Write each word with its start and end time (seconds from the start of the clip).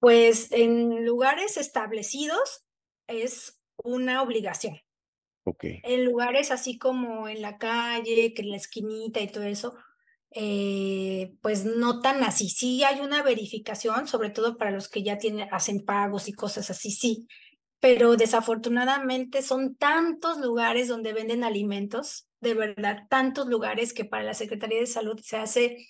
Pues 0.00 0.50
en 0.50 1.04
lugares 1.04 1.56
establecidos 1.56 2.64
es 3.06 3.60
una 3.76 4.22
obligación. 4.22 4.80
Okay. 5.44 5.80
En 5.84 6.04
lugares 6.04 6.50
así 6.50 6.78
como 6.78 7.28
en 7.28 7.42
la 7.42 7.58
calle, 7.58 8.34
que 8.34 8.42
en 8.42 8.50
la 8.50 8.56
esquinita 8.56 9.20
y 9.20 9.28
todo 9.28 9.44
eso, 9.44 9.74
eh, 10.32 11.34
pues 11.42 11.64
no 11.64 12.00
tan 12.00 12.22
así. 12.22 12.48
Sí 12.48 12.84
hay 12.84 13.00
una 13.00 13.22
verificación, 13.22 14.06
sobre 14.06 14.30
todo 14.30 14.56
para 14.56 14.70
los 14.70 14.88
que 14.88 15.02
ya 15.02 15.18
tienen, 15.18 15.48
hacen 15.52 15.84
pagos 15.84 16.28
y 16.28 16.32
cosas 16.32 16.70
así, 16.70 16.90
sí. 16.90 17.26
Pero 17.80 18.16
desafortunadamente 18.16 19.42
son 19.42 19.74
tantos 19.74 20.38
lugares 20.38 20.88
donde 20.88 21.12
venden 21.12 21.44
alimentos, 21.44 22.26
de 22.40 22.54
verdad, 22.54 23.06
tantos 23.08 23.48
lugares 23.48 23.92
que 23.92 24.04
para 24.04 24.22
la 24.22 24.34
Secretaría 24.34 24.78
de 24.78 24.86
Salud 24.86 25.18
se 25.22 25.36
hace 25.36 25.86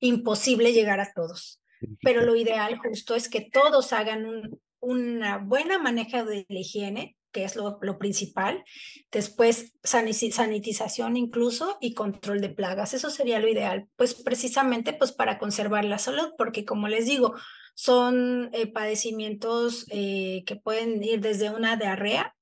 imposible 0.00 0.72
llegar 0.72 1.00
a 1.00 1.12
todos. 1.12 1.60
Pero 2.02 2.22
lo 2.22 2.36
ideal 2.36 2.78
justo 2.78 3.14
es 3.14 3.28
que 3.28 3.40
todos 3.40 3.92
hagan 3.92 4.26
un, 4.26 4.60
una 4.80 5.38
buena 5.38 5.78
manejo 5.78 6.24
de 6.24 6.46
la 6.48 6.58
higiene, 6.60 7.16
que 7.32 7.44
es 7.44 7.56
lo, 7.56 7.78
lo 7.82 7.98
principal, 7.98 8.64
después 9.10 9.72
sanitización 9.82 11.16
incluso 11.16 11.78
y 11.80 11.94
control 11.94 12.40
de 12.40 12.50
plagas. 12.50 12.94
Eso 12.94 13.10
sería 13.10 13.40
lo 13.40 13.48
ideal, 13.48 13.88
pues 13.96 14.14
precisamente 14.14 14.92
pues 14.92 15.10
para 15.12 15.38
conservar 15.38 15.84
la 15.84 15.98
salud, 15.98 16.32
porque 16.38 16.64
como 16.64 16.86
les 16.86 17.06
digo, 17.06 17.34
son 17.74 18.50
eh, 18.52 18.68
padecimientos 18.68 19.86
eh, 19.90 20.44
que 20.46 20.56
pueden 20.56 21.02
ir 21.02 21.20
desde 21.20 21.50
una 21.50 21.76
diarrea 21.76 22.36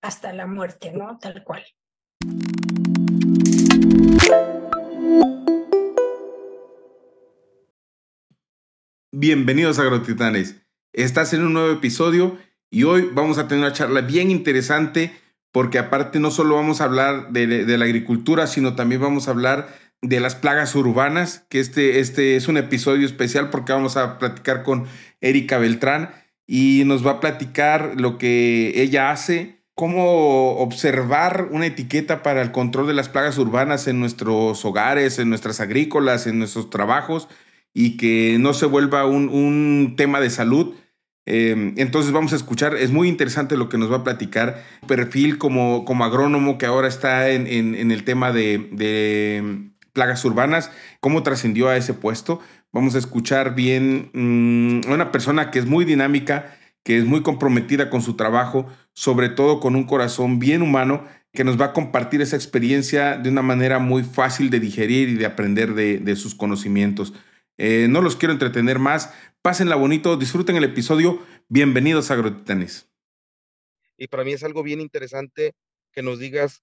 hasta 0.00 0.32
la 0.32 0.46
muerte, 0.46 0.92
¿no? 0.92 1.18
Tal 1.18 1.42
cual. 1.42 1.64
Bienvenidos 9.18 9.78
a 9.78 9.82
Agrotitanes. 9.82 10.56
Estás 10.92 11.32
en 11.32 11.42
un 11.42 11.54
nuevo 11.54 11.72
episodio 11.72 12.36
y 12.70 12.82
hoy 12.82 13.08
vamos 13.14 13.38
a 13.38 13.48
tener 13.48 13.64
una 13.64 13.72
charla 13.72 14.02
bien 14.02 14.30
interesante 14.30 15.10
porque 15.52 15.78
aparte 15.78 16.20
no 16.20 16.30
solo 16.30 16.56
vamos 16.56 16.82
a 16.82 16.84
hablar 16.84 17.32
de, 17.32 17.46
la 17.78 17.84
agricultura, 17.86 18.46
sino 18.46 18.74
también 18.74 19.00
vamos 19.00 19.26
a 19.26 19.30
hablar 19.30 19.74
de 20.02 20.20
las 20.20 20.34
plagas 20.34 20.74
urbanas, 20.74 21.46
que 21.48 21.60
este, 21.60 22.00
este 22.00 22.36
es 22.36 22.46
un 22.46 22.58
episodio 22.58 23.06
especial 23.06 23.48
porque 23.48 23.72
vamos 23.72 23.96
a 23.96 24.18
platicar 24.18 24.62
con 24.62 24.84
Erika 25.22 25.56
Beltrán 25.56 26.10
y 26.46 26.82
nos 26.84 27.06
va 27.06 27.12
a 27.12 27.20
platicar 27.20 27.98
lo 27.98 28.18
que 28.18 28.82
ella 28.82 29.10
hace, 29.12 29.62
cómo 29.74 30.58
observar 30.58 31.48
una 31.50 31.64
etiqueta 31.64 32.22
para 32.22 32.42
el 32.42 32.52
control 32.52 32.86
de 32.86 32.92
las 32.92 33.08
plagas 33.08 33.38
urbanas 33.38 33.88
en 33.88 33.98
nuestros 33.98 34.62
hogares, 34.66 35.18
en 35.18 35.30
nuestras 35.30 35.60
agrícolas, 35.60 36.26
en 36.26 36.38
nuestros 36.38 36.68
trabajos 36.68 37.28
y 37.78 37.98
que 37.98 38.38
no 38.40 38.54
se 38.54 38.64
vuelva 38.64 39.04
un, 39.04 39.96
tema 39.98 40.18
de 40.18 40.30
salud. 40.30 40.74
Em, 41.26 41.74
entonces 41.76 42.10
vamos 42.10 42.32
a 42.32 42.36
escuchar, 42.36 42.74
es 42.74 42.90
muy 42.90 43.06
interesante 43.06 43.58
lo 43.58 43.68
que 43.68 43.76
nos 43.76 43.92
va 43.92 43.96
a 43.96 44.04
platicar, 44.04 44.64
perfil 44.86 45.36
como, 45.36 45.84
como 45.84 46.06
agrónomo 46.06 46.56
que 46.56 46.64
ahora 46.64 46.88
está 46.88 47.28
en, 47.28 47.46
en, 47.46 47.92
el 47.92 48.02
tema 48.04 48.32
de, 48.32 48.70
de, 48.72 49.68
plagas 49.92 50.24
urbanas, 50.24 50.70
cómo 51.00 51.22
trascendió 51.22 51.68
a 51.68 51.76
ese 51.76 51.92
puesto. 51.92 52.40
Vamos 52.72 52.94
a 52.94 52.98
escuchar 52.98 53.54
bien 53.54 54.08
mm, 54.14 54.90
una 54.90 55.12
persona 55.12 55.50
que 55.50 55.58
es 55.58 55.66
muy 55.66 55.84
dinámica, 55.84 56.56
que 56.82 56.96
es 56.96 57.04
muy 57.04 57.20
comprometida 57.20 57.90
con 57.90 58.00
su 58.00 58.16
trabajo, 58.16 58.66
sobre 58.94 59.28
todo 59.28 59.60
con 59.60 59.76
un 59.76 59.84
corazón 59.84 60.38
bien 60.38 60.62
humano, 60.62 61.04
que 61.34 61.44
nos 61.44 61.60
va 61.60 61.66
a 61.66 61.72
compartir 61.74 62.22
esa 62.22 62.36
experiencia 62.36 63.18
de 63.18 63.28
una 63.28 63.42
manera 63.42 63.80
muy 63.80 64.02
fácil 64.02 64.48
de 64.48 64.60
digerir 64.60 65.10
y 65.10 65.16
de 65.16 65.26
aprender 65.26 65.74
de, 65.74 65.98
de 65.98 66.16
sus 66.16 66.34
conocimientos. 66.34 67.12
Eh, 67.58 67.86
no 67.88 68.02
los 68.02 68.16
quiero 68.16 68.32
entretener 68.32 68.78
más. 68.78 69.14
Pásenla 69.40 69.76
bonito, 69.76 70.16
disfruten 70.16 70.56
el 70.56 70.64
episodio. 70.64 71.24
Bienvenidos 71.48 72.10
a 72.10 72.14
Agrotitanes. 72.14 72.90
Y 73.96 74.08
para 74.08 74.24
mí 74.24 74.32
es 74.32 74.44
algo 74.44 74.62
bien 74.62 74.80
interesante 74.80 75.54
que 75.92 76.02
nos 76.02 76.18
digas 76.18 76.62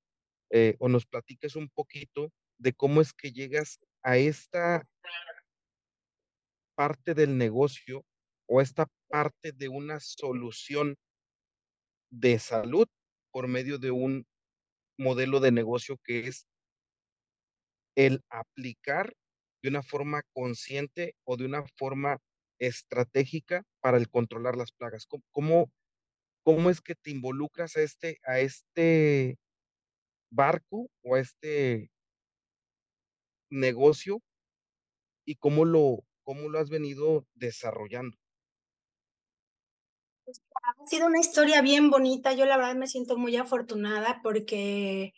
eh, 0.52 0.76
o 0.78 0.90
nos 0.90 1.06
platiques 1.08 1.56
un 1.56 1.70
poquito 1.70 2.32
de 2.60 2.74
cómo 2.74 3.02
es 3.02 3.12
que 3.12 3.32
llegas 3.32 3.80
a 4.04 4.18
esta 4.18 4.88
parte 6.76 7.16
del 7.16 7.38
negocio 7.38 8.06
o 8.48 8.62
esta 8.62 8.88
parte 9.08 9.52
de 9.52 9.70
una 9.70 10.00
solución 10.00 10.96
de 12.12 12.38
salud 12.38 12.88
por 13.32 13.48
medio 13.48 13.80
de 13.80 13.90
un 13.90 14.28
modelo 15.00 15.40
de 15.40 15.52
negocio 15.52 15.98
que 16.04 16.28
es 16.28 16.46
el 17.96 18.22
aplicar 18.30 19.16
de 19.64 19.70
una 19.70 19.82
forma 19.82 20.22
consciente 20.34 21.16
o 21.24 21.38
de 21.38 21.46
una 21.46 21.64
forma 21.78 22.20
estratégica 22.60 23.64
para 23.80 23.98
el 23.98 24.10
controlar 24.10 24.56
las 24.58 24.74
plagas? 24.74 25.08
¿Cómo, 25.32 25.72
cómo, 26.44 26.70
es 26.70 26.82
que 26.82 26.96
te 26.96 27.12
involucras 27.12 27.78
a 27.78 27.82
este, 27.82 28.20
a 28.26 28.40
este 28.40 29.38
barco 30.30 30.90
o 31.02 31.16
a 31.16 31.20
este 31.20 31.90
negocio 33.50 34.22
y 35.26 35.36
cómo 35.36 35.64
lo, 35.64 36.04
cómo 36.24 36.50
lo 36.50 36.60
has 36.60 36.70
venido 36.70 37.26
desarrollando? 37.34 38.18
Pues, 40.26 40.42
ha 40.54 40.88
sido 40.88 41.08
una 41.08 41.20
historia 41.20 41.62
bien 41.62 41.90
bonita. 41.90 42.34
Yo 42.34 42.46
la 42.46 42.58
verdad 42.58 42.76
me 42.76 42.88
siento 42.88 43.18
muy 43.18 43.38
afortunada 43.38 44.20
porque 44.22 45.14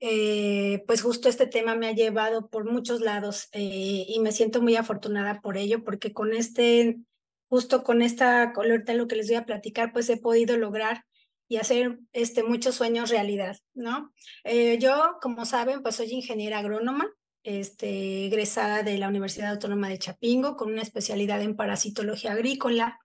eh, 0.00 0.84
pues 0.86 1.02
justo 1.02 1.28
este 1.28 1.46
tema 1.46 1.74
me 1.74 1.88
ha 1.88 1.92
llevado 1.92 2.48
por 2.48 2.70
muchos 2.70 3.00
lados 3.00 3.48
eh, 3.52 4.04
y 4.08 4.18
me 4.20 4.32
siento 4.32 4.60
muy 4.60 4.76
afortunada 4.76 5.40
por 5.40 5.56
ello, 5.56 5.84
porque 5.84 6.12
con 6.12 6.34
este, 6.34 6.98
justo 7.48 7.82
con 7.82 8.02
esta, 8.02 8.52
ahorita 8.54 8.94
lo 8.94 9.08
que 9.08 9.16
les 9.16 9.28
voy 9.28 9.36
a 9.36 9.46
platicar, 9.46 9.92
pues 9.92 10.08
he 10.10 10.16
podido 10.18 10.56
lograr 10.56 11.04
y 11.48 11.56
hacer 11.56 11.98
este, 12.12 12.42
muchos 12.42 12.74
sueños 12.74 13.10
realidad, 13.10 13.56
¿no? 13.74 14.12
Eh, 14.44 14.78
yo, 14.78 15.16
como 15.22 15.44
saben, 15.44 15.82
pues 15.82 15.96
soy 15.96 16.10
ingeniera 16.10 16.58
agrónoma, 16.58 17.08
este, 17.44 18.26
egresada 18.26 18.82
de 18.82 18.98
la 18.98 19.08
Universidad 19.08 19.52
Autónoma 19.52 19.88
de 19.88 19.98
Chapingo, 19.98 20.56
con 20.56 20.72
una 20.72 20.82
especialidad 20.82 21.40
en 21.42 21.56
parasitología 21.56 22.32
agrícola. 22.32 22.98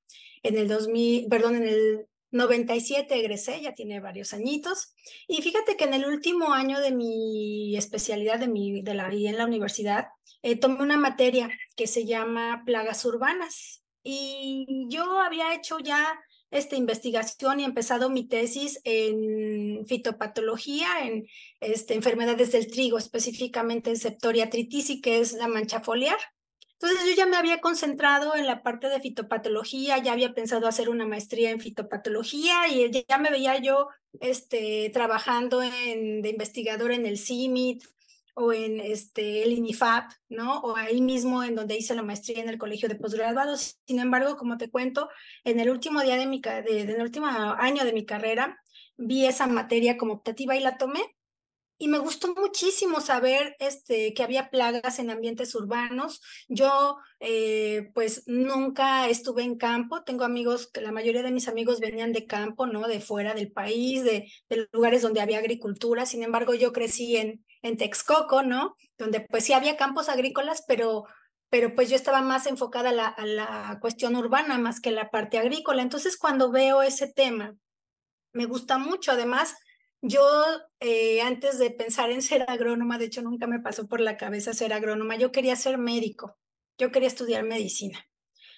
En 0.43 0.57
el 0.57 0.67
2000, 0.67 1.27
perdón, 1.29 1.57
en 1.57 1.67
el 1.67 2.07
97 2.31 3.13
egresé, 3.13 3.61
ya 3.61 3.73
tiene 3.73 3.99
varios 3.99 4.33
añitos. 4.33 4.93
Y 5.27 5.41
fíjate 5.41 5.75
que 5.75 5.83
en 5.83 5.93
el 5.93 6.05
último 6.05 6.53
año 6.53 6.79
de 6.79 6.91
mi 6.91 7.75
especialidad 7.77 8.39
de, 8.39 8.47
mi, 8.47 8.81
de 8.81 8.93
la 8.93 9.09
en 9.11 9.37
la 9.37 9.45
universidad, 9.45 10.07
eh, 10.41 10.55
tomé 10.55 10.81
una 10.81 10.97
materia 10.97 11.49
que 11.75 11.87
se 11.87 12.05
llama 12.05 12.63
plagas 12.65 13.05
urbanas. 13.05 13.83
Y 14.03 14.87
yo 14.89 15.19
había 15.19 15.53
hecho 15.53 15.77
ya 15.79 16.19
esta 16.49 16.75
investigación 16.75 17.59
y 17.59 17.63
empezado 17.63 18.09
mi 18.09 18.27
tesis 18.27 18.81
en 18.83 19.85
fitopatología, 19.85 21.05
en 21.05 21.27
este, 21.61 21.93
enfermedades 21.93 22.51
del 22.51 22.67
trigo, 22.67 22.97
específicamente 22.97 23.89
en 23.89 23.97
septoria 23.97 24.49
tritisi, 24.49 25.01
que 25.01 25.19
es 25.19 25.33
la 25.33 25.47
mancha 25.47 25.81
foliar. 25.81 26.17
Entonces 26.81 27.07
yo 27.07 27.15
ya 27.15 27.27
me 27.27 27.37
había 27.37 27.61
concentrado 27.61 28.35
en 28.35 28.47
la 28.47 28.63
parte 28.63 28.89
de 28.89 28.99
fitopatología, 28.99 29.99
ya 29.99 30.13
había 30.13 30.33
pensado 30.33 30.67
hacer 30.67 30.89
una 30.89 31.05
maestría 31.05 31.51
en 31.51 31.59
fitopatología 31.59 32.67
y 32.69 33.05
ya 33.07 33.19
me 33.19 33.29
veía 33.29 33.59
yo 33.59 33.89
este, 34.19 34.89
trabajando 34.91 35.61
en, 35.61 36.23
de 36.23 36.29
investigador 36.29 36.91
en 36.91 37.05
el 37.05 37.19
CIMIT 37.19 37.83
o 38.33 38.51
en 38.51 38.79
este, 38.79 39.43
el 39.43 39.51
INIFAP, 39.53 40.11
¿no? 40.29 40.59
O 40.61 40.75
ahí 40.75 41.01
mismo 41.01 41.43
en 41.43 41.53
donde 41.53 41.77
hice 41.77 41.93
la 41.93 42.01
maestría 42.01 42.41
en 42.41 42.49
el 42.49 42.57
colegio 42.57 42.89
de 42.89 42.95
posgraduados. 42.95 43.77
Sin 43.85 43.99
embargo, 43.99 44.35
como 44.35 44.57
te 44.57 44.71
cuento, 44.71 45.07
en 45.43 45.59
el 45.59 45.69
último 45.69 46.01
día 46.01 46.15
de 46.15 46.25
mi, 46.25 46.41
de, 46.41 46.81
en 46.81 46.89
el 46.89 47.01
último 47.01 47.27
año 47.27 47.85
de 47.85 47.93
mi 47.93 48.05
carrera, 48.05 48.59
vi 48.97 49.27
esa 49.27 49.45
materia 49.45 49.97
como 49.97 50.13
optativa 50.13 50.55
y 50.55 50.61
la 50.61 50.77
tomé 50.79 51.15
y 51.81 51.87
me 51.87 51.97
gustó 51.97 52.35
muchísimo 52.35 53.01
saber 53.01 53.55
este, 53.57 54.13
que 54.13 54.21
había 54.21 54.51
plagas 54.51 54.99
en 54.99 55.09
ambientes 55.09 55.55
urbanos. 55.55 56.21
Yo, 56.47 56.97
eh, 57.19 57.89
pues, 57.95 58.21
nunca 58.27 59.09
estuve 59.09 59.41
en 59.41 59.57
campo. 59.57 60.03
Tengo 60.03 60.23
amigos, 60.23 60.69
la 60.75 60.91
mayoría 60.91 61.23
de 61.23 61.31
mis 61.31 61.47
amigos 61.47 61.79
venían 61.79 62.13
de 62.13 62.27
campo, 62.27 62.67
¿no? 62.67 62.87
De 62.87 63.01
fuera 63.01 63.33
del 63.33 63.51
país, 63.51 64.03
de, 64.03 64.31
de 64.47 64.67
lugares 64.71 65.01
donde 65.01 65.21
había 65.21 65.39
agricultura. 65.39 66.05
Sin 66.05 66.21
embargo, 66.21 66.53
yo 66.53 66.71
crecí 66.71 67.17
en, 67.17 67.43
en 67.63 67.77
Texcoco, 67.77 68.43
¿no? 68.43 68.75
Donde, 68.99 69.21
pues, 69.21 69.45
sí 69.45 69.53
había 69.53 69.75
campos 69.75 70.07
agrícolas, 70.07 70.63
pero 70.67 71.05
pero 71.49 71.75
pues 71.75 71.89
yo 71.89 71.97
estaba 71.97 72.21
más 72.21 72.45
enfocada 72.45 72.91
a 72.91 72.93
la, 72.93 73.07
a 73.07 73.25
la 73.25 73.77
cuestión 73.81 74.15
urbana 74.15 74.57
más 74.57 74.79
que 74.79 74.91
la 74.91 75.09
parte 75.09 75.37
agrícola. 75.37 75.81
Entonces, 75.81 76.15
cuando 76.15 76.49
veo 76.49 76.81
ese 76.81 77.11
tema, 77.11 77.55
me 78.31 78.45
gusta 78.45 78.77
mucho. 78.77 79.11
Además, 79.11 79.55
yo, 80.01 80.21
eh, 80.79 81.21
antes 81.21 81.59
de 81.59 81.71
pensar 81.71 82.11
en 82.11 82.21
ser 82.21 82.45
agrónoma, 82.47 82.97
de 82.97 83.05
hecho 83.05 83.21
nunca 83.21 83.47
me 83.47 83.59
pasó 83.59 83.87
por 83.87 84.01
la 84.01 84.17
cabeza 84.17 84.53
ser 84.53 84.73
agrónoma, 84.73 85.15
yo 85.15 85.31
quería 85.31 85.55
ser 85.55 85.77
médico, 85.77 86.37
yo 86.77 86.91
quería 86.91 87.07
estudiar 87.07 87.43
medicina. 87.43 88.05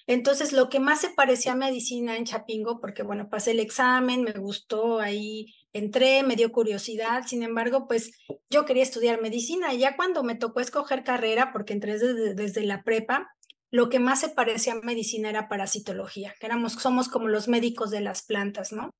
Entonces, 0.06 0.52
lo 0.52 0.68
que 0.68 0.80
más 0.80 1.00
se 1.00 1.10
parecía 1.10 1.52
a 1.52 1.56
medicina 1.56 2.16
en 2.16 2.24
Chapingo, 2.26 2.78
porque 2.80 3.02
bueno, 3.02 3.30
pasé 3.30 3.52
el 3.52 3.60
examen, 3.60 4.22
me 4.22 4.32
gustó, 4.32 5.00
ahí 5.00 5.54
entré, 5.72 6.22
me 6.22 6.36
dio 6.36 6.52
curiosidad, 6.52 7.22
sin 7.26 7.42
embargo, 7.42 7.86
pues 7.88 8.12
yo 8.50 8.66
quería 8.66 8.82
estudiar 8.82 9.22
medicina 9.22 9.72
y 9.72 9.78
ya 9.78 9.96
cuando 9.96 10.22
me 10.22 10.34
tocó 10.34 10.60
escoger 10.60 11.04
carrera, 11.04 11.52
porque 11.52 11.72
entré 11.72 11.92
desde, 11.92 12.34
desde 12.34 12.64
la 12.64 12.82
prepa, 12.82 13.33
lo 13.74 13.88
que 13.88 13.98
más 13.98 14.20
se 14.20 14.28
parecía 14.28 14.74
a 14.74 14.80
medicina 14.82 15.28
era 15.28 15.48
parasitología, 15.48 16.32
que 16.38 16.46
éramos, 16.46 16.74
somos 16.74 17.08
como 17.08 17.26
los 17.26 17.48
médicos 17.48 17.90
de 17.90 18.00
las 18.00 18.22
plantas, 18.22 18.70
¿no? 18.70 18.94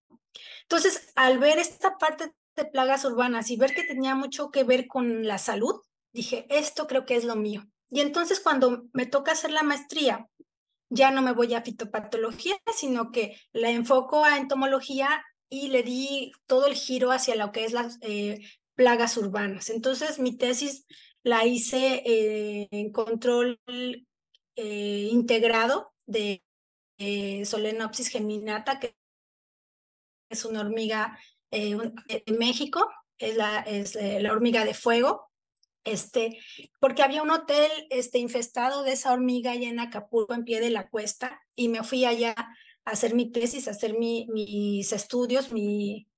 Entonces, 0.62 1.12
al 1.14 1.38
ver 1.38 1.60
esta 1.60 1.96
parte 1.96 2.32
de 2.56 2.64
plagas 2.64 3.04
urbanas 3.04 3.52
y 3.52 3.56
ver 3.56 3.72
que 3.72 3.84
tenía 3.84 4.16
mucho 4.16 4.50
que 4.50 4.64
ver 4.64 4.88
con 4.88 5.28
la 5.28 5.38
salud, 5.38 5.80
dije, 6.12 6.46
esto 6.48 6.88
creo 6.88 7.06
que 7.06 7.14
es 7.14 7.22
lo 7.22 7.36
mío. 7.36 7.62
Y 7.88 8.00
entonces 8.00 8.40
cuando 8.40 8.86
me 8.92 9.06
toca 9.06 9.30
hacer 9.30 9.52
la 9.52 9.62
maestría, 9.62 10.28
ya 10.90 11.12
no 11.12 11.22
me 11.22 11.30
voy 11.30 11.54
a 11.54 11.62
fitopatología, 11.62 12.56
sino 12.76 13.12
que 13.12 13.36
la 13.52 13.70
enfoco 13.70 14.24
a 14.24 14.38
entomología 14.38 15.24
y 15.48 15.68
le 15.68 15.84
di 15.84 16.32
todo 16.46 16.66
el 16.66 16.74
giro 16.74 17.12
hacia 17.12 17.36
lo 17.36 17.52
que 17.52 17.64
es 17.64 17.72
las 17.72 17.98
eh, 18.00 18.40
plagas 18.74 19.16
urbanas. 19.18 19.70
Entonces 19.70 20.18
mi 20.18 20.36
tesis 20.36 20.84
la 21.22 21.46
hice 21.46 22.02
eh, 22.04 22.66
en 22.72 22.90
control 22.90 23.60
eh, 24.56 25.08
integrado 25.10 25.92
de 26.06 26.42
Solenopsis 27.44 28.08
geminata, 28.08 28.78
que 28.78 28.96
es 30.30 30.44
una 30.44 30.60
hormiga 30.60 31.18
en 31.50 32.38
México, 32.38 32.88
es 33.18 33.36
la, 33.36 33.60
es 33.60 33.94
la 33.94 34.32
hormiga 34.32 34.64
de 34.64 34.74
fuego, 34.74 35.30
este, 35.84 36.38
porque 36.80 37.02
había 37.02 37.22
un 37.22 37.30
hotel 37.30 37.70
este, 37.90 38.18
infestado 38.18 38.82
de 38.82 38.92
esa 38.92 39.12
hormiga 39.12 39.52
allá 39.52 39.68
en 39.68 39.78
Acapulco, 39.78 40.34
en 40.34 40.44
pie 40.44 40.60
de 40.60 40.70
la 40.70 40.88
cuesta, 40.88 41.40
y 41.54 41.68
me 41.68 41.82
fui 41.84 42.04
allá 42.04 42.34
a 42.36 42.90
hacer 42.90 43.14
mi 43.14 43.30
tesis, 43.30 43.68
a 43.68 43.72
hacer 43.72 43.98
mi, 43.98 44.26
mis 44.32 44.92
estudios, 44.92 45.52
mi, 45.52 46.08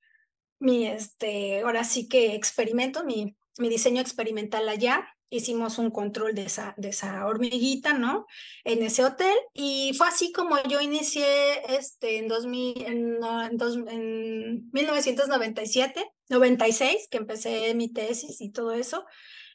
mi, 0.60 0.86
este, 0.86 1.60
ahora 1.60 1.84
sí 1.84 2.08
que 2.08 2.34
experimento, 2.34 3.04
mi, 3.04 3.36
mi 3.58 3.68
diseño 3.68 4.00
experimental 4.00 4.68
allá. 4.68 5.08
Hicimos 5.30 5.78
un 5.78 5.90
control 5.90 6.34
de 6.34 6.44
esa, 6.44 6.74
de 6.76 6.90
esa 6.90 7.26
hormiguita, 7.26 7.94
¿no? 7.94 8.26
En 8.64 8.82
ese 8.82 9.04
hotel. 9.04 9.34
Y 9.54 9.92
fue 9.96 10.06
así 10.06 10.32
como 10.32 10.56
yo 10.68 10.80
inicié 10.80 11.74
este, 11.76 12.18
en, 12.18 12.28
2000, 12.28 12.82
en, 12.82 13.18
en, 13.24 13.88
en 13.88 14.70
1997, 14.72 16.12
96, 16.28 17.08
que 17.10 17.16
empecé 17.18 17.74
mi 17.74 17.92
tesis 17.92 18.40
y 18.40 18.50
todo 18.50 18.72
eso 18.72 19.04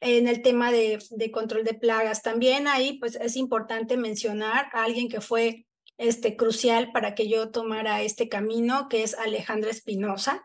en 0.02 0.28
el 0.28 0.42
tema 0.42 0.72
de, 0.72 1.00
de, 1.12 1.32
control 1.32 1.64
de 1.64 1.76
plagas. 1.76 2.24
También 2.24 2.68
ahí 2.68 2.98
pues 3.00 3.16
es 3.16 3.36
importante 3.36 3.98
mencionar 3.98 4.68
a 4.74 4.84
alguien 4.84 5.08
que 5.08 5.22
fue 5.22 5.68
este, 5.98 6.36
crucial 6.36 6.92
para 6.92 7.14
que 7.14 7.30
yo 7.30 7.52
tomara 7.52 8.02
este 8.02 8.28
camino, 8.28 8.90
que 8.90 9.04
es 9.04 9.14
Alejandra 9.14 9.70
Espinosa, 9.70 10.42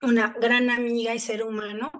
una 0.00 0.34
gran 0.40 0.70
amiga 0.70 1.14
y 1.14 1.18
ser 1.18 1.42
humano, 1.42 1.90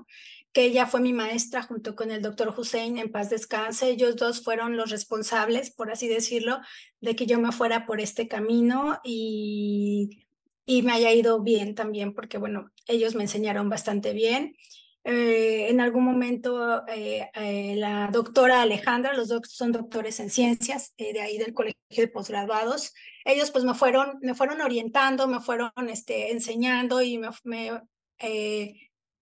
que 0.57 0.65
ella 0.65 0.87
fue 0.87 1.03
mi 1.03 1.13
maestra 1.13 1.61
junto 1.61 1.95
con 1.95 2.11
el 2.11 2.23
doctor 2.23 2.55
Hussein 2.57 2.97
en 2.97 3.13
paz 3.13 3.29
descanse. 3.29 3.91
Ellos 3.91 4.17
dos 4.17 4.43
fueron 4.43 4.79
los 4.79 4.89
responsables, 4.89 5.71
por 5.71 5.91
así 5.91 6.09
decirlo, 6.09 6.61
de 7.03 7.15
que 7.15 7.27
yo 7.27 7.39
me 7.39 7.53
fuera 7.53 7.85
por 7.85 8.01
este 8.01 8.27
camino 8.27 8.99
y, 9.05 10.27
y 10.65 10.81
me 10.81 10.93
haya 10.93 11.13
ido 11.13 11.43
bien 11.43 11.75
también, 11.75 12.15
porque 12.15 12.39
bueno, 12.39 12.71
ellos 12.87 13.15
me 13.15 13.25
enseñaron 13.25 13.69
bastante 13.69 14.15
bien. 14.15 14.57
Eh, 15.05 15.69
en 15.69 15.83
algún 15.83 16.05
momento 16.05 16.87
eh, 16.89 17.29
eh, 17.35 17.75
la 17.77 18.09
doctora 18.11 18.63
Alejandra, 18.63 19.13
los 19.13 19.29
dos 19.29 19.43
son 19.51 19.73
doctores 19.73 20.21
en 20.21 20.31
ciencias, 20.31 20.95
de 20.97 21.21
ahí 21.21 21.37
del 21.37 21.53
colegio 21.53 21.77
de 21.91 22.09
posgraduados, 22.09 22.95
ellos 23.27 23.51
pues 23.51 23.65
me 23.65 23.75
fueron, 23.75 24.21
me 24.23 24.35
fueron 24.35 24.63
orientando, 24.63 25.29
me 25.29 25.41
fueron 25.41 25.71
este, 25.91 26.33
enseñando 26.33 27.03
y 27.03 27.19
me, 27.19 27.29
me 27.45 27.73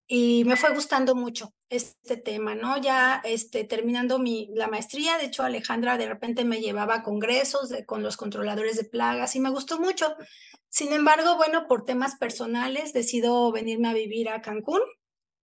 y 0.06 0.44
me 0.44 0.56
fue 0.56 0.74
gustando 0.74 1.14
mucho 1.14 1.52
este 1.68 2.16
tema, 2.16 2.54
¿no? 2.54 2.80
Ya 2.80 3.20
este, 3.24 3.64
terminando 3.64 4.18
mi, 4.18 4.50
la 4.54 4.68
maestría, 4.68 5.18
de 5.18 5.26
hecho 5.26 5.42
Alejandra 5.42 5.96
de 5.96 6.08
repente 6.08 6.44
me 6.44 6.60
llevaba 6.60 6.96
a 6.96 7.02
congresos 7.02 7.70
de, 7.70 7.86
con 7.86 8.02
los 8.02 8.16
controladores 8.16 8.76
de 8.76 8.84
plagas 8.84 9.34
y 9.36 9.40
me 9.40 9.50
gustó 9.50 9.78
mucho. 9.78 10.14
Sin 10.68 10.92
embargo, 10.92 11.36
bueno, 11.36 11.66
por 11.66 11.84
temas 11.84 12.16
personales 12.16 12.92
decido 12.92 13.50
venirme 13.52 13.88
a 13.88 13.94
vivir 13.94 14.28
a 14.28 14.42
Cancún 14.42 14.80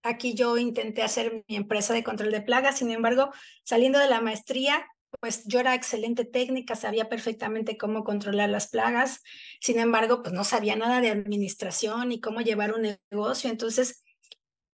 Aquí 0.04 0.34
yo 0.34 0.58
intenté 0.58 1.04
hacer 1.04 1.44
mi 1.48 1.56
empresa 1.56 1.94
de 1.94 2.04
control 2.04 2.32
de 2.32 2.42
plagas, 2.42 2.80
sin 2.80 2.90
embargo, 2.90 3.32
saliendo 3.64 4.00
de 4.00 4.10
la 4.10 4.20
maestría, 4.20 4.88
pues 5.20 5.44
yo 5.46 5.60
era 5.60 5.76
excelente 5.76 6.26
técnica, 6.26 6.76
sabía 6.76 7.08
perfectamente 7.08 7.78
cómo 7.78 8.04
controlar 8.04 8.50
las 8.50 8.68
plagas, 8.68 9.22
sin 9.60 9.78
embargo, 9.78 10.24
pues 10.24 10.34
no 10.34 10.44
sabía 10.44 10.76
nada 10.76 11.02
de 11.02 11.12
administración 11.12 12.12
y 12.12 12.20
cómo 12.20 12.42
llevar 12.42 12.74
un 12.74 12.98
negocio, 13.12 13.50
entonces, 13.52 14.04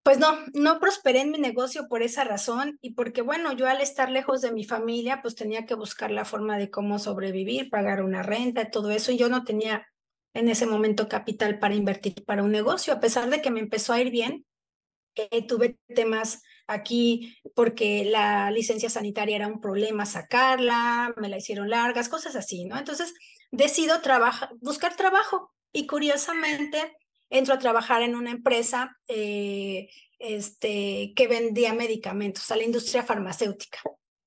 pues 0.08 0.20
no, 0.20 0.38
no 0.54 0.80
prosperé 0.80 1.20
en 1.20 1.32
mi 1.32 1.38
negocio 1.38 1.90
por 1.90 2.02
esa 2.02 2.24
razón 2.24 2.80
y 2.82 2.92
porque, 2.92 3.22
bueno, 3.22 3.52
yo 3.52 3.68
al 3.68 3.82
estar 3.82 4.10
lejos 4.10 4.40
de 4.40 4.54
mi 4.54 4.64
familia, 4.64 5.22
pues 5.22 5.36
tenía 5.36 5.66
que 5.66 5.76
buscar 5.76 6.12
la 6.12 6.24
forma 6.24 6.58
de 6.58 6.72
cómo 6.72 6.98
sobrevivir, 6.98 7.70
pagar 7.70 8.02
una 8.02 8.24
renta, 8.24 8.72
todo 8.72 8.90
eso, 8.90 9.12
y 9.12 9.18
yo 9.18 9.28
no 9.28 9.44
tenía 9.44 9.86
en 10.34 10.48
ese 10.48 10.66
momento 10.66 11.10
capital 11.10 11.60
para 11.60 11.76
invertir 11.76 12.24
para 12.24 12.42
un 12.42 12.54
negocio, 12.54 12.94
a 12.94 13.02
pesar 13.02 13.30
de 13.30 13.42
que 13.42 13.52
me 13.52 13.60
empezó 13.60 13.92
a 13.92 14.00
ir 14.00 14.10
bien, 14.10 14.46
eh, 15.16 15.46
tuve 15.46 15.78
temas 15.94 16.42
aquí 16.68 17.38
porque 17.54 18.06
la 18.06 18.50
licencia 18.50 18.90
sanitaria 18.90 19.36
era 19.36 19.48
un 19.50 19.60
problema 19.60 20.06
sacarla, 20.06 21.14
me 21.18 21.28
la 21.28 21.36
hicieron 21.36 21.70
largas, 21.70 22.08
cosas 22.08 22.38
así, 22.38 22.64
¿no? 22.64 22.78
Entonces 22.78 23.14
decido 23.52 24.00
trabajar, 24.00 24.52
buscar 24.62 24.96
trabajo 24.96 25.52
y 25.74 25.86
curiosamente 25.86 26.96
entro 27.30 27.54
a 27.54 27.60
trabajar 27.60 28.02
en 28.02 28.16
una 28.16 28.32
empresa 28.32 28.98
eh, 29.08 29.90
este, 30.20 31.14
que 31.16 31.28
vendía 31.28 31.74
medicamentos 31.74 32.50
a 32.52 32.56
la 32.56 32.64
industria 32.64 33.04
farmacéutica. 33.04 33.80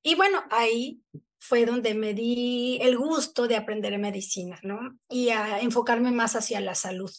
Y 0.02 0.14
bueno, 0.14 0.42
ahí 0.50 1.02
fue 1.38 1.64
donde 1.64 1.94
me 1.94 2.14
di 2.14 2.78
el 2.82 2.96
gusto 2.96 3.48
de 3.48 3.56
aprender 3.56 3.98
medicina, 3.98 4.58
¿no? 4.62 4.98
Y 5.08 5.30
a 5.30 5.60
enfocarme 5.60 6.12
más 6.12 6.36
hacia 6.36 6.60
la 6.60 6.74
salud. 6.74 7.10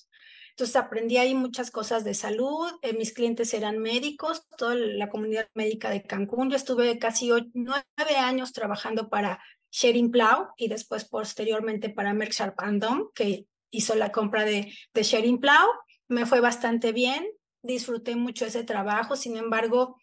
Entonces 0.51 0.75
aprendí 0.75 1.17
ahí 1.17 1.33
muchas 1.33 1.71
cosas 1.71 2.03
de 2.03 2.13
salud, 2.13 2.71
eh, 2.81 2.93
mis 2.93 3.13
clientes 3.13 3.53
eran 3.53 3.79
médicos, 3.79 4.47
toda 4.57 4.75
la 4.75 5.09
comunidad 5.09 5.47
médica 5.55 5.89
de 5.89 6.03
Cancún. 6.03 6.49
Yo 6.49 6.55
estuve 6.55 6.99
casi 6.99 7.31
nueve 7.53 8.15
años 8.17 8.51
trabajando 8.51 9.09
para 9.09 9.41
Sharing 9.71 10.11
Plow 10.11 10.49
y 10.57 10.67
después 10.67 11.05
posteriormente 11.05 11.89
para 11.89 12.13
Merck 12.13 12.33
Sharp 12.33 12.61
Dom, 12.73 13.09
que 13.15 13.47
hizo 13.71 13.95
la 13.95 14.11
compra 14.11 14.45
de, 14.45 14.73
de 14.93 15.03
Sharing 15.03 15.39
Plow. 15.39 15.67
Me 16.07 16.25
fue 16.25 16.41
bastante 16.41 16.91
bien, 16.91 17.25
disfruté 17.63 18.15
mucho 18.15 18.45
ese 18.45 18.63
trabajo, 18.63 19.15
sin 19.15 19.37
embargo, 19.37 19.97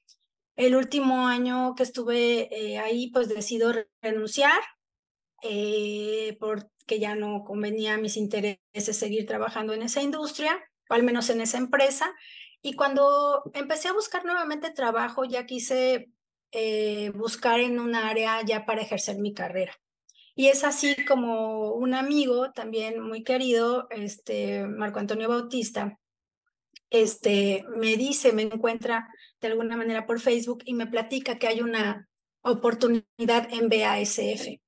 el 0.57 0.75
último 0.75 1.29
año 1.29 1.75
que 1.77 1.85
estuve 1.85 2.49
eh, 2.51 2.79
ahí, 2.79 3.11
pues 3.13 3.29
decido 3.29 3.73
renunciar 4.03 4.61
eh, 5.43 6.37
porque 6.41 6.99
ya 6.99 7.15
no 7.15 7.45
convenía 7.45 7.95
a 7.95 7.99
mis 7.99 8.17
intereses 8.17 8.99
seguir 8.99 9.27
trabajando 9.27 9.73
en 9.73 9.83
esa 9.83 10.03
industria, 10.03 10.59
o 10.91 10.95
al 10.95 11.05
menos 11.05 11.31
en 11.31 11.41
esa 11.41 11.59
empresa. 11.59 12.13
Y 12.61 12.75
cuando 12.75 13.45
empecé 13.55 13.89
a 13.89 13.93
buscar 13.93 14.25
nuevamente 14.25 14.71
trabajo, 14.71 15.25
ya 15.25 15.47
quise 15.47 16.11
eh, 16.51 17.11
buscar 17.15 17.61
en 17.61 17.79
un 17.79 17.95
área 17.95 18.43
ya 18.43 18.67
para 18.67 18.83
ejercer 18.83 19.19
mi 19.19 19.33
carrera. 19.33 19.79
Y 20.39 20.47
es 20.47 20.63
así 20.63 20.95
como 21.05 21.73
un 21.73 21.95
amigo 21.95 22.53
también 22.53 23.01
muy 23.01 23.25
querido, 23.25 23.89
este 23.91 24.69
Marco 24.69 25.01
Antonio 25.01 25.29
Bautista, 25.29 25.99
este 26.91 27.65
me 27.77 27.97
dice, 27.97 28.33
me 28.33 28.43
encuentra 28.43 29.09
de 29.41 29.49
alguna 29.49 29.77
manera 29.77 30.07
por 30.07 30.21
Facebook 30.21 30.63
y 30.65 30.75
me 30.75 30.87
platica 30.87 31.41
que 31.41 31.49
hay 31.49 31.61
una 31.61 32.09
oportunidad 32.43 33.49
en 33.51 33.69
BASF. 33.69 34.61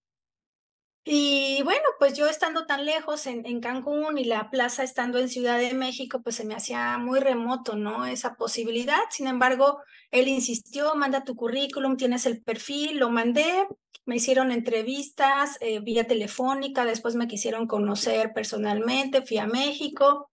Y 1.02 1.62
bueno, 1.64 1.82
pues 1.98 2.14
yo 2.14 2.26
estando 2.26 2.66
tan 2.66 2.84
lejos 2.84 3.26
en, 3.26 3.46
en, 3.46 3.60
Cancún 3.60 4.18
y 4.18 4.24
la 4.24 4.50
plaza 4.50 4.82
estando 4.82 5.18
en 5.18 5.28
Ciudad 5.30 5.58
de 5.58 5.72
México, 5.72 6.20
pues 6.22 6.36
se 6.36 6.44
me 6.44 6.54
hacía 6.54 6.98
muy 6.98 7.20
remoto, 7.20 7.74
¿no? 7.74 8.06
Esa 8.06 8.34
posibilidad. 8.34 9.00
Sin 9.10 9.26
embargo, 9.26 9.80
él 10.10 10.28
insistió, 10.28 10.94
manda 10.94 11.24
tu 11.24 11.36
currículum, 11.36 11.96
tienes 11.96 12.26
el 12.26 12.42
perfil, 12.42 12.98
lo 12.98 13.10
mandé, 13.10 13.66
me 14.04 14.16
hicieron 14.16 14.50
entrevistas 14.50 15.56
eh, 15.60 15.80
vía 15.80 16.06
telefónica, 16.06 16.84
después 16.84 17.14
me 17.14 17.28
quisieron 17.28 17.66
conocer 17.66 18.32
personalmente, 18.34 19.22
fui 19.22 19.38
a 19.38 19.46
México, 19.46 20.30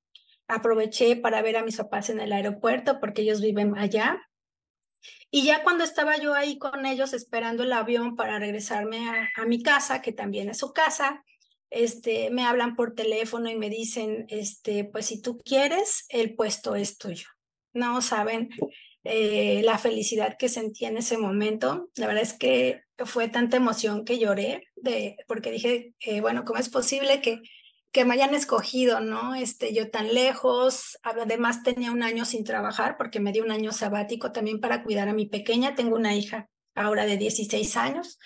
aproveché 0.47 1.15
para 1.15 1.41
ver 1.41 1.57
a 1.57 1.63
mis 1.63 1.77
papás 1.77 2.09
en 2.09 2.19
el 2.19 2.31
aeropuerto 2.31 2.99
porque 2.99 3.21
ellos 3.21 3.39
viven 3.41 3.77
allá. 3.77 4.19
Y 5.29 5.43
ya 5.43 5.63
cuando 5.63 5.83
estaba 5.83 6.17
yo 6.17 6.33
ahí 6.33 6.57
con 6.57 6.85
ellos 6.85 7.13
esperando 7.13 7.63
el 7.63 7.73
avión 7.73 8.15
para 8.15 8.39
regresarme 8.39 9.09
a, 9.35 9.45
mi 9.45 9.61
casa, 9.61 10.01
que 10.01 10.13
también 10.13 10.49
es 10.49 10.59
su 10.59 10.73
casa, 10.73 11.23
este, 11.69 12.29
me 12.29 12.45
hablan 12.45 12.75
por 12.75 12.95
teléfono 12.95 13.49
y 13.49 13.55
me 13.55 13.69
dicen, 13.69 14.25
este, 14.29 14.85
pues 14.85 15.07
si 15.07 15.21
tú 15.21 15.39
quieres, 15.39 16.05
el 16.09 16.35
puesto 16.35 16.75
es 16.75 16.97
tuyo. 16.97 17.27
No 17.73 18.01
saben 18.01 18.49
eh, 19.03 19.61
la 19.63 19.77
felicidad 19.77 20.37
que 20.37 20.49
sentí 20.49 20.85
en 20.85 20.97
ese 20.97 21.17
momento. 21.17 21.89
La 21.95 22.07
verdad 22.07 22.23
es 22.23 22.33
que 22.33 22.81
fue 23.05 23.27
tanta 23.27 23.57
emoción 23.57 24.05
que 24.05 24.19
lloré, 24.19 24.67
de, 24.75 25.17
porque 25.27 25.51
dije, 25.51 25.93
eh, 25.99 26.21
bueno, 26.21 26.45
¿cómo 26.45 26.59
es 26.59 26.69
posible 26.69 27.21
que 27.21 27.41
que 27.91 28.05
me 28.05 28.13
hayan 28.13 28.35
escogido, 28.35 28.99
¿no? 28.99 29.35
Este, 29.35 29.73
yo 29.73 29.89
tan 29.89 30.13
lejos, 30.13 30.97
además 31.03 31.63
tenía 31.63 31.91
un 31.91 32.03
año 32.03 32.25
sin 32.25 32.43
trabajar 32.43 32.97
porque 32.97 33.19
me 33.19 33.31
di 33.31 33.39
un 33.39 33.51
año 33.51 33.71
sabático 33.71 34.31
también 34.31 34.59
para 34.59 34.83
cuidar 34.83 35.07
a 35.07 35.13
mi 35.13 35.25
pequeña, 35.25 35.75
tengo 35.75 35.95
una 35.95 36.15
hija 36.15 36.49
ahora 36.75 37.05
de 37.05 37.17
16 37.17 37.75
años, 37.77 38.19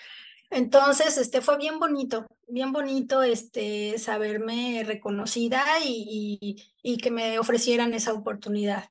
Entonces, 0.49 1.17
este 1.17 1.39
fue 1.41 1.57
bien 1.57 1.79
bonito, 1.79 2.27
bien 2.47 2.73
bonito 2.73 3.23
este 3.23 3.97
saberme 3.97 4.83
reconocida 4.85 5.63
y, 5.85 6.57
y, 6.83 6.97
que 6.97 7.09
me 7.11 7.39
ofrecieran 7.39 7.93
esa 7.93 8.13
oportunidad. 8.13 8.89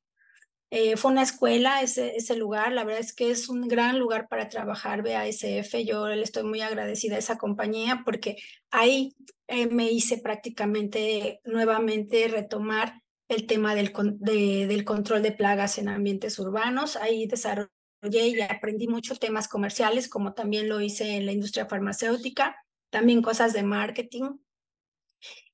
Eh, 0.72 0.96
fue 0.96 1.10
una 1.10 1.22
escuela 1.22 1.82
ese, 1.82 2.14
ese 2.14 2.36
lugar, 2.36 2.72
la 2.72 2.84
verdad 2.84 3.00
es 3.00 3.12
que 3.12 3.32
es 3.32 3.48
un 3.48 3.66
gran 3.66 3.98
lugar 3.98 4.28
para 4.28 4.48
trabajar 4.48 5.02
BASF, 5.02 5.74
yo 5.84 6.06
le 6.06 6.22
estoy 6.22 6.44
muy 6.44 6.60
agradecida 6.60 7.16
a 7.16 7.18
esa 7.18 7.38
compañía 7.38 8.02
porque 8.04 8.36
ahí 8.70 9.16
eh, 9.48 9.66
me 9.66 9.90
hice 9.90 10.18
prácticamente 10.18 11.40
nuevamente 11.42 12.28
retomar 12.28 13.02
el 13.26 13.48
tema 13.48 13.74
del, 13.74 13.92
del 14.20 14.84
control 14.84 15.22
de 15.22 15.32
plagas 15.32 15.78
en 15.78 15.88
ambientes 15.88 16.38
urbanos, 16.38 16.94
ahí 16.94 17.26
desarrollé 17.26 17.70
y 18.02 18.40
aprendí 18.40 18.86
muchos 18.86 19.18
temas 19.18 19.48
comerciales, 19.48 20.08
como 20.08 20.34
también 20.34 20.68
lo 20.68 20.80
hice 20.80 21.16
en 21.16 21.26
la 21.26 21.32
industria 21.32 21.66
farmacéutica, 21.66 22.56
también 22.90 23.22
cosas 23.22 23.52
de 23.52 23.64
marketing. 23.64 24.38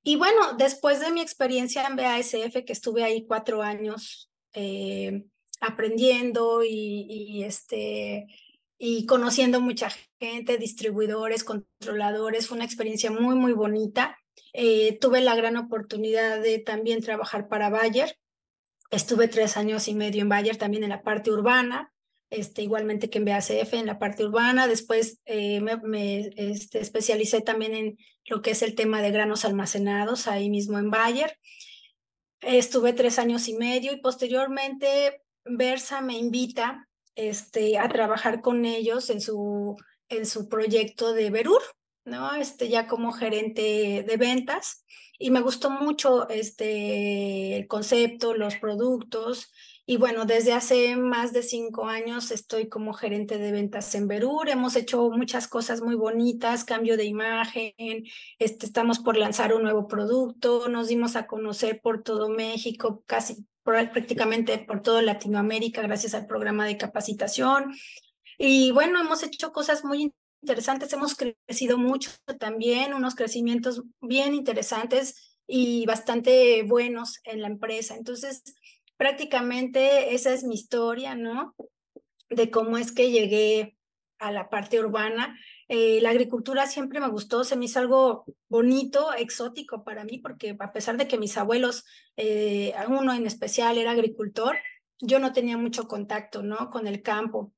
Y 0.02 0.16
bueno, 0.16 0.54
después 0.58 1.00
de 1.00 1.11
mi 1.11 1.20
experiencia 1.23 1.87
en 1.87 1.96
BASF, 1.96 2.64
que 2.64 2.73
estuve 2.73 3.02
ahí 3.02 3.26
cuatro 3.26 3.62
años 3.62 4.30
eh, 4.56 5.25
aprendiendo 5.60 6.64
y, 6.64 7.44
este, 7.44 8.26
y 8.78 9.06
conociendo 9.06 9.60
mucha 9.60 9.90
gente, 10.18 10.58
distribuidores, 10.58 11.44
controladores, 11.44 12.48
fue 12.48 12.56
una 12.56 12.64
experiencia 12.64 13.12
muy, 13.12 13.36
muy 13.36 13.52
bonita. 13.52 14.18
Eh, 14.52 14.98
tuve 15.00 15.20
la 15.20 15.36
gran 15.36 15.56
oportunidad 15.56 16.42
de 16.42 16.58
también 16.58 17.00
trabajar 17.00 17.46
para 17.48 17.70
Bayer. 17.70 18.18
Estuve 18.90 19.28
tres 19.28 19.56
años 19.56 19.86
y 19.86 19.94
medio 19.94 20.22
en 20.22 20.28
Bayer, 20.28 20.56
también 20.56 20.82
en 20.82 20.90
la 20.90 21.02
parte 21.02 21.30
urbana 21.30 21.92
este, 22.30 22.62
igualmente 22.62 23.08
que 23.08 23.18
en 23.18 23.25
BACF, 23.25 23.75
en 23.75 23.86
la 23.86 23.98
parte 23.98 24.25
urbana. 24.25 24.66
Después 24.66 25.20
eh, 25.25 25.60
me, 25.60 26.30
este, 26.36 26.80
especialicé 26.80 27.40
también 27.40 27.75
en 27.75 27.98
lo 28.26 28.42
que 28.42 28.50
es 28.50 28.62
el 28.62 28.75
tema 28.75 29.02
de 29.02 29.10
granos 29.10 29.44
almacenados, 29.44 30.26
ahí 30.26 30.50
mismo 30.50 30.78
en 30.78 30.90
Bayer. 30.90 31.38
Estuve 32.47 32.93
tres 32.93 33.19
años 33.19 33.49
y 33.49 33.55
medio 33.55 33.93
y 33.93 33.97
posteriormente 33.97 35.21
Versa 35.45 36.00
me 36.00 36.17
invita 36.17 36.88
este, 37.17 37.76
a 37.76 37.88
trabajar 37.88 38.41
con 38.41 38.65
ellos 38.65 39.11
en 39.11 39.21
su, 39.21 39.76
en 40.09 40.26
su 40.26 40.49
proyecto 40.49 41.12
de 41.12 41.31
Berur, 41.31 41.62
¿no? 42.05 42.37
Este, 42.37 42.69
ya 42.69 42.87
como 42.87 43.11
gerente 43.11 44.05
de 44.07 44.17
ventas. 44.17 44.85
Y 45.19 45.33
me 45.33 45.41
gustó 45.41 45.71
mucho 45.71 46.29
este, 46.29 47.57
el 47.57 47.67
concepto, 47.67 48.35
los 48.35 48.55
productos. 48.59 49.53
Y 49.88 49.99
bueno, 49.99 50.25
desde 50.25 50.52
hace 50.52 50.97
más 50.97 51.33
de 51.33 51.45
cinco 51.45 51.87
años 51.87 52.33
estoy 52.33 52.69
como 52.69 52.93
gerente 52.93 53.38
de 53.38 53.52
ventas 53.52 53.95
en 53.95 54.09
Berur. 54.09 54.49
Hemos 54.49 54.75
hecho 54.75 55.11
muchas 55.11 55.47
cosas 55.47 55.81
muy 55.81 55.95
bonitas, 55.95 56.64
cambio 56.64 56.97
de 56.97 57.05
imagen, 57.05 57.73
este, 58.40 58.66
estamos 58.66 58.99
por 58.99 59.16
lanzar 59.16 59.55
un 59.55 59.62
nuevo 59.62 59.87
producto, 59.87 60.69
nos 60.69 60.88
dimos 60.88 61.14
a 61.14 61.28
conocer 61.28 61.81
por 61.81 62.02
todo 62.02 62.28
México, 62.28 63.05
casi 63.07 63.47
prácticamente 63.62 64.59
por 64.59 64.83
toda 64.83 65.02
Latinoamérica 65.02 65.83
gracias 65.83 66.14
al 66.14 66.26
programa 66.26 66.66
de 66.66 66.78
capacitación. 66.78 67.73
Y 68.38 68.73
bueno, 68.73 69.00
hemos 69.00 69.23
hecho 69.23 69.52
cosas 69.52 69.85
muy 69.85 70.12
interesantes, 70.43 70.93
hemos 70.93 71.14
crecido 71.14 71.78
mucho 71.78 72.11
también, 72.40 72.93
unos 72.93 73.14
crecimientos 73.14 73.83
bien 74.00 74.35
interesantes 74.35 75.38
y 75.47 75.87
bastante 75.87 76.64
buenos 76.64 77.21
en 77.23 77.40
la 77.40 77.47
empresa. 77.47 77.95
Entonces, 77.95 78.43
prácticamente 78.97 80.15
esa 80.15 80.33
es 80.33 80.45
mi 80.45 80.55
historia, 80.55 81.15
¿no? 81.15 81.55
De 82.29 82.50
cómo 82.50 82.79
es 82.79 82.93
que 82.93 83.11
llegué 83.11 83.76
a 84.19 84.33
la 84.33 84.49
parte 84.49 84.81
urbana. 84.81 85.38
Eh, 85.69 86.00
la 86.00 86.11
agricultura 86.11 86.67
siempre 86.67 87.00
me 87.00 87.09
gustó, 87.09 87.45
se 87.45 87.57
me 87.57 87.67
hizo 87.67 87.81
algo 87.81 88.25
bonito, 88.49 89.12
exótico 89.15 89.85
para 89.85 90.05
mí, 90.05 90.19
porque 90.19 90.57
a 90.59 90.73
pesar 90.73 90.97
de 90.97 91.09
que 91.09 91.19
mis 91.19 91.37
abuelos, 91.37 91.85
eh, 92.17 92.75
uno 92.88 93.12
en 93.12 93.26
especial 93.26 93.79
era 93.79 93.93
agricultor, 93.93 94.57
yo 95.00 95.19
no 95.19 95.33
tenía 95.33 95.59
mucho 95.59 95.87
contacto, 95.87 96.43
¿no? 96.43 96.71
Con 96.71 96.87
el 96.87 97.03
campo. 97.03 97.53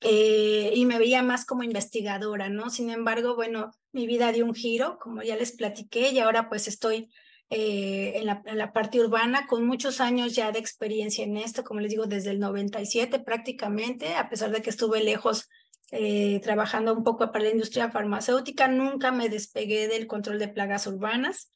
Eh, 0.00 0.72
y 0.74 0.84
me 0.84 0.98
veía 0.98 1.22
más 1.22 1.46
como 1.46 1.62
investigadora, 1.62 2.48
¿no? 2.48 2.70
Sin 2.70 2.90
embargo, 2.90 3.34
bueno, 3.34 3.70
mi 3.92 4.06
vida 4.06 4.32
dio 4.32 4.44
un 4.44 4.54
giro, 4.54 4.98
como 4.98 5.22
ya 5.22 5.36
les 5.36 5.52
platiqué, 5.52 6.10
y 6.10 6.18
ahora 6.18 6.48
pues 6.48 6.68
estoy 6.68 7.10
eh, 7.48 8.14
en, 8.16 8.26
la, 8.26 8.42
en, 8.44 8.58
la, 8.58 8.72
parte 8.72 8.98
urbana, 8.98 9.46
con 9.46 9.64
muchos 9.66 10.00
años 10.00 10.34
ya 10.34 10.50
de 10.50 10.58
experiencia 10.58 11.24
en 11.24 11.36
esto, 11.36 11.62
como 11.62 11.80
les 11.80 11.90
digo, 11.90 12.06
desde 12.06 12.30
el 12.30 12.40
97 12.40 13.20
prácticamente, 13.20 14.14
a 14.14 14.28
pesar 14.28 14.50
de 14.50 14.62
que 14.62 14.70
estuve 14.70 15.02
lejos 15.02 15.48
eh, 15.92 16.40
trabajando 16.42 16.92
un 16.92 17.04
poco 17.04 17.30
para 17.30 17.44
la 17.44 17.50
industria 17.50 17.90
farmacéutica, 17.90 18.66
nunca 18.66 19.12
me 19.12 19.28
despegué 19.28 19.86
del 19.86 20.08
control 20.08 20.40
de 20.40 20.48
plagas 20.48 20.88
urbanas. 20.88 21.52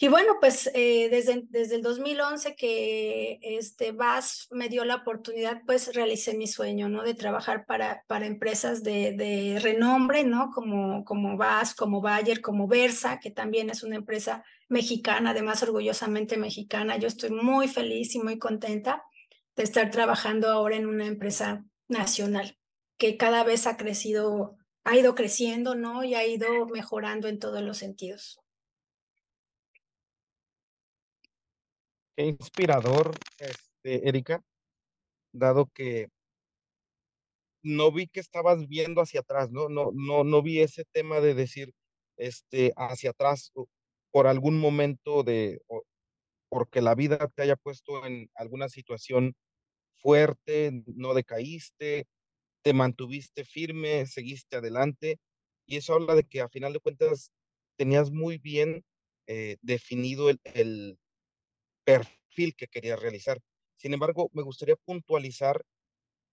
Y 0.00 0.08
bueno, 0.08 0.34
pues 0.38 0.70
eh, 0.74 1.08
desde, 1.10 1.42
desde 1.48 1.76
el 1.76 1.82
2011 1.82 2.54
que 2.54 3.38
este 3.42 3.90
VAS 3.92 4.46
me 4.50 4.68
dio 4.68 4.84
la 4.84 4.96
oportunidad, 4.96 5.62
pues 5.66 5.92
realicé 5.94 6.36
mi 6.36 6.46
sueño, 6.46 6.88
¿no? 6.88 7.02
De 7.02 7.14
trabajar 7.14 7.64
para, 7.66 8.04
para 8.06 8.26
empresas 8.26 8.84
de, 8.84 9.12
de 9.12 9.58
renombre, 9.58 10.22
¿no? 10.22 10.50
Como, 10.52 11.04
como 11.04 11.36
VAS, 11.36 11.74
como 11.74 12.00
Bayer, 12.00 12.42
como 12.42 12.68
Versa, 12.68 13.18
que 13.18 13.30
también 13.32 13.70
es 13.70 13.82
una 13.82 13.96
empresa 13.96 14.44
mexicana, 14.68 15.30
además 15.30 15.62
orgullosamente 15.62 16.36
mexicana. 16.36 16.96
Yo 16.98 17.08
estoy 17.08 17.30
muy 17.30 17.68
feliz 17.68 18.14
y 18.14 18.20
muy 18.20 18.38
contenta 18.38 19.04
de 19.56 19.62
estar 19.62 19.90
trabajando 19.90 20.48
ahora 20.48 20.76
en 20.76 20.86
una 20.86 21.06
empresa 21.06 21.64
nacional 21.88 22.58
que 22.98 23.16
cada 23.16 23.44
vez 23.44 23.66
ha 23.66 23.76
crecido, 23.76 24.56
ha 24.84 24.96
ido 24.96 25.14
creciendo, 25.14 25.74
¿no? 25.74 26.04
Y 26.04 26.14
ha 26.14 26.26
ido 26.26 26.66
mejorando 26.66 27.28
en 27.28 27.38
todos 27.38 27.62
los 27.62 27.78
sentidos. 27.78 28.40
Qué 32.16 32.26
inspirador, 32.26 33.14
este, 33.38 34.08
Erika, 34.08 34.42
dado 35.32 35.66
que 35.72 36.08
no 37.62 37.92
vi 37.92 38.08
que 38.08 38.20
estabas 38.20 38.66
viendo 38.66 39.00
hacia 39.00 39.20
atrás, 39.20 39.50
¿no? 39.50 39.68
No, 39.68 39.90
no, 39.94 40.24
no 40.24 40.42
vi 40.42 40.60
ese 40.60 40.84
tema 40.84 41.20
de 41.20 41.34
decir, 41.34 41.72
este, 42.16 42.72
hacia 42.76 43.10
atrás 43.10 43.52
por 44.10 44.26
algún 44.26 44.58
momento 44.58 45.22
de, 45.22 45.60
porque 46.48 46.80
la 46.80 46.94
vida 46.94 47.28
te 47.34 47.42
haya 47.42 47.56
puesto 47.56 48.04
en 48.06 48.30
alguna 48.34 48.68
situación 48.68 49.34
fuerte, 49.96 50.82
no 50.86 51.14
decaíste, 51.14 52.06
te 52.62 52.72
mantuviste 52.72 53.44
firme, 53.44 54.06
seguiste 54.06 54.56
adelante, 54.56 55.18
y 55.66 55.76
eso 55.76 55.94
habla 55.94 56.14
de 56.14 56.24
que 56.24 56.40
a 56.40 56.48
final 56.48 56.72
de 56.72 56.80
cuentas 56.80 57.30
tenías 57.76 58.10
muy 58.10 58.38
bien 58.38 58.84
eh, 59.26 59.56
definido 59.60 60.30
el, 60.30 60.98
perfil 61.84 62.54
que 62.54 62.68
querías 62.68 63.00
realizar. 63.00 63.40
Sin 63.76 63.94
embargo, 63.94 64.28
me 64.34 64.42
gustaría 64.42 64.76
puntualizar 64.76 65.62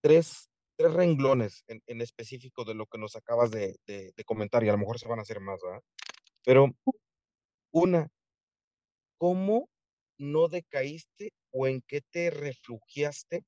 tres, 0.01 0.50
tres 0.77 0.94
renglones 0.94 1.63
en, 1.67 1.82
en 1.88 2.01
específico 2.01 2.65
de 2.65 2.74
lo 2.74 2.86
que 2.88 2.98
nos 2.98 3.15
acabas 3.15 3.51
de, 3.51 3.77
de, 3.88 4.12
de, 4.15 4.24
comentar, 4.25 4.63
y 4.63 4.70
a 4.70 4.74
lo 4.74 4.77
mejor 4.77 5.00
se 5.00 5.08
van 5.08 5.20
a 5.20 5.22
hacer 5.22 5.39
más, 5.39 5.62
¿verdad? 5.62 5.82
Pero 6.44 6.75
una, 7.75 8.08
¿cómo 9.17 9.70
no 10.17 10.48
decaíste 10.48 11.34
o 11.51 11.67
en 11.67 11.82
qué 11.82 12.00
te 12.00 12.29
refugiaste 12.29 13.44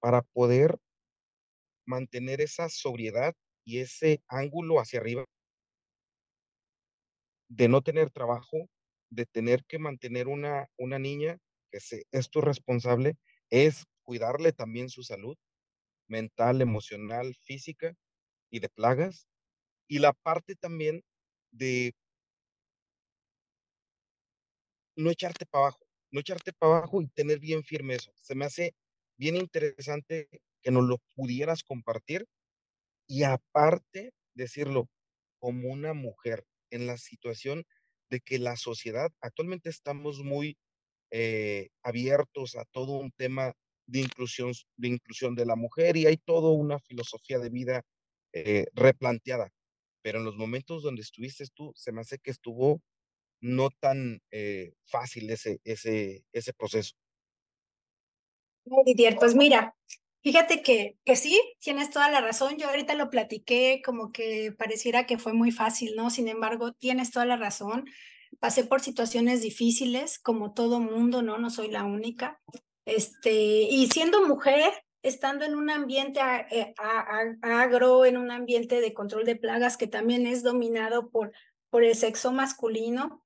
para 0.00 0.22
poder 0.22 0.78
mantener 1.84 2.40
esa 2.40 2.68
sobriedad 2.68 3.34
y 3.64 3.80
ese 3.80 4.22
ángulo 4.28 4.78
hacia 4.78 5.00
arriba 5.00 5.24
de 7.48 7.66
no 7.66 7.82
tener 7.82 8.10
trabajo, 8.10 8.68
de 9.10 9.26
tener 9.26 9.64
que 9.64 9.80
mantener 9.80 10.28
una, 10.28 10.68
una 10.78 11.00
niña 11.00 11.38
que 11.72 11.80
se, 11.80 12.04
es 12.12 12.30
tu 12.30 12.40
responsable, 12.40 13.16
es 13.50 13.86
cuidarle 14.04 14.52
también 14.52 14.88
su 14.88 15.02
salud 15.02 15.36
mental, 16.06 16.62
emocional, 16.62 17.34
física 17.42 17.94
y 18.50 18.60
de 18.60 18.68
plagas. 18.68 19.26
Y 19.88 19.98
la 19.98 20.12
parte 20.12 20.54
también 20.54 21.02
de 21.50 21.94
no 24.96 25.10
echarte 25.10 25.46
para 25.46 25.66
abajo, 25.66 25.86
no 26.10 26.20
echarte 26.20 26.52
para 26.52 26.78
abajo 26.78 27.02
y 27.02 27.08
tener 27.08 27.38
bien 27.38 27.64
firme 27.64 27.94
eso. 27.94 28.12
Se 28.16 28.34
me 28.34 28.44
hace 28.44 28.74
bien 29.16 29.36
interesante 29.36 30.28
que 30.62 30.70
nos 30.70 30.84
lo 30.84 30.98
pudieras 31.14 31.62
compartir 31.62 32.26
y 33.06 33.24
aparte 33.24 34.12
decirlo 34.34 34.88
como 35.38 35.68
una 35.70 35.92
mujer 35.94 36.44
en 36.70 36.86
la 36.86 36.96
situación 36.96 37.64
de 38.10 38.20
que 38.20 38.38
la 38.38 38.56
sociedad, 38.56 39.10
actualmente 39.20 39.68
estamos 39.70 40.22
muy 40.22 40.56
eh, 41.10 41.68
abiertos 41.82 42.56
a 42.56 42.64
todo 42.66 42.92
un 42.92 43.12
tema 43.12 43.54
de 43.86 44.00
inclusión, 44.00 44.52
de 44.76 44.88
inclusión 44.88 45.34
de 45.34 45.46
la 45.46 45.56
mujer 45.56 45.96
y 45.96 46.06
hay 46.06 46.16
toda 46.16 46.50
una 46.50 46.78
filosofía 46.80 47.38
de 47.38 47.50
vida 47.50 47.82
eh, 48.32 48.66
replanteada. 48.74 49.50
Pero 50.02 50.18
en 50.18 50.24
los 50.24 50.36
momentos 50.36 50.82
donde 50.82 51.02
estuviste 51.02 51.44
tú, 51.54 51.72
se 51.76 51.92
me 51.92 52.00
hace 52.00 52.18
que 52.18 52.30
estuvo 52.30 52.82
no 53.44 53.68
tan 53.70 54.22
eh, 54.30 54.72
fácil 54.86 55.30
ese, 55.30 55.60
ese, 55.64 56.24
ese 56.32 56.52
proceso. 56.54 56.94
Didier, 58.86 59.16
pues 59.16 59.34
mira, 59.34 59.74
Fíjate 60.24 60.62
que, 60.62 60.96
que 61.04 61.16
sí, 61.16 61.38
tienes 61.60 61.90
toda 61.90 62.10
la 62.10 62.22
razón. 62.22 62.56
Yo 62.56 62.68
ahorita 62.68 62.94
lo 62.94 63.10
platiqué 63.10 63.82
como 63.84 64.10
que 64.10 64.52
pareciera 64.56 65.04
que 65.04 65.18
fue 65.18 65.34
muy 65.34 65.50
fácil, 65.52 65.96
¿no? 65.96 66.08
Sin 66.08 66.28
embargo, 66.28 66.72
tienes 66.72 67.10
toda 67.10 67.26
la 67.26 67.36
razón. 67.36 67.84
Pasé 68.40 68.64
por 68.64 68.80
situaciones 68.80 69.42
difíciles, 69.42 70.18
como 70.18 70.54
todo 70.54 70.80
mundo, 70.80 71.20
¿no? 71.20 71.36
No 71.36 71.50
soy 71.50 71.70
la 71.70 71.84
única. 71.84 72.40
Este, 72.86 73.34
y 73.34 73.86
siendo 73.88 74.26
mujer, 74.26 74.72
estando 75.02 75.44
en 75.44 75.56
un 75.56 75.68
ambiente 75.68 76.20
eh, 76.50 76.72
agro, 77.42 78.06
en 78.06 78.16
un 78.16 78.30
ambiente 78.30 78.80
de 78.80 78.94
control 78.94 79.26
de 79.26 79.36
plagas 79.36 79.76
que 79.76 79.88
también 79.88 80.26
es 80.26 80.42
dominado 80.42 81.10
por, 81.10 81.32
por 81.68 81.84
el 81.84 81.94
sexo 81.94 82.32
masculino, 82.32 83.23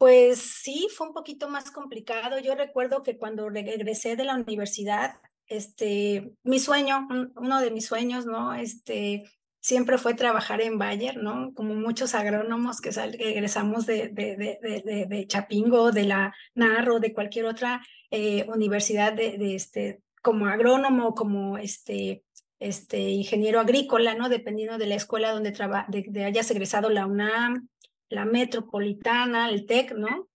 pues 0.00 0.40
sí, 0.40 0.88
fue 0.96 1.08
un 1.08 1.12
poquito 1.12 1.50
más 1.50 1.70
complicado. 1.70 2.38
Yo 2.38 2.54
recuerdo 2.54 3.02
que 3.02 3.18
cuando 3.18 3.50
regresé 3.50 4.16
de 4.16 4.24
la 4.24 4.34
universidad, 4.34 5.16
este, 5.46 6.32
mi 6.42 6.58
sueño, 6.58 7.06
uno 7.36 7.60
de 7.60 7.70
mis 7.70 7.84
sueños, 7.84 8.24
¿no? 8.24 8.54
Este, 8.54 9.24
siempre 9.60 9.98
fue 9.98 10.14
trabajar 10.14 10.62
en 10.62 10.78
Bayer, 10.78 11.18
¿no? 11.18 11.52
Como 11.52 11.74
muchos 11.74 12.14
agrónomos 12.14 12.80
que 12.80 12.88
egresamos 13.18 13.84
de, 13.84 14.08
de, 14.08 14.38
de, 14.38 15.06
de, 15.06 15.26
Chapingo, 15.26 15.92
de 15.92 16.04
la 16.04 16.34
Narro, 16.54 16.98
de 16.98 17.12
cualquier 17.12 17.44
otra 17.44 17.84
eh, 18.10 18.46
universidad 18.48 19.12
de, 19.12 19.54
este, 19.54 20.00
como 20.22 20.46
agrónomo, 20.46 21.14
como 21.14 21.58
este, 21.58 22.24
este 22.58 23.10
ingeniero 23.10 23.60
agrícola, 23.60 24.14
¿no? 24.14 24.30
Dependiendo 24.30 24.78
de 24.78 24.86
la 24.86 24.94
escuela 24.94 25.30
donde, 25.30 25.52
de, 25.88 26.24
hayas 26.24 26.50
egresado 26.50 26.88
la 26.88 27.04
UNAM, 27.04 27.68
la 28.10 28.26
Metropolitana, 28.26 29.48
el 29.48 29.64
TEC, 29.64 29.92
¿no? 29.92 30.28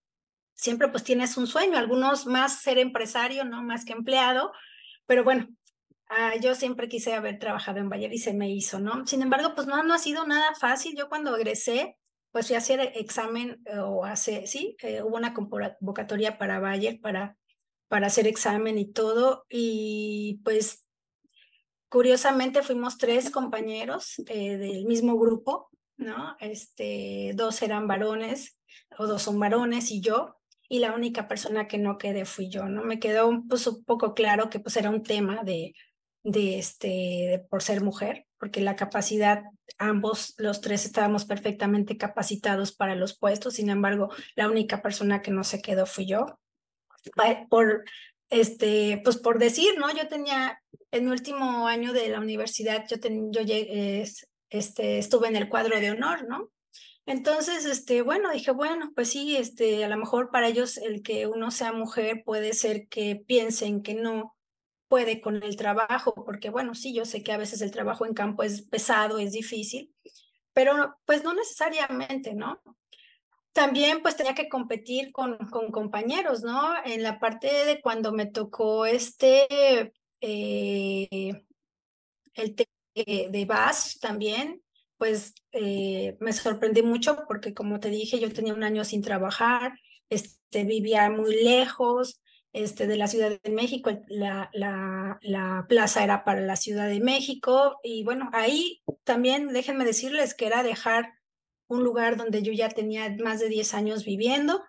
Siempre 0.54 0.88
pues 0.88 1.04
tienes 1.04 1.36
un 1.36 1.46
sueño, 1.46 1.78
algunos 1.78 2.26
más 2.26 2.60
ser 2.60 2.78
empresario, 2.78 3.44
¿no? 3.44 3.62
Más 3.62 3.84
que 3.84 3.92
empleado, 3.92 4.52
pero 5.06 5.22
bueno, 5.22 5.48
ah, 6.08 6.34
yo 6.40 6.54
siempre 6.54 6.88
quise 6.88 7.14
haber 7.14 7.38
trabajado 7.38 7.78
en 7.78 7.88
Bayer 7.88 8.12
y 8.12 8.18
se 8.18 8.32
me 8.32 8.50
hizo, 8.50 8.80
¿no? 8.80 9.06
Sin 9.06 9.22
embargo, 9.22 9.54
pues 9.54 9.66
no, 9.66 9.82
no 9.84 9.94
ha 9.94 9.98
sido 9.98 10.26
nada 10.26 10.54
fácil. 10.54 10.96
Yo 10.96 11.08
cuando 11.08 11.36
egresé, 11.36 11.96
pues 12.32 12.48
fui 12.48 12.56
a 12.56 12.58
hacer 12.58 12.80
examen 12.96 13.60
eh, 13.66 13.78
o 13.78 14.04
hace, 14.04 14.46
sí, 14.46 14.76
eh, 14.82 15.02
hubo 15.02 15.16
una 15.16 15.32
convocatoria 15.32 16.38
para 16.38 16.60
Bayer 16.60 17.00
para, 17.00 17.36
para 17.88 18.08
hacer 18.08 18.26
examen 18.26 18.78
y 18.78 18.92
todo. 18.92 19.46
Y 19.48 20.40
pues 20.44 20.84
curiosamente 21.88 22.62
fuimos 22.62 22.98
tres 22.98 23.30
compañeros 23.30 24.14
eh, 24.26 24.56
del 24.56 24.86
mismo 24.86 25.16
grupo, 25.18 25.70
¿no? 25.96 26.36
Este, 26.40 27.32
dos 27.34 27.62
eran 27.62 27.86
varones 27.86 28.58
o 28.98 29.06
dos 29.06 29.22
son 29.22 29.38
varones 29.38 29.90
y 29.90 30.00
yo 30.00 30.36
y 30.68 30.80
la 30.80 30.94
única 30.94 31.28
persona 31.28 31.68
que 31.68 31.78
no 31.78 31.98
quedé 31.98 32.24
fui 32.24 32.48
yo, 32.48 32.68
¿no? 32.68 32.82
Me 32.82 32.98
quedó 32.98 33.42
pues, 33.48 33.66
un 33.66 33.84
poco 33.84 34.14
claro 34.14 34.50
que 34.50 34.60
pues 34.60 34.76
era 34.76 34.90
un 34.90 35.02
tema 35.02 35.42
de, 35.44 35.74
de 36.22 36.58
este, 36.58 37.46
por 37.48 37.62
ser 37.62 37.82
mujer, 37.82 38.26
porque 38.38 38.60
la 38.60 38.76
capacidad, 38.76 39.44
ambos, 39.78 40.34
los 40.38 40.60
tres 40.60 40.84
estábamos 40.84 41.24
perfectamente 41.24 41.96
capacitados 41.96 42.72
para 42.72 42.96
los 42.96 43.16
puestos, 43.16 43.54
sin 43.54 43.70
embargo, 43.70 44.10
la 44.34 44.48
única 44.48 44.82
persona 44.82 45.22
que 45.22 45.30
no 45.30 45.44
se 45.44 45.62
quedó 45.62 45.86
fui 45.86 46.06
yo. 46.06 46.40
Por, 47.48 47.84
este, 48.30 49.00
pues 49.04 49.16
por 49.18 49.38
decir, 49.38 49.78
¿no? 49.78 49.94
Yo 49.94 50.08
tenía, 50.08 50.60
en 50.90 51.04
mi 51.04 51.12
último 51.12 51.68
año 51.68 51.92
de 51.92 52.08
la 52.08 52.18
universidad, 52.18 52.84
yo, 52.88 52.96
yo 53.30 53.42
llegué, 53.42 54.04
este, 54.50 54.98
estuve 54.98 55.28
en 55.28 55.36
el 55.36 55.48
cuadro 55.48 55.78
de 55.78 55.90
honor, 55.90 56.26
¿no? 56.28 56.50
Entonces, 57.06 57.64
este, 57.66 58.02
bueno, 58.02 58.32
dije, 58.32 58.50
bueno, 58.50 58.90
pues 58.94 59.10
sí, 59.10 59.36
este, 59.36 59.84
a 59.84 59.88
lo 59.88 59.96
mejor 59.96 60.30
para 60.30 60.48
ellos 60.48 60.76
el 60.76 61.02
que 61.02 61.28
uno 61.28 61.52
sea 61.52 61.72
mujer 61.72 62.24
puede 62.24 62.52
ser 62.52 62.88
que 62.88 63.14
piensen 63.14 63.82
que 63.82 63.94
no 63.94 64.36
puede 64.88 65.20
con 65.20 65.42
el 65.42 65.56
trabajo, 65.56 66.14
porque 66.14 66.50
bueno, 66.50 66.74
sí, 66.74 66.92
yo 66.92 67.04
sé 67.04 67.22
que 67.22 67.32
a 67.32 67.38
veces 67.38 67.60
el 67.60 67.70
trabajo 67.70 68.06
en 68.06 68.14
campo 68.14 68.42
es 68.42 68.62
pesado, 68.62 69.18
es 69.18 69.32
difícil, 69.32 69.94
pero 70.52 70.96
pues 71.04 71.22
no 71.22 71.32
necesariamente, 71.34 72.34
¿no? 72.34 72.60
También 73.52 74.02
pues 74.02 74.16
tenía 74.16 74.34
que 74.34 74.48
competir 74.48 75.12
con, 75.12 75.38
con 75.50 75.70
compañeros, 75.70 76.42
¿no? 76.42 76.74
En 76.84 77.02
la 77.02 77.18
parte 77.18 77.48
de 77.66 77.80
cuando 77.80 78.12
me 78.12 78.26
tocó 78.26 78.84
este, 78.84 79.92
eh, 80.20 81.32
el 82.34 82.54
de 83.04 83.44
VAS 83.44 83.98
también, 84.00 84.62
pues 84.98 85.34
eh, 85.52 86.16
me 86.20 86.32
sorprendí 86.32 86.82
mucho 86.82 87.24
porque 87.28 87.54
como 87.54 87.80
te 87.80 87.90
dije, 87.90 88.18
yo 88.18 88.32
tenía 88.32 88.54
un 88.54 88.64
año 88.64 88.84
sin 88.84 89.02
trabajar, 89.02 89.78
este, 90.08 90.64
vivía 90.64 91.10
muy 91.10 91.42
lejos 91.42 92.22
este, 92.52 92.86
de 92.86 92.96
la 92.96 93.06
Ciudad 93.06 93.38
de 93.42 93.50
México, 93.50 93.90
la, 94.08 94.48
la, 94.52 95.18
la 95.20 95.66
plaza 95.68 96.02
era 96.02 96.24
para 96.24 96.40
la 96.40 96.56
Ciudad 96.56 96.88
de 96.88 97.00
México 97.00 97.78
y 97.82 98.04
bueno, 98.04 98.30
ahí 98.32 98.82
también 99.04 99.52
déjenme 99.52 99.84
decirles 99.84 100.34
que 100.34 100.46
era 100.46 100.62
dejar 100.62 101.12
un 101.68 101.82
lugar 101.82 102.16
donde 102.16 102.42
yo 102.42 102.52
ya 102.52 102.68
tenía 102.68 103.14
más 103.22 103.40
de 103.40 103.48
10 103.48 103.74
años 103.74 104.04
viviendo, 104.04 104.64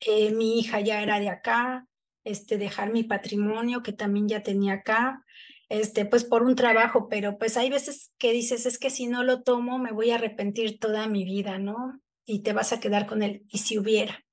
eh, 0.00 0.32
mi 0.32 0.58
hija 0.58 0.80
ya 0.80 1.02
era 1.02 1.18
de 1.20 1.30
acá, 1.30 1.86
este, 2.24 2.58
dejar 2.58 2.92
mi 2.92 3.04
patrimonio 3.04 3.82
que 3.82 3.92
también 3.92 4.28
ya 4.28 4.42
tenía 4.42 4.74
acá, 4.74 5.24
este, 5.68 6.04
pues 6.04 6.24
por 6.24 6.42
un 6.42 6.54
trabajo, 6.54 7.08
pero 7.08 7.38
pues 7.38 7.56
hay 7.56 7.70
veces 7.70 8.12
que 8.18 8.32
dices, 8.32 8.66
es 8.66 8.78
que 8.78 8.90
si 8.90 9.06
no 9.06 9.22
lo 9.22 9.42
tomo 9.42 9.78
me 9.78 9.92
voy 9.92 10.10
a 10.10 10.16
arrepentir 10.16 10.78
toda 10.78 11.08
mi 11.08 11.24
vida, 11.24 11.58
¿no? 11.58 12.00
Y 12.24 12.40
te 12.40 12.52
vas 12.52 12.72
a 12.72 12.80
quedar 12.80 13.06
con 13.06 13.22
él, 13.22 13.44
y 13.48 13.58
si 13.58 13.78
hubiera. 13.78 14.24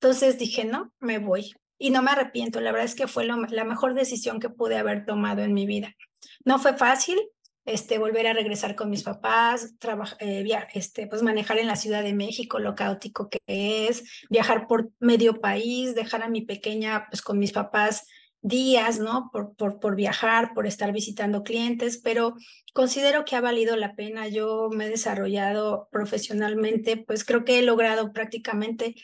Entonces 0.00 0.38
dije, 0.38 0.64
no, 0.64 0.92
me 0.98 1.18
voy. 1.18 1.52
Y 1.78 1.90
no 1.90 2.02
me 2.02 2.10
arrepiento, 2.10 2.60
la 2.60 2.72
verdad 2.72 2.86
es 2.86 2.94
que 2.94 3.08
fue 3.08 3.24
la 3.24 3.64
mejor 3.64 3.94
decisión 3.94 4.38
que 4.38 4.48
pude 4.48 4.76
haber 4.76 5.04
tomado 5.04 5.42
en 5.42 5.52
mi 5.52 5.66
vida. 5.66 5.96
No 6.44 6.58
fue 6.58 6.76
fácil, 6.76 7.18
este, 7.64 7.98
volver 7.98 8.26
a 8.26 8.32
regresar 8.32 8.74
con 8.74 8.90
mis 8.90 9.02
papás, 9.02 9.78
trabajar, 9.78 10.18
eh, 10.20 10.44
este, 10.74 11.06
pues 11.06 11.22
manejar 11.22 11.58
en 11.58 11.68
la 11.68 11.76
Ciudad 11.76 12.02
de 12.02 12.14
México, 12.14 12.58
lo 12.58 12.74
caótico 12.74 13.28
que 13.28 13.40
es, 13.46 14.04
viajar 14.30 14.66
por 14.66 14.90
medio 14.98 15.40
país, 15.40 15.94
dejar 15.94 16.22
a 16.22 16.28
mi 16.28 16.42
pequeña 16.42 17.06
pues 17.10 17.22
con 17.22 17.38
mis 17.38 17.52
papás 17.52 18.06
días, 18.42 18.98
¿no? 18.98 19.30
Por, 19.32 19.54
por, 19.54 19.78
por 19.80 19.96
viajar, 19.96 20.52
por 20.52 20.66
estar 20.66 20.92
visitando 20.92 21.44
clientes, 21.44 21.98
pero 21.98 22.34
considero 22.74 23.24
que 23.24 23.36
ha 23.36 23.40
valido 23.40 23.76
la 23.76 23.94
pena. 23.94 24.28
Yo 24.28 24.68
me 24.70 24.86
he 24.86 24.90
desarrollado 24.90 25.88
profesionalmente, 25.90 26.96
pues 26.96 27.24
creo 27.24 27.44
que 27.44 27.60
he 27.60 27.62
logrado 27.62 28.12
prácticamente 28.12 28.96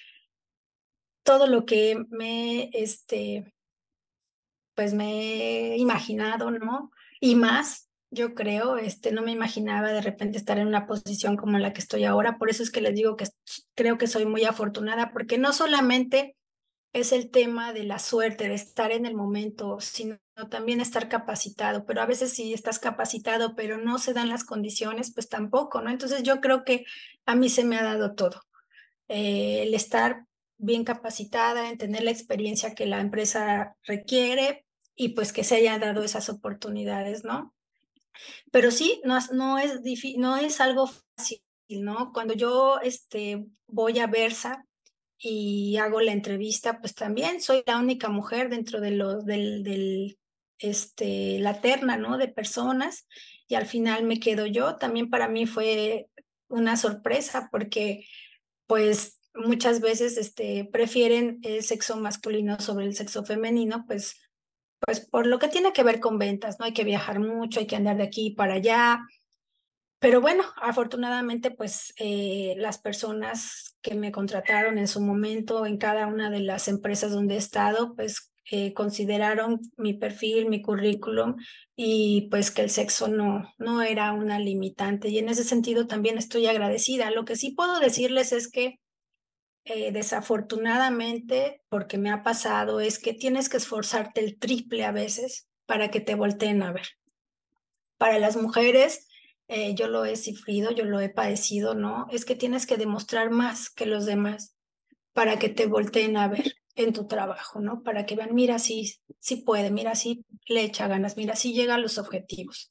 todo 1.22 1.46
lo 1.46 1.64
que 1.66 2.04
me, 2.10 2.70
este, 2.72 3.52
pues 4.74 4.94
me 4.94 5.74
he 5.74 5.76
imaginado, 5.76 6.50
¿no? 6.50 6.90
Y 7.20 7.34
más, 7.34 7.90
yo 8.10 8.34
creo, 8.34 8.76
este, 8.78 9.12
no 9.12 9.22
me 9.22 9.32
imaginaba 9.32 9.92
de 9.92 10.00
repente 10.00 10.38
estar 10.38 10.58
en 10.58 10.66
una 10.66 10.86
posición 10.86 11.36
como 11.36 11.58
la 11.58 11.72
que 11.72 11.80
estoy 11.80 12.04
ahora, 12.04 12.38
por 12.38 12.48
eso 12.48 12.62
es 12.62 12.70
que 12.70 12.80
les 12.80 12.94
digo 12.94 13.16
que 13.16 13.26
creo 13.74 13.98
que 13.98 14.06
soy 14.06 14.24
muy 14.24 14.44
afortunada, 14.44 15.12
porque 15.12 15.36
no 15.36 15.52
solamente 15.52 16.37
es 16.92 17.12
el 17.12 17.30
tema 17.30 17.72
de 17.72 17.84
la 17.84 17.98
suerte, 17.98 18.48
de 18.48 18.54
estar 18.54 18.92
en 18.92 19.06
el 19.06 19.14
momento, 19.14 19.78
sino 19.80 20.18
también 20.50 20.80
estar 20.80 21.08
capacitado. 21.08 21.84
Pero 21.84 22.00
a 22.02 22.06
veces 22.06 22.32
si 22.32 22.54
estás 22.54 22.78
capacitado, 22.78 23.54
pero 23.54 23.78
no 23.78 23.98
se 23.98 24.14
dan 24.14 24.28
las 24.28 24.44
condiciones, 24.44 25.12
pues 25.12 25.28
tampoco, 25.28 25.80
¿no? 25.82 25.90
Entonces 25.90 26.22
yo 26.22 26.40
creo 26.40 26.64
que 26.64 26.84
a 27.26 27.34
mí 27.34 27.48
se 27.48 27.64
me 27.64 27.76
ha 27.76 27.82
dado 27.82 28.14
todo. 28.14 28.42
Eh, 29.08 29.62
el 29.62 29.74
estar 29.74 30.26
bien 30.58 30.84
capacitada, 30.84 31.70
en 31.70 31.78
tener 31.78 32.02
la 32.02 32.10
experiencia 32.10 32.74
que 32.74 32.86
la 32.86 33.00
empresa 33.00 33.76
requiere 33.84 34.66
y 34.96 35.10
pues 35.10 35.32
que 35.32 35.44
se 35.44 35.56
hayan 35.56 35.80
dado 35.80 36.02
esas 36.02 36.28
oportunidades, 36.28 37.24
¿no? 37.24 37.54
Pero 38.50 38.70
sí, 38.70 39.00
no, 39.04 39.18
no, 39.32 39.58
es, 39.58 39.80
no 40.16 40.36
es 40.36 40.60
algo 40.60 40.88
fácil, 41.16 41.40
¿no? 41.68 42.12
Cuando 42.12 42.34
yo 42.34 42.80
este, 42.80 43.46
voy 43.68 44.00
a 44.00 44.08
Versa, 44.08 44.66
y 45.18 45.76
hago 45.78 46.00
la 46.00 46.12
entrevista, 46.12 46.80
pues 46.80 46.94
también 46.94 47.40
soy 47.40 47.62
la 47.66 47.78
única 47.78 48.08
mujer 48.08 48.48
dentro 48.48 48.80
de 48.80 48.92
los 48.92 49.24
del, 49.24 49.62
del 49.62 50.18
este, 50.58 51.38
la 51.40 51.60
terna, 51.60 51.96
¿no? 51.96 52.18
De 52.18 52.28
personas 52.28 53.06
y 53.48 53.54
al 53.56 53.66
final 53.66 54.04
me 54.04 54.20
quedo 54.20 54.46
yo. 54.46 54.76
También 54.76 55.10
para 55.10 55.28
mí 55.28 55.46
fue 55.46 56.08
una 56.48 56.76
sorpresa 56.76 57.48
porque 57.50 58.06
pues 58.66 59.18
muchas 59.34 59.80
veces 59.80 60.16
este, 60.18 60.68
prefieren 60.70 61.38
el 61.42 61.62
sexo 61.62 61.96
masculino 61.96 62.60
sobre 62.60 62.86
el 62.86 62.94
sexo 62.94 63.24
femenino, 63.24 63.84
pues, 63.86 64.20
pues 64.80 65.00
por 65.00 65.26
lo 65.26 65.38
que 65.38 65.48
tiene 65.48 65.72
que 65.72 65.82
ver 65.82 66.00
con 66.00 66.18
ventas, 66.18 66.58
¿no? 66.58 66.66
Hay 66.66 66.72
que 66.72 66.84
viajar 66.84 67.20
mucho, 67.20 67.60
hay 67.60 67.66
que 67.66 67.76
andar 67.76 67.96
de 67.96 68.04
aquí 68.04 68.30
para 68.30 68.54
allá, 68.54 69.00
pero 70.00 70.20
bueno, 70.20 70.44
afortunadamente, 70.60 71.50
pues 71.50 71.92
eh, 71.98 72.54
las 72.58 72.78
personas 72.78 73.76
que 73.82 73.94
me 73.94 74.12
contrataron 74.12 74.78
en 74.78 74.86
su 74.88 75.00
momento 75.00 75.66
en 75.66 75.76
cada 75.78 76.06
una 76.06 76.30
de 76.30 76.40
las 76.40 76.68
empresas 76.68 77.10
donde 77.10 77.34
he 77.34 77.38
estado, 77.38 77.94
pues 77.96 78.30
eh, 78.50 78.72
consideraron 78.72 79.60
mi 79.76 79.94
perfil, 79.94 80.48
mi 80.48 80.62
currículum 80.62 81.36
y 81.76 82.28
pues 82.30 82.50
que 82.50 82.62
el 82.62 82.70
sexo 82.70 83.08
no, 83.08 83.52
no 83.58 83.82
era 83.82 84.12
una 84.12 84.38
limitante. 84.38 85.08
Y 85.08 85.18
en 85.18 85.28
ese 85.28 85.44
sentido 85.44 85.86
también 85.86 86.16
estoy 86.16 86.46
agradecida. 86.46 87.10
Lo 87.10 87.24
que 87.24 87.36
sí 87.36 87.50
puedo 87.50 87.80
decirles 87.80 88.32
es 88.32 88.48
que 88.48 88.78
eh, 89.64 89.92
desafortunadamente, 89.92 91.60
porque 91.68 91.98
me 91.98 92.10
ha 92.10 92.22
pasado, 92.22 92.80
es 92.80 92.98
que 92.98 93.12
tienes 93.14 93.48
que 93.48 93.58
esforzarte 93.58 94.20
el 94.20 94.38
triple 94.38 94.84
a 94.84 94.92
veces 94.92 95.46
para 95.66 95.90
que 95.90 96.00
te 96.00 96.14
volteen 96.14 96.62
a 96.62 96.72
ver. 96.72 96.86
Para 97.98 98.18
las 98.18 98.36
mujeres, 98.36 99.07
eh, 99.48 99.74
yo 99.74 99.88
lo 99.88 100.04
he 100.04 100.16
sufrido, 100.16 100.70
yo 100.70 100.84
lo 100.84 101.00
he 101.00 101.08
padecido, 101.08 101.74
¿no? 101.74 102.06
Es 102.10 102.24
que 102.24 102.36
tienes 102.36 102.66
que 102.66 102.76
demostrar 102.76 103.30
más 103.30 103.70
que 103.70 103.86
los 103.86 104.06
demás 104.06 104.54
para 105.14 105.38
que 105.38 105.48
te 105.48 105.66
volteen 105.66 106.16
a 106.16 106.28
ver 106.28 106.54
en 106.76 106.92
tu 106.92 107.06
trabajo, 107.06 107.60
¿no? 107.60 107.82
Para 107.82 108.06
que 108.06 108.14
vean, 108.14 108.34
mira, 108.34 108.58
sí, 108.58 108.94
sí 109.18 109.36
puede, 109.36 109.70
mira, 109.70 109.94
sí 109.94 110.24
le 110.46 110.62
echa 110.62 110.86
ganas, 110.86 111.16
mira, 111.16 111.34
sí 111.34 111.54
llega 111.54 111.74
a 111.74 111.78
los 111.78 111.98
objetivos. 111.98 112.70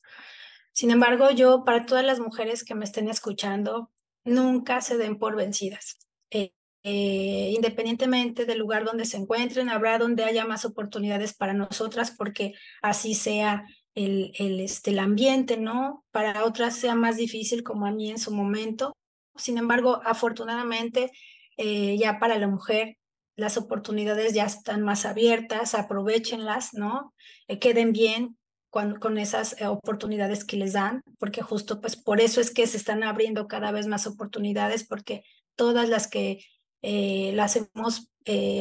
Sin 0.72 0.92
embargo, 0.92 1.32
yo, 1.32 1.64
para 1.66 1.86
todas 1.86 2.06
las 2.06 2.20
mujeres 2.20 2.64
que 2.64 2.76
me 2.76 2.86
estén 2.86 3.10
escuchando, 3.10 3.92
nunca 4.24 4.82
se 4.82 4.98
den 4.98 5.18
por 5.18 5.36
vencidas. 5.36 5.98
Eh, 6.30 6.54
eh, 6.84 7.52
independientemente 7.56 8.46
del 8.46 8.60
lugar 8.60 8.86
donde 8.86 9.06
se 9.06 9.18
encuentren, 9.18 9.70
habrá 9.70 9.98
donde 9.98 10.24
haya 10.24 10.46
más 10.46 10.64
oportunidades 10.64 11.34
para 11.34 11.54
nosotras, 11.54 12.12
porque 12.12 12.54
así 12.82 13.16
sea 13.16 13.66
el, 13.98 14.32
el, 14.38 14.60
este, 14.60 14.92
el 14.92 15.00
ambiente, 15.00 15.58
¿no? 15.58 16.06
Para 16.12 16.46
otras 16.46 16.76
sea 16.76 16.94
más 16.94 17.18
difícil, 17.18 17.64
como 17.64 17.88
a 17.88 17.92
mí 17.92 18.12
en 18.12 18.20
su 18.20 18.32
momento. 18.32 18.96
Sin 19.36 19.58
embargo, 19.58 20.02
afortunadamente, 20.06 21.12
eh, 21.58 21.98
ya 21.98 22.20
para 22.20 22.38
la 22.38 22.48
mujer 22.48 22.98
las 23.36 23.58
oportunidades 23.58 24.34
ya 24.34 24.46
están 24.46 24.84
más 24.84 25.06
abiertas, 25.06 25.74
aprovechenlas, 25.74 26.74
¿no? 26.74 27.14
Eh, 27.48 27.58
queden 27.58 27.92
bien 27.92 28.38
con, 28.70 29.00
con 29.00 29.18
esas 29.18 29.60
eh, 29.60 29.66
oportunidades 29.66 30.46
que 30.46 30.58
les 30.58 30.74
dan, 30.74 31.02
porque 31.18 31.42
justo 31.42 31.82
pues 31.82 31.96
por 31.96 32.22
eso 32.22 32.40
es 32.40 32.52
que 32.52 32.68
se 32.68 32.78
están 32.78 33.04
abriendo 33.04 33.48
cada 33.48 33.72
vez 33.72 33.88
más 33.88 34.06
oportunidades, 34.06 34.84
porque 34.88 35.24
todas 35.56 35.90
las 35.90 36.08
que 36.08 36.46
las 36.84 37.56
hemos 37.58 38.08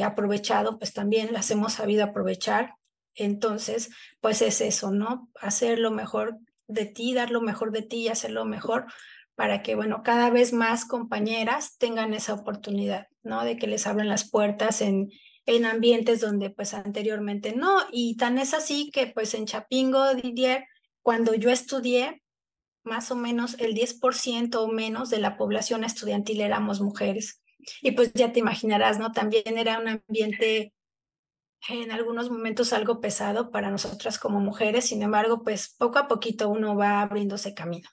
aprovechado, 0.03 0.79
pues 0.79 0.91
también 0.91 1.31
las 1.31 1.49
hemos 1.51 1.73
sabido 1.73 2.03
aprovechar. 2.03 2.73
Entonces, 3.17 3.89
pues 4.21 4.41
es 4.41 4.61
eso, 4.61 4.91
¿no? 4.91 5.29
Hacer 5.41 5.79
lo 5.79 5.91
mejor 5.91 6.37
de 6.67 6.85
ti, 6.85 7.13
dar 7.13 7.31
lo 7.31 7.41
mejor 7.41 7.71
de 7.71 7.81
ti 7.81 7.97
y 7.97 8.07
hacer 8.07 8.31
lo 8.31 8.45
mejor 8.45 8.85
para 9.35 9.61
que, 9.61 9.75
bueno, 9.75 10.01
cada 10.03 10.29
vez 10.29 10.53
más 10.53 10.85
compañeras 10.85 11.77
tengan 11.77 12.13
esa 12.13 12.33
oportunidad, 12.33 13.07
¿no? 13.23 13.43
De 13.43 13.57
que 13.57 13.67
les 13.67 13.85
abran 13.87 14.07
las 14.07 14.29
puertas 14.29 14.81
en, 14.81 15.09
en 15.45 15.65
ambientes 15.65 16.21
donde 16.21 16.49
pues 16.49 16.73
anteriormente 16.73 17.55
no. 17.55 17.81
Y 17.91 18.17
tan 18.17 18.37
es 18.37 18.53
así 18.53 18.91
que 18.91 19.07
pues 19.07 19.33
en 19.33 19.45
Chapingo, 19.45 20.13
Didier, 20.13 20.65
cuando 21.01 21.33
yo 21.33 21.49
estudié, 21.49 22.21
más 22.83 23.11
o 23.11 23.15
menos 23.15 23.55
el 23.59 23.75
10% 23.75 24.55
o 24.55 24.67
menos 24.67 25.09
de 25.09 25.19
la 25.19 25.37
población 25.37 25.83
estudiantil 25.83 26.41
éramos 26.41 26.81
mujeres. 26.81 27.41
Y 27.81 27.91
pues 27.91 28.13
ya 28.13 28.31
te 28.31 28.39
imaginarás, 28.39 28.97
¿no? 28.99 29.11
También 29.11 29.57
era 29.57 29.79
un 29.79 29.87
ambiente 29.87 30.73
en 31.69 31.91
algunos 31.91 32.29
momentos 32.29 32.73
algo 32.73 33.01
pesado 33.01 33.51
para 33.51 33.71
nosotras 33.71 34.19
como 34.19 34.39
mujeres, 34.39 34.85
sin 34.85 35.01
embargo, 35.01 35.43
pues 35.43 35.75
poco 35.77 35.99
a 35.99 36.07
poquito 36.07 36.49
uno 36.49 36.75
va 36.75 37.01
abriéndose 37.01 37.53
camino. 37.53 37.89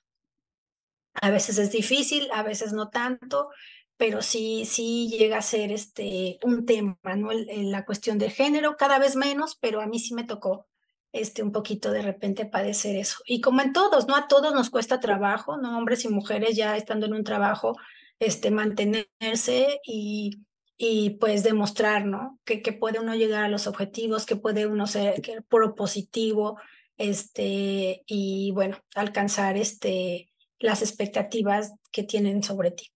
A 1.15 1.31
veces 1.31 1.59
es 1.59 1.71
difícil, 1.71 2.29
a 2.33 2.43
veces 2.43 2.73
no 2.73 2.91
tanto, 2.91 3.49
pero 3.97 4.23
sí, 4.23 4.65
sí 4.65 5.09
llega 5.09 5.39
a 5.39 5.43
ser 5.43 5.73
este, 5.73 6.39
un 6.43 6.67
tema, 6.67 6.99
¿no? 7.17 7.31
La 7.33 7.85
cuestión 7.85 8.19
del 8.19 8.33
género, 8.33 8.77
cada 8.77 8.99
vez 8.99 9.17
menos, 9.17 9.57
pero 9.61 9.81
a 9.81 9.87
mí 9.87 9.99
sí 9.99 10.15
me 10.15 10.25
tocó 10.25 10.67
este, 11.13 11.43
un 11.43 11.53
poquito 11.53 11.93
de 11.93 12.03
repente 12.03 12.45
padecer 12.47 12.97
eso. 12.97 13.19
Y 13.25 13.41
como 13.41 13.63
en 13.63 13.73
todos, 13.73 14.09
¿no? 14.09 14.17
A 14.17 14.27
todos 14.27 14.53
nos 14.53 14.71
cuesta 14.71 15.01
trabajo, 15.01 15.57
¿no? 15.57 15.79
Hombres 15.79 16.05
y 16.05 16.09
mujeres 16.09 16.57
ya 16.57 16.77
estando 16.77 17.07
en 17.07 17.15
un 17.15 17.25
trabajo, 17.25 17.77
este, 18.19 18.51
mantenerse 18.51 19.81
y, 19.85 20.41
y 20.77 21.11
pues 21.21 21.43
demostrar, 21.43 22.07
¿no? 22.07 22.39
Que, 22.45 22.63
que 22.63 22.73
puede 22.73 23.01
uno 23.01 23.15
llegar 23.15 23.45
a 23.45 23.49
los 23.49 23.67
objetivos, 23.67 24.27
que 24.27 24.37
puede 24.37 24.67
uno 24.67 24.87
ser 24.87 25.23
propositivo, 25.49 26.59
este, 26.97 28.03
y 28.07 28.53
bueno, 28.53 28.79
alcanzar 28.95 29.57
este, 29.57 30.33
las 30.59 30.83
expectativas 30.83 31.73
que 31.91 32.03
tienen 32.03 32.43
sobre 32.43 32.71
ti. 32.71 32.91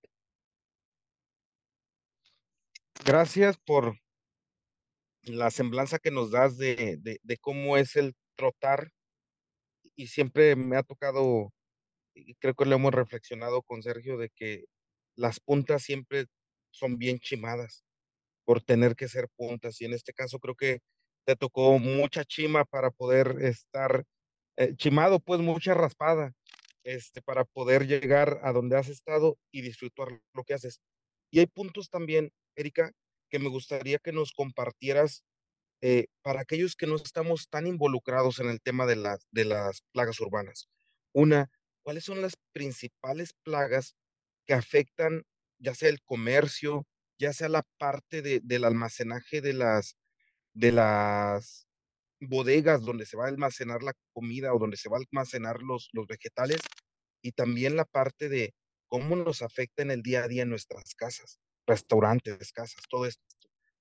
Gracias 3.04 3.56
por 3.58 3.96
la 5.22 5.50
semblanza 5.50 5.98
que 5.98 6.10
nos 6.10 6.30
das 6.30 6.56
de, 6.56 6.98
de, 7.00 7.36
cómo 7.38 7.76
es 7.76 7.96
el 7.96 8.14
trotar 8.36 8.90
y 9.94 10.08
siempre 10.08 10.56
me 10.56 10.76
ha 10.76 10.82
tocado, 10.82 11.52
y 12.14 12.34
creo 12.36 12.54
que 12.54 12.64
lo 12.64 12.76
hemos 12.76 12.94
reflexionado 12.94 13.62
con 13.62 13.82
Sergio, 13.82 14.16
de 14.16 14.30
que 14.30 14.64
las 15.16 15.40
puntas 15.40 15.82
siempre 15.82 16.26
son 16.78 16.98
bien 16.98 17.18
chimadas 17.18 17.84
por 18.44 18.62
tener 18.62 18.96
que 18.96 19.08
ser 19.08 19.28
puntas 19.36 19.80
y 19.80 19.84
en 19.84 19.92
este 19.94 20.12
caso 20.12 20.38
creo 20.38 20.54
que 20.54 20.80
te 21.26 21.36
tocó 21.36 21.78
mucha 21.78 22.24
chima 22.24 22.64
para 22.64 22.90
poder 22.90 23.36
estar 23.42 24.04
eh, 24.56 24.74
chimado, 24.76 25.20
pues 25.20 25.40
mucha 25.40 25.74
raspada 25.74 26.32
este, 26.84 27.20
para 27.20 27.44
poder 27.44 27.86
llegar 27.86 28.40
a 28.42 28.52
donde 28.52 28.78
has 28.78 28.88
estado 28.88 29.38
y 29.52 29.60
disfrutar 29.60 30.08
lo 30.32 30.44
que 30.44 30.54
haces. 30.54 30.80
Y 31.30 31.40
hay 31.40 31.46
puntos 31.46 31.90
también, 31.90 32.32
Erika, 32.56 32.92
que 33.28 33.38
me 33.38 33.50
gustaría 33.50 33.98
que 33.98 34.12
nos 34.12 34.32
compartieras 34.32 35.22
eh, 35.82 36.06
para 36.22 36.40
aquellos 36.40 36.74
que 36.76 36.86
no 36.86 36.96
estamos 36.96 37.48
tan 37.50 37.66
involucrados 37.66 38.40
en 38.40 38.48
el 38.48 38.62
tema 38.62 38.86
de, 38.86 38.96
de 39.30 39.44
las 39.44 39.82
plagas 39.92 40.18
urbanas. 40.20 40.68
Una, 41.12 41.50
¿cuáles 41.82 42.04
son 42.04 42.22
las 42.22 42.36
principales 42.52 43.34
plagas 43.44 43.94
que 44.46 44.54
afectan 44.54 45.24
ya 45.58 45.74
sea 45.74 45.88
el 45.88 46.02
comercio, 46.02 46.86
ya 47.18 47.32
sea 47.32 47.48
la 47.48 47.64
parte 47.78 48.22
de, 48.22 48.40
del 48.42 48.64
almacenaje 48.64 49.40
de 49.40 49.52
las, 49.54 49.96
de 50.54 50.72
las 50.72 51.68
bodegas 52.20 52.82
donde 52.82 53.06
se 53.06 53.16
va 53.16 53.26
a 53.26 53.28
almacenar 53.28 53.82
la 53.82 53.94
comida 54.12 54.54
o 54.54 54.58
donde 54.58 54.76
se 54.76 54.88
va 54.88 54.96
a 54.96 55.00
almacenar 55.00 55.62
los, 55.62 55.88
los 55.92 56.06
vegetales 56.06 56.60
y 57.22 57.32
también 57.32 57.76
la 57.76 57.84
parte 57.84 58.28
de 58.28 58.54
cómo 58.88 59.16
nos 59.16 59.42
afecta 59.42 59.82
en 59.82 59.90
el 59.90 60.02
día 60.02 60.24
a 60.24 60.28
día 60.28 60.42
en 60.42 60.50
nuestras 60.50 60.94
casas, 60.94 61.40
restaurantes, 61.66 62.52
casas, 62.52 62.82
todo 62.88 63.06
esto. 63.06 63.22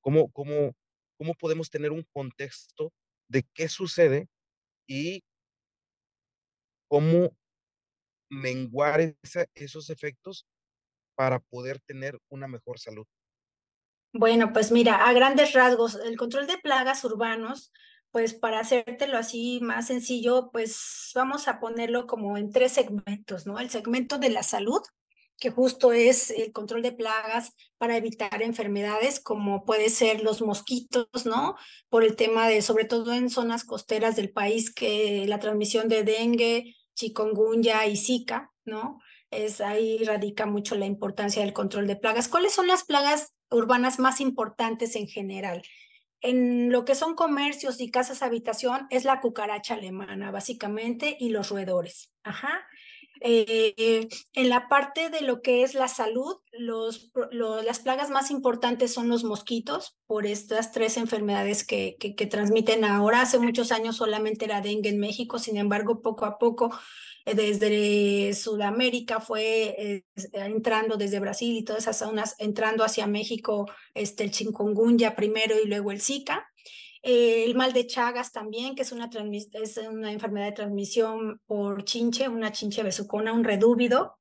¿Cómo, 0.01 0.31
cómo, 0.31 0.73
cómo 1.17 1.33
podemos 1.35 1.69
tener 1.69 1.91
un 1.91 2.05
contexto 2.13 2.93
de 3.27 3.43
qué 3.53 3.67
sucede 3.69 4.27
y 4.87 5.23
cómo 6.87 7.35
menguar 8.29 9.15
esos 9.55 9.89
efectos 9.89 10.45
para 11.17 11.39
poder 11.39 11.79
tener 11.79 12.17
una 12.29 12.47
mejor 12.47 12.79
salud? 12.79 13.05
Bueno, 14.13 14.53
pues 14.53 14.71
mira, 14.71 15.07
a 15.07 15.13
grandes 15.13 15.53
rasgos, 15.53 15.95
el 15.95 16.15
control 16.15 16.47
de 16.47 16.57
plagas 16.59 17.03
urbanos 17.03 17.71
pues 18.11 18.33
para 18.33 18.59
hacértelo 18.59 19.17
así 19.17 19.59
más 19.61 19.87
sencillo, 19.87 20.49
pues 20.51 21.11
vamos 21.13 21.47
a 21.47 21.59
ponerlo 21.59 22.07
como 22.07 22.37
en 22.37 22.51
tres 22.51 22.71
segmentos, 22.71 23.45
¿no? 23.45 23.59
El 23.59 23.69
segmento 23.69 24.17
de 24.17 24.29
la 24.29 24.43
salud, 24.43 24.81
que 25.37 25.51
justo 25.51 25.91
es 25.91 26.31
el 26.31 26.51
control 26.51 26.81
de 26.81 26.93
plagas 26.93 27.53
para 27.77 27.97
evitar 27.97 28.41
enfermedades 28.41 29.19
como 29.19 29.65
puede 29.65 29.89
ser 29.89 30.23
los 30.23 30.41
mosquitos, 30.41 31.25
¿no? 31.25 31.55
Por 31.89 32.03
el 32.03 32.15
tema 32.15 32.47
de, 32.47 32.61
sobre 32.61 32.85
todo 32.85 33.13
en 33.13 33.29
zonas 33.29 33.65
costeras 33.65 34.15
del 34.15 34.31
país, 34.31 34.73
que 34.73 35.25
la 35.27 35.39
transmisión 35.39 35.89
de 35.89 36.03
dengue, 36.03 36.75
chikungunya 36.95 37.85
y 37.85 37.97
zika, 37.97 38.51
¿no? 38.65 38.99
Es 39.31 39.61
ahí 39.61 40.03
radica 40.03 40.45
mucho 40.45 40.75
la 40.75 40.85
importancia 40.85 41.41
del 41.41 41.53
control 41.53 41.87
de 41.87 41.95
plagas. 41.95 42.27
¿Cuáles 42.27 42.53
son 42.53 42.67
las 42.67 42.83
plagas 42.83 43.33
urbanas 43.49 43.99
más 43.99 44.21
importantes 44.21 44.95
en 44.95 45.07
general? 45.07 45.61
en 46.21 46.71
lo 46.71 46.85
que 46.85 46.95
son 46.95 47.15
comercios 47.15 47.79
y 47.79 47.91
casas 47.91 48.21
habitación 48.21 48.87
es 48.89 49.05
la 49.05 49.19
cucaracha 49.19 49.75
alemana, 49.75 50.31
básicamente, 50.31 51.15
y 51.19 51.29
los 51.29 51.49
roedores. 51.49 52.11
Ajá. 52.23 52.65
Eh, 53.21 54.07
en 54.33 54.49
la 54.49 54.67
parte 54.67 55.09
de 55.09 55.21
lo 55.21 55.41
que 55.41 55.63
es 55.63 55.73
la 55.73 55.87
salud, 55.87 56.37
los, 56.51 57.11
las 57.31 57.79
plagas 57.79 58.11
más 58.11 58.29
importantes 58.29 58.93
son 58.93 59.09
los 59.09 59.23
mosquitos, 59.23 59.97
por 60.05 60.27
estas 60.27 60.71
tres 60.71 60.97
enfermedades 60.97 61.65
que, 61.65 61.95
que, 61.99 62.15
que, 62.15 62.27
transmiten 62.27 62.85
ahora. 62.85 63.21
Hace 63.21 63.39
muchos 63.39 63.71
años 63.71 63.97
solamente 63.97 64.45
era 64.45 64.61
dengue 64.61 64.89
en 64.89 64.99
México, 64.99 65.39
sin 65.39 65.57
embargo, 65.57 66.01
poco 66.01 66.25
a 66.25 66.37
poco 66.37 66.69
desde 67.35 68.33
Sudamérica 68.33 69.19
fue 69.19 69.75
eh, 69.77 70.03
entrando 70.33 70.97
desde 70.97 71.19
Brasil 71.19 71.57
y 71.57 71.63
todas 71.63 71.83
esas 71.83 71.99
zonas, 71.99 72.35
entrando 72.37 72.83
hacia 72.83 73.07
México, 73.07 73.65
este, 73.93 74.23
el 74.23 74.31
chikungunya 74.31 75.15
primero 75.15 75.55
y 75.61 75.67
luego 75.67 75.91
el 75.91 76.01
Zika. 76.01 76.47
Eh, 77.03 77.45
el 77.45 77.55
mal 77.55 77.73
de 77.73 77.87
Chagas 77.87 78.31
también, 78.31 78.75
que 78.75 78.81
es 78.81 78.91
una, 78.91 79.09
enfermedad 80.11 80.45
de 80.45 80.51
transmisión 80.51 81.39
por 81.45 81.83
chinche, 81.83 82.27
una 82.27 82.51
chinche 82.51 82.83
besucona, 82.83 83.33
un 83.33 83.43
redúvido. 83.43 84.17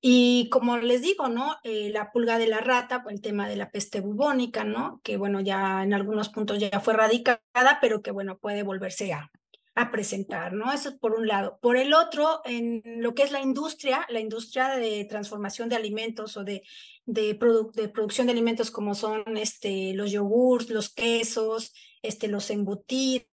Y 0.00 0.48
como 0.50 0.76
les 0.78 1.02
digo, 1.02 1.28
¿no? 1.28 1.56
Eh, 1.64 1.90
la 1.90 2.12
pulga 2.12 2.38
de 2.38 2.46
la 2.46 2.60
rata, 2.60 3.04
el 3.08 3.20
tema 3.20 3.48
de 3.48 3.56
la 3.56 3.70
peste 3.70 4.00
bubónica, 4.00 4.64
¿no? 4.64 5.00
Que 5.02 5.16
bueno, 5.16 5.40
ya 5.40 5.82
en 5.82 5.92
algunos 5.92 6.28
puntos 6.28 6.58
ya 6.58 6.80
fue 6.80 6.94
erradicada, 6.94 7.78
pero 7.80 8.00
que 8.02 8.10
bueno, 8.10 8.38
puede 8.38 8.62
volverse 8.62 9.12
a, 9.12 9.30
a 9.78 9.92
presentar, 9.92 10.52
¿no? 10.52 10.72
Eso 10.72 10.88
es 10.88 10.96
por 10.96 11.14
un 11.14 11.28
lado. 11.28 11.58
Por 11.62 11.76
el 11.76 11.94
otro, 11.94 12.40
en 12.44 12.82
lo 13.00 13.14
que 13.14 13.22
es 13.22 13.30
la 13.30 13.40
industria, 13.40 14.04
la 14.08 14.18
industria 14.18 14.70
de 14.70 15.04
transformación 15.04 15.68
de 15.68 15.76
alimentos 15.76 16.36
o 16.36 16.42
de, 16.42 16.62
de, 17.06 17.38
de 17.74 17.88
producción 17.88 18.26
de 18.26 18.32
alimentos 18.32 18.72
como 18.72 18.96
son 18.96 19.36
este, 19.36 19.94
los 19.94 20.10
yogurts, 20.10 20.70
los 20.70 20.92
quesos, 20.92 21.72
este, 22.02 22.26
los 22.26 22.50
embutidos, 22.50 23.28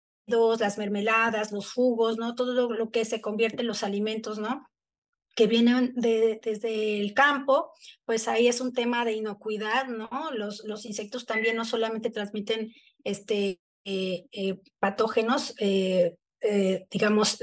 las 0.60 0.78
mermeladas, 0.78 1.52
los 1.52 1.74
jugos, 1.74 2.18
¿no? 2.18 2.36
Todo 2.36 2.70
lo, 2.70 2.92
que 2.92 3.06
se 3.06 3.22
convierte 3.22 3.62
en 3.62 3.68
los 3.68 3.84
alimentos, 3.84 4.38
¿no? 4.38 4.68
que 5.36 5.48
vienen 5.48 5.92
de, 5.96 6.40
desde 6.42 7.02
el 7.02 7.14
campo, 7.14 7.74
pues 8.06 8.30
ahí 8.30 8.48
es 8.48 8.62
un 8.62 8.72
tema 8.72 9.04
de 9.04 9.12
inocuidad, 9.12 9.88
¿no? 9.88 10.32
Los, 10.32 10.64
los 10.64 10.86
insectos 10.86 11.26
también 11.26 11.58
no 11.58 11.66
solamente 11.66 12.10
transmiten 12.10 12.72
este, 13.04 13.60
eh, 13.84 14.26
eh, 14.32 14.60
patógenos, 14.80 15.54
eh, 15.60 16.16
digamos, 16.90 17.40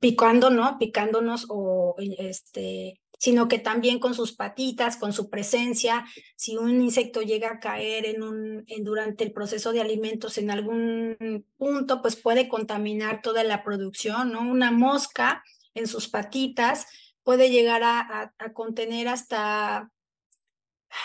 picando, 0.00 0.50
¿no? 0.50 0.78
Picándonos 0.78 1.46
o 1.48 1.94
este, 1.98 3.00
sino 3.18 3.48
que 3.48 3.58
también 3.58 3.98
con 4.00 4.14
sus 4.14 4.34
patitas, 4.34 4.96
con 4.96 5.12
su 5.12 5.30
presencia, 5.30 6.04
si 6.36 6.56
un 6.56 6.82
insecto 6.82 7.22
llega 7.22 7.52
a 7.52 7.58
caer 7.58 8.04
en 8.04 8.22
un, 8.22 8.64
en, 8.66 8.84
durante 8.84 9.24
el 9.24 9.32
proceso 9.32 9.72
de 9.72 9.80
alimentos 9.80 10.36
en 10.36 10.50
algún 10.50 11.46
punto, 11.56 12.02
pues 12.02 12.16
puede 12.16 12.48
contaminar 12.48 13.22
toda 13.22 13.42
la 13.44 13.64
producción, 13.64 14.32
¿no? 14.32 14.42
Una 14.42 14.70
mosca 14.70 15.42
en 15.74 15.86
sus 15.86 16.08
patitas 16.08 16.86
puede 17.22 17.50
llegar 17.50 17.82
a 17.82 18.52
contener 18.52 19.08
hasta 19.08 19.90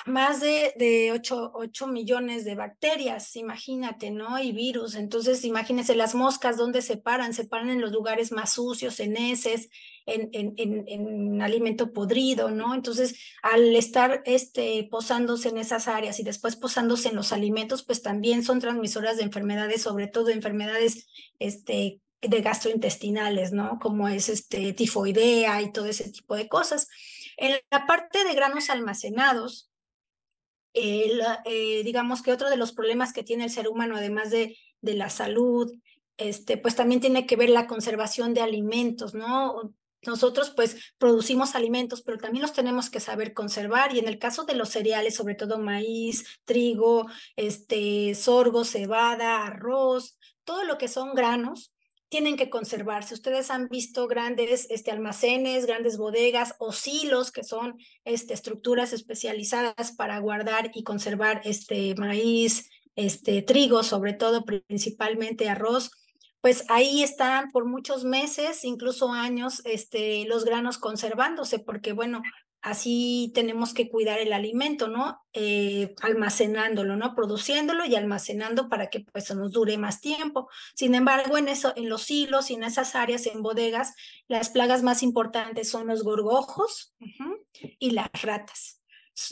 más 0.05 0.39
de, 0.39 0.73
de 0.77 1.11
8, 1.11 1.87
millones 1.87 2.45
de 2.45 2.55
bacterias, 2.55 3.35
imagínate, 3.35 4.11
¿no? 4.11 4.39
Y 4.39 4.51
virus. 4.51 4.95
Entonces, 4.95 5.43
imagínense 5.45 5.95
las 5.95 6.15
moscas, 6.15 6.57
¿dónde 6.57 6.81
se 6.81 6.97
paran? 6.97 7.33
Se 7.33 7.45
paran 7.45 7.69
en 7.69 7.81
los 7.81 7.91
lugares 7.91 8.31
más 8.31 8.53
sucios, 8.53 8.99
en 8.99 9.17
heces, 9.17 9.69
en, 10.05 10.29
en, 10.33 10.53
en, 10.57 10.85
en, 10.87 11.41
alimento 11.41 11.93
podrido, 11.93 12.51
¿no? 12.51 12.73
Entonces, 12.73 13.15
al 13.41 13.75
estar 13.75 14.21
este, 14.25 14.87
posándose 14.89 15.49
en 15.49 15.57
esas 15.57 15.87
áreas 15.87 16.19
y 16.19 16.23
después 16.23 16.55
posándose 16.55 17.09
en 17.09 17.15
los 17.15 17.31
alimentos, 17.31 17.83
pues 17.83 18.01
también 18.01 18.43
son 18.43 18.59
transmisoras 18.59 19.17
de 19.17 19.23
enfermedades, 19.23 19.81
sobre 19.81 20.07
todo 20.07 20.29
enfermedades 20.29 21.07
este, 21.39 22.01
de 22.21 22.41
gastrointestinales, 22.41 23.51
¿no? 23.51 23.79
Como 23.79 24.07
es 24.07 24.29
este, 24.29 24.73
tifoidea 24.73 25.61
y 25.61 25.71
todo 25.71 25.85
ese 25.85 26.09
tipo 26.11 26.35
de 26.35 26.47
cosas. 26.47 26.87
En 27.37 27.55
la 27.71 27.85
parte 27.85 28.23
de 28.25 28.33
granos 28.33 28.69
almacenados, 28.69 29.68
eh, 30.73 31.81
digamos 31.83 32.21
que 32.21 32.31
otro 32.31 32.49
de 32.49 32.57
los 32.57 32.71
problemas 32.71 33.13
que 33.13 33.23
tiene 33.23 33.45
el 33.45 33.49
ser 33.49 33.67
humano, 33.67 33.95
además 33.97 34.31
de, 34.31 34.57
de 34.81 34.93
la 34.93 35.09
salud, 35.09 35.73
este, 36.17 36.57
pues 36.57 36.75
también 36.75 37.01
tiene 37.01 37.25
que 37.25 37.35
ver 37.35 37.49
la 37.49 37.67
conservación 37.67 38.33
de 38.33 38.41
alimentos, 38.41 39.13
¿no? 39.13 39.73
Nosotros 40.05 40.51
pues 40.55 40.93
producimos 40.97 41.55
alimentos, 41.55 42.01
pero 42.01 42.17
también 42.17 42.41
los 42.41 42.53
tenemos 42.53 42.89
que 42.89 42.99
saber 42.99 43.33
conservar 43.33 43.93
y 43.93 43.99
en 43.99 44.07
el 44.07 44.17
caso 44.17 44.45
de 44.45 44.55
los 44.55 44.69
cereales, 44.69 45.15
sobre 45.15 45.35
todo 45.35 45.59
maíz, 45.59 46.25
trigo, 46.45 47.07
este, 47.35 48.15
sorgo, 48.15 48.63
cebada, 48.63 49.45
arroz, 49.45 50.17
todo 50.45 50.63
lo 50.63 50.77
que 50.77 50.87
son 50.87 51.15
granos, 51.15 51.73
tienen 52.09 52.37
que 52.37 52.49
conservarse. 52.49 53.13
Ustedes 53.13 53.51
han 53.51 53.69
visto 53.69 54.07
grandes 54.07 54.67
este, 54.69 54.91
almacenes, 54.91 55.65
grandes 55.65 55.97
bodegas 55.97 56.55
o 56.57 56.71
silos, 56.71 57.31
que 57.31 57.43
son 57.43 57.77
este, 58.03 58.33
estructuras 58.33 58.93
especializadas 58.93 59.91
para 59.95 60.19
guardar 60.19 60.71
y 60.73 60.83
conservar 60.83 61.41
este 61.45 61.95
maíz, 61.95 62.69
este 62.95 63.41
trigo, 63.43 63.83
sobre 63.83 64.13
todo 64.13 64.43
principalmente 64.43 65.49
arroz. 65.49 65.91
Pues 66.41 66.65
ahí 66.69 67.03
están 67.03 67.51
por 67.51 67.65
muchos 67.65 68.05
meses, 68.05 68.63
incluso 68.63 69.11
años, 69.11 69.61
este, 69.65 70.25
los 70.25 70.45
granos 70.45 70.77
conservándose, 70.77 71.59
porque 71.59 71.93
bueno, 71.93 72.21
así 72.61 73.31
tenemos 73.33 73.73
que 73.73 73.89
cuidar 73.89 74.19
el 74.19 74.33
alimento, 74.33 74.87
¿no? 74.87 75.21
Eh, 75.33 75.95
almacenándolo, 76.01 76.95
¿no? 76.95 77.15
Produciéndolo 77.15 77.85
y 77.85 77.95
almacenando 77.95 78.69
para 78.69 78.89
que 78.89 79.01
pues 79.01 79.33
nos 79.35 79.51
dure 79.51 79.77
más 79.77 80.01
tiempo. 80.01 80.49
Sin 80.75 80.95
embargo, 80.95 81.37
en 81.37 81.47
eso, 81.47 81.73
en 81.75 81.89
los 81.89 82.09
hilos 82.09 82.51
y 82.51 82.55
en 82.55 82.63
esas 82.63 82.95
áreas, 82.95 83.25
en 83.27 83.41
bodegas, 83.41 83.93
las 84.27 84.49
plagas 84.49 84.83
más 84.83 85.03
importantes 85.03 85.69
son 85.69 85.87
los 85.87 86.03
gorgojos 86.03 86.95
y 87.79 87.91
las 87.91 88.09
ratas 88.21 88.78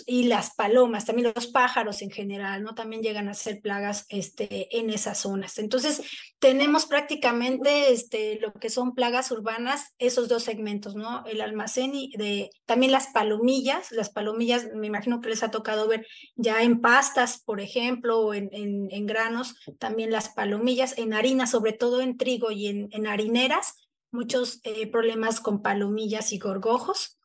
y 0.06 0.24
las 0.24 0.54
palomas, 0.56 1.06
también 1.06 1.32
los 1.36 1.48
pájaros 1.48 2.02
en 2.02 2.12
general, 2.12 2.64
¿no? 2.64 2.76
También 2.76 3.02
llegan 3.02 3.30
a 3.30 3.34
ser 3.34 3.62
plagas 3.62 4.06
este, 4.10 4.78
en 4.78 4.90
esas 4.90 5.20
zonas. 5.20 5.58
Entonces, 5.58 6.02
tenemos 6.40 6.86
prácticamente 6.86 7.92
este, 7.92 8.40
lo 8.40 8.54
que 8.54 8.70
son 8.70 8.94
plagas 8.94 9.32
urbanas, 9.32 9.94
esos 9.98 10.28
dos 10.28 10.44
segmentos, 10.44 10.96
¿no? 10.96 11.24
El 11.26 11.42
almacén 11.42 11.94
y 11.94 12.12
de, 12.18 12.50
también 12.66 12.92
las 12.92 13.08
palomillas, 13.08 13.92
las 13.92 14.10
palomillas, 14.10 14.68
me 14.74 14.88
imagino 14.88 15.22
que 15.22 15.30
les 15.30 15.44
ha 15.44 15.52
tocado 15.52 15.88
ver 15.88 16.06
ya 16.36 16.62
en 16.64 16.82
pastas, 16.82 17.42
por 17.44 17.62
ejemplo, 17.62 18.20
o 18.20 18.34
en, 18.34 18.50
en, 18.52 19.06
granos, 19.06 19.56
también 19.80 20.12
las 20.12 20.30
palomillas, 20.30 20.98
en 20.98 21.14
harina, 21.14 21.48
sobre 21.48 21.74
todo 21.74 22.02
en 22.02 22.18
trigo 22.18 22.52
y 22.52 22.68
en, 22.68 22.90
en 22.92 23.08
harineras, 23.08 23.76
muchos 24.12 24.60
eh, 24.64 24.88
problemas 24.88 25.40
con 25.40 25.62
palomillas 25.62 26.32
y 26.34 26.40
gorgojos 26.40 27.17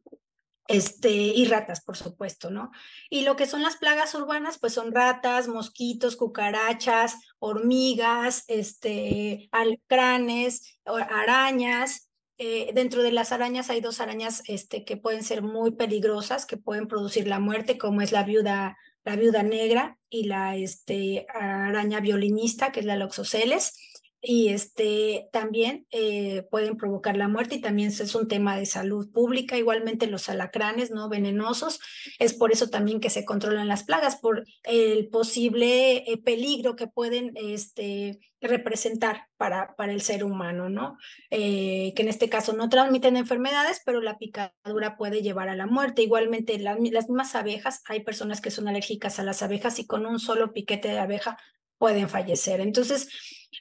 este, 0.68 1.10
y 1.10 1.44
ratas, 1.46 1.82
por 1.82 1.96
supuesto, 1.96 2.50
¿no? 2.50 2.70
Y 3.10 3.22
lo 3.22 3.36
que 3.36 3.46
son 3.46 3.62
las 3.62 3.76
plagas 3.76 4.14
urbanas, 4.14 4.58
pues 4.58 4.74
son 4.74 4.92
ratas, 4.92 5.48
mosquitos, 5.48 6.16
cucarachas, 6.16 7.16
hormigas, 7.38 8.44
este, 8.48 9.48
alcranes, 9.52 10.78
arañas. 10.84 12.08
Eh, 12.38 12.70
dentro 12.74 13.02
de 13.02 13.12
las 13.12 13.32
arañas 13.32 13.70
hay 13.70 13.80
dos 13.80 14.00
arañas 14.00 14.42
este, 14.46 14.84
que 14.84 14.96
pueden 14.96 15.22
ser 15.22 15.42
muy 15.42 15.72
peligrosas, 15.72 16.46
que 16.46 16.56
pueden 16.56 16.88
producir 16.88 17.26
la 17.26 17.38
muerte, 17.38 17.78
como 17.78 18.00
es 18.00 18.12
la 18.12 18.22
viuda, 18.22 18.76
la 19.04 19.16
viuda 19.16 19.42
negra 19.42 19.98
y 20.08 20.24
la 20.24 20.56
este, 20.56 21.26
araña 21.34 22.00
violinista, 22.00 22.72
que 22.72 22.80
es 22.80 22.86
la 22.86 22.96
loxoceles 22.96 23.91
y 24.24 24.50
este, 24.50 25.28
también 25.32 25.86
eh, 25.90 26.46
pueden 26.48 26.76
provocar 26.76 27.16
la 27.16 27.26
muerte 27.26 27.56
y 27.56 27.60
también 27.60 27.88
es 27.88 28.14
un 28.14 28.28
tema 28.28 28.56
de 28.56 28.66
salud 28.66 29.10
pública, 29.10 29.58
igualmente 29.58 30.06
los 30.06 30.28
alacranes 30.28 30.92
no 30.92 31.08
venenosos, 31.08 31.80
es 32.20 32.32
por 32.32 32.52
eso 32.52 32.70
también 32.70 33.00
que 33.00 33.10
se 33.10 33.24
controlan 33.24 33.66
las 33.66 33.82
plagas, 33.82 34.16
por 34.16 34.44
el 34.62 35.08
posible 35.08 36.08
eh, 36.10 36.18
peligro 36.18 36.76
que 36.76 36.86
pueden 36.86 37.32
este, 37.34 38.20
representar 38.40 39.26
para, 39.36 39.74
para 39.74 39.92
el 39.92 40.02
ser 40.02 40.22
humano, 40.22 40.68
¿no? 40.68 40.98
Eh, 41.30 41.92
que 41.96 42.02
en 42.02 42.08
este 42.08 42.28
caso 42.28 42.52
no 42.52 42.68
transmiten 42.68 43.16
enfermedades, 43.16 43.82
pero 43.84 44.00
la 44.00 44.18
picadura 44.18 44.96
puede 44.96 45.22
llevar 45.22 45.48
a 45.48 45.56
la 45.56 45.66
muerte. 45.66 46.02
Igualmente, 46.02 46.58
las 46.60 46.78
mismas 46.78 47.34
abejas, 47.34 47.82
hay 47.86 48.04
personas 48.04 48.40
que 48.40 48.52
son 48.52 48.68
alérgicas 48.68 49.18
a 49.18 49.24
las 49.24 49.42
abejas 49.42 49.80
y 49.80 49.86
con 49.86 50.06
un 50.06 50.20
solo 50.20 50.52
piquete 50.52 50.88
de 50.88 50.98
abeja 51.00 51.38
pueden 51.78 52.08
fallecer. 52.08 52.60
Entonces, 52.60 53.08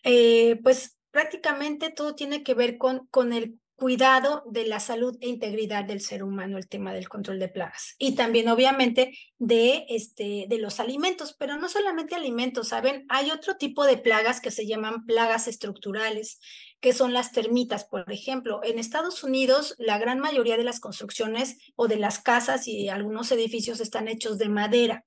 eh, 0.04 0.60
pues 0.64 0.98
prácticamente 1.12 1.92
todo 1.92 2.16
tiene 2.16 2.44
que 2.44 2.54
ver 2.54 2.78
con, 2.78 3.08
con 3.08 3.34
el 3.34 3.60
cuidado 3.82 4.44
de 4.46 4.68
la 4.68 4.80
salud 4.80 5.18
e 5.22 5.28
integridad 5.28 5.84
del 5.84 6.02
ser 6.02 6.22
humano, 6.22 6.60
el 6.60 6.68
tema 6.68 6.94
del 6.94 7.10
control 7.10 7.40
de 7.40 7.48
plagas. 7.48 7.96
Y 7.98 8.14
también, 8.14 8.48
obviamente, 8.48 9.18
de, 9.40 9.86
este, 9.90 10.46
de 10.48 10.60
los 10.60 10.80
alimentos, 10.80 11.36
pero 11.38 11.58
no 11.58 11.68
solamente 11.68 12.14
alimentos, 12.14 12.68
¿saben? 12.68 13.08
Hay 13.10 13.32
otro 13.32 13.58
tipo 13.58 13.84
de 13.86 13.98
plagas 13.98 14.40
que 14.40 14.52
se 14.52 14.68
llaman 14.68 15.08
plagas 15.08 15.48
estructurales, 15.48 16.40
que 16.80 16.94
son 16.94 17.12
las 17.12 17.32
termitas, 17.32 17.84
por 17.84 18.12
ejemplo. 18.12 18.62
En 18.64 18.78
Estados 18.78 19.24
Unidos, 19.24 19.74
la 19.80 19.98
gran 19.98 20.20
mayoría 20.20 20.58
de 20.58 20.64
las 20.64 20.80
construcciones 20.80 21.58
o 21.76 21.88
de 21.88 21.98
las 21.98 22.20
casas 22.20 22.68
y 22.68 22.88
algunos 22.88 23.32
edificios 23.32 23.80
están 23.80 24.08
hechos 24.08 24.38
de 24.38 24.50
madera. 24.50 25.06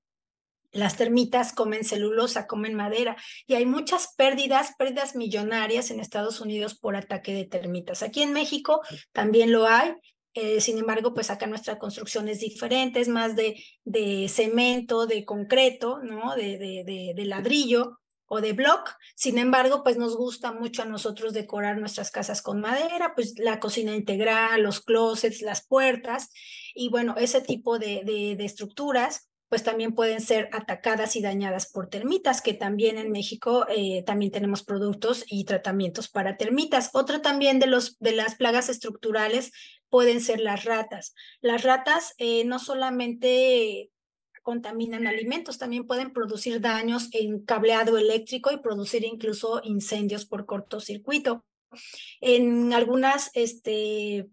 Las 0.75 0.97
termitas 0.97 1.53
comen 1.53 1.85
celulosa, 1.85 2.47
comen 2.47 2.73
madera 2.73 3.15
y 3.47 3.53
hay 3.53 3.65
muchas 3.65 4.13
pérdidas, 4.17 4.75
pérdidas 4.77 5.15
millonarias 5.15 5.89
en 5.89 6.01
Estados 6.01 6.41
Unidos 6.41 6.75
por 6.75 6.97
ataque 6.97 7.33
de 7.33 7.45
termitas. 7.45 8.03
Aquí 8.03 8.21
en 8.21 8.33
México 8.33 8.81
también 9.13 9.53
lo 9.53 9.67
hay. 9.67 9.93
Eh, 10.33 10.59
sin 10.59 10.77
embargo, 10.77 11.13
pues 11.13 11.29
acá 11.29 11.47
nuestra 11.47 11.79
construcción 11.79 12.27
es 12.27 12.41
diferente, 12.41 13.05
más 13.05 13.37
de, 13.37 13.55
de 13.85 14.27
cemento, 14.27 15.07
de 15.07 15.23
concreto, 15.23 15.99
¿no? 16.03 16.35
De, 16.35 16.57
de, 16.57 17.13
de, 17.15 17.25
ladrillo 17.25 18.01
o 18.25 18.41
de 18.41 18.51
block. 18.51 18.97
Sin 19.15 19.37
embargo, 19.37 19.81
pues 19.81 19.95
nos 19.95 20.17
gusta 20.17 20.51
mucho 20.51 20.81
a 20.81 20.85
nosotros 20.85 21.31
decorar 21.31 21.77
nuestras 21.77 22.11
casas 22.11 22.41
con 22.41 22.59
madera, 22.59 23.13
pues 23.15 23.39
la 23.39 23.61
cocina 23.61 23.95
integral, 23.95 24.61
los 24.61 24.81
closets, 24.81 25.41
las 25.41 25.65
puertas 25.65 26.31
y 26.73 26.89
bueno, 26.89 27.15
ese 27.17 27.39
tipo 27.39 27.79
de 27.79 28.35
estructuras 28.39 29.29
pues 29.49 29.63
también 29.63 29.93
pueden 29.93 30.21
ser 30.21 30.49
atacadas 30.51 31.15
y 31.15 31.21
dañadas 31.21 31.71
por 31.71 31.87
termitas, 31.87 32.41
que 32.41 32.53
también 32.53 32.97
en 32.97 33.11
México 33.11 33.65
eh, 33.69 34.03
también 34.03 34.31
tenemos 34.31 34.63
productos 34.63 35.23
y 35.27 35.45
tratamientos 35.45 36.09
para 36.09 36.37
termitas. 36.37 36.89
Otro 36.93 37.21
también 37.21 37.59
de, 37.59 37.67
los, 37.67 37.97
de 37.99 38.13
las 38.13 38.35
plagas 38.35 38.69
estructurales 38.69 39.51
pueden 39.89 40.21
ser 40.21 40.39
las 40.39 40.65
ratas. 40.65 41.13
Las 41.41 41.63
ratas 41.63 42.15
eh, 42.17 42.43
no 42.45 42.59
solamente 42.59 43.91
contaminan 44.41 45.07
alimentos, 45.07 45.57
también 45.57 45.87
pueden 45.87 46.13
producir 46.13 46.61
daños 46.61 47.09
en 47.13 47.39
cableado 47.39 47.97
eléctrico 47.97 48.51
y 48.51 48.57
producir 48.57 49.03
incluso 49.03 49.61
incendios 49.63 50.25
por 50.25 50.45
cortocircuito. 50.45 51.43
En 52.21 52.73
algunas 52.73 53.31
este, 53.33 54.27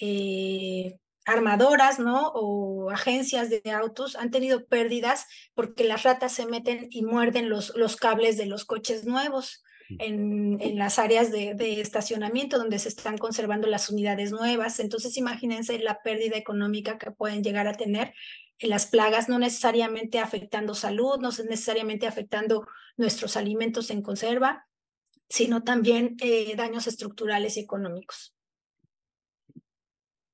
eh, 0.00 0.98
armadoras, 1.28 1.98
¿no? 1.98 2.28
O 2.34 2.90
agencias 2.90 3.50
de 3.50 3.62
autos 3.70 4.16
han 4.16 4.30
tenido 4.30 4.66
pérdidas 4.66 5.26
porque 5.54 5.84
las 5.84 6.02
ratas 6.02 6.32
se 6.32 6.46
meten 6.46 6.88
y 6.90 7.04
muerden 7.04 7.50
los, 7.50 7.76
los 7.76 7.96
cables 7.96 8.36
de 8.38 8.46
los 8.46 8.64
coches 8.64 9.04
nuevos. 9.04 9.62
en, 9.98 10.58
en 10.60 10.76
las 10.76 10.98
áreas 10.98 11.32
de, 11.32 11.54
de, 11.54 11.80
estacionamiento 11.80 12.58
donde 12.58 12.78
se 12.78 12.90
están 12.90 13.16
conservando 13.16 13.66
las 13.68 13.88
unidades 13.88 14.32
nuevas. 14.32 14.80
Entonces, 14.80 15.16
imagínense 15.16 15.78
la 15.78 16.02
pérdida 16.02 16.36
económica 16.36 16.98
que 16.98 17.10
pueden 17.10 17.42
llegar 17.42 17.66
a 17.66 17.72
tener 17.72 18.12
en 18.58 18.68
las 18.68 18.86
plagas, 18.86 19.30
no 19.30 19.38
necesariamente 19.38 20.18
afectando 20.18 20.74
salud, 20.74 21.18
no 21.20 21.30
necesariamente 21.48 22.06
afectando 22.06 22.66
nuestros 22.98 23.38
alimentos 23.38 23.90
en 23.90 24.02
conserva, 24.02 24.66
sino 25.30 25.62
también 25.62 26.16
eh, 26.20 26.54
daños 26.54 26.86
estructurales 26.86 27.56
y 27.56 27.60
económicos. 27.60 28.34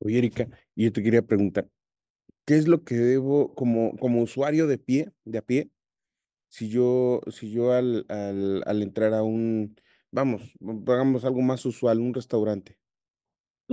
Oye, 0.01 0.19
Erika, 0.19 0.49
yo 0.83 0.93
te 0.93 1.03
quería 1.03 1.23
preguntar, 1.23 1.71
¿qué 2.47 2.57
es 2.57 2.69
lo 2.69 2.85
que 2.85 2.97
debo, 2.97 3.55
como, 3.55 3.97
como 3.99 4.23
usuario 4.23 4.67
de 4.67 4.79
pie, 4.79 5.13
de 5.25 5.39
a 5.39 5.43
pie, 5.43 5.71
si 6.49 6.69
yo, 6.71 7.21
si 7.31 7.51
yo 7.53 7.73
al, 7.73 8.07
al, 8.11 8.63
al 8.67 8.83
entrar 8.83 9.15
a 9.15 9.23
un, 9.25 9.77
vamos, 10.13 10.55
hagamos 10.89 11.25
algo 11.25 11.43
más 11.43 11.67
usual, 11.67 12.01
un 12.01 12.15
restaurante, 12.15 12.79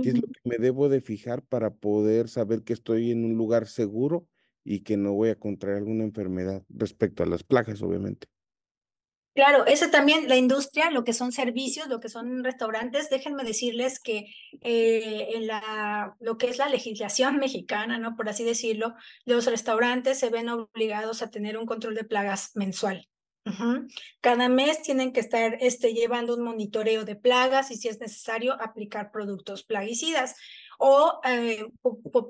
¿qué 0.00 0.10
es 0.10 0.16
lo 0.16 0.22
que 0.28 0.40
me 0.44 0.58
debo 0.58 0.88
de 0.88 1.00
fijar 1.00 1.44
para 1.44 1.74
poder 1.74 2.28
saber 2.28 2.62
que 2.64 2.72
estoy 2.74 3.10
en 3.12 3.24
un 3.24 3.36
lugar 3.38 3.66
seguro 3.68 4.28
y 4.64 4.80
que 4.80 4.96
no 4.96 5.12
voy 5.14 5.30
a 5.30 5.38
contraer 5.38 5.78
alguna 5.78 6.04
enfermedad 6.04 6.64
respecto 6.70 7.22
a 7.22 7.26
las 7.26 7.44
plagas, 7.44 7.82
obviamente? 7.82 8.28
Claro, 9.34 9.64
eso 9.64 9.88
también, 9.90 10.28
la 10.28 10.36
industria, 10.36 10.90
lo 10.90 11.04
que 11.04 11.14
son 11.14 11.32
servicios, 11.32 11.88
lo 11.88 12.00
que 12.00 12.10
son 12.10 12.44
restaurantes, 12.44 13.08
déjenme 13.08 13.44
decirles 13.44 13.98
que 13.98 14.26
eh, 14.60 15.28
en 15.34 15.46
la, 15.46 16.14
lo 16.20 16.36
que 16.36 16.48
es 16.48 16.58
la 16.58 16.68
legislación 16.68 17.36
mexicana, 17.38 17.98
¿no? 17.98 18.14
Por 18.14 18.28
así 18.28 18.44
decirlo, 18.44 18.94
los 19.24 19.46
restaurantes 19.46 20.18
se 20.18 20.28
ven 20.28 20.50
obligados 20.50 21.22
a 21.22 21.30
tener 21.30 21.56
un 21.56 21.66
control 21.66 21.94
de 21.94 22.04
plagas 22.04 22.50
mensual. 22.54 23.08
Cada 24.20 24.48
mes 24.48 24.82
tienen 24.82 25.12
que 25.12 25.18
estar 25.18 25.56
este, 25.60 25.94
llevando 25.94 26.36
un 26.36 26.44
monitoreo 26.44 27.04
de 27.04 27.16
plagas 27.16 27.72
y 27.72 27.76
si 27.76 27.88
es 27.88 27.98
necesario 27.98 28.52
aplicar 28.60 29.10
productos 29.10 29.64
plaguicidas 29.64 30.36
o 30.78 31.20
eh, 31.24 31.66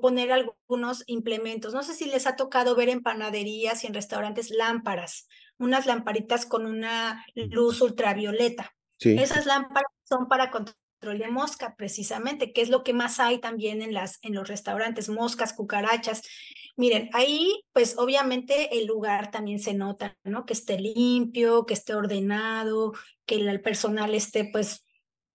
poner 0.01 0.31
algunos 0.31 1.03
implementos. 1.05 1.73
No 1.75 1.83
sé 1.83 1.93
si 1.93 2.05
les 2.05 2.25
ha 2.25 2.35
tocado 2.35 2.75
ver 2.75 2.89
en 2.89 3.03
panaderías 3.03 3.83
y 3.83 3.87
en 3.87 3.93
restaurantes 3.93 4.49
lámparas 4.49 5.27
unas 5.57 5.85
lamparitas 5.85 6.45
con 6.45 6.65
una 6.65 7.25
luz 7.35 7.81
ultravioleta. 7.81 8.73
Esas 8.99 9.45
lámparas 9.45 9.91
son 10.03 10.27
para 10.27 10.49
control 10.49 11.19
de 11.19 11.27
mosca, 11.27 11.75
precisamente, 11.77 12.53
que 12.53 12.61
es 12.61 12.69
lo 12.69 12.83
que 12.83 12.93
más 12.93 13.19
hay 13.19 13.39
también 13.39 13.81
en, 13.81 13.93
las, 13.93 14.19
en 14.21 14.33
los 14.33 14.47
restaurantes, 14.47 15.09
moscas, 15.09 15.53
cucarachas. 15.53 16.21
Miren, 16.77 17.09
ahí, 17.13 17.63
pues 17.73 17.97
obviamente 17.97 18.77
el 18.77 18.87
lugar 18.87 19.29
también 19.29 19.59
se 19.59 19.73
nota, 19.73 20.17
¿no? 20.23 20.45
Que 20.45 20.53
esté 20.53 20.79
limpio, 20.79 21.65
que 21.65 21.73
esté 21.73 21.93
ordenado, 21.93 22.93
que 23.25 23.35
el 23.35 23.61
personal 23.61 24.15
esté, 24.15 24.49
pues, 24.51 24.85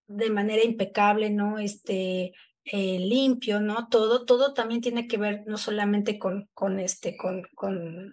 de 0.06 0.30
manera 0.30 0.64
impecable, 0.64 1.28
¿no? 1.30 1.58
Este, 1.58 2.32
eh, 2.64 2.98
limpio, 2.98 3.60
¿no? 3.60 3.88
Todo, 3.88 4.24
todo 4.24 4.54
también 4.54 4.80
tiene 4.80 5.06
que 5.06 5.18
ver 5.18 5.44
no 5.46 5.58
solamente 5.58 6.18
con, 6.18 6.48
con 6.54 6.80
este, 6.80 7.16
con, 7.16 7.42
con 7.54 8.12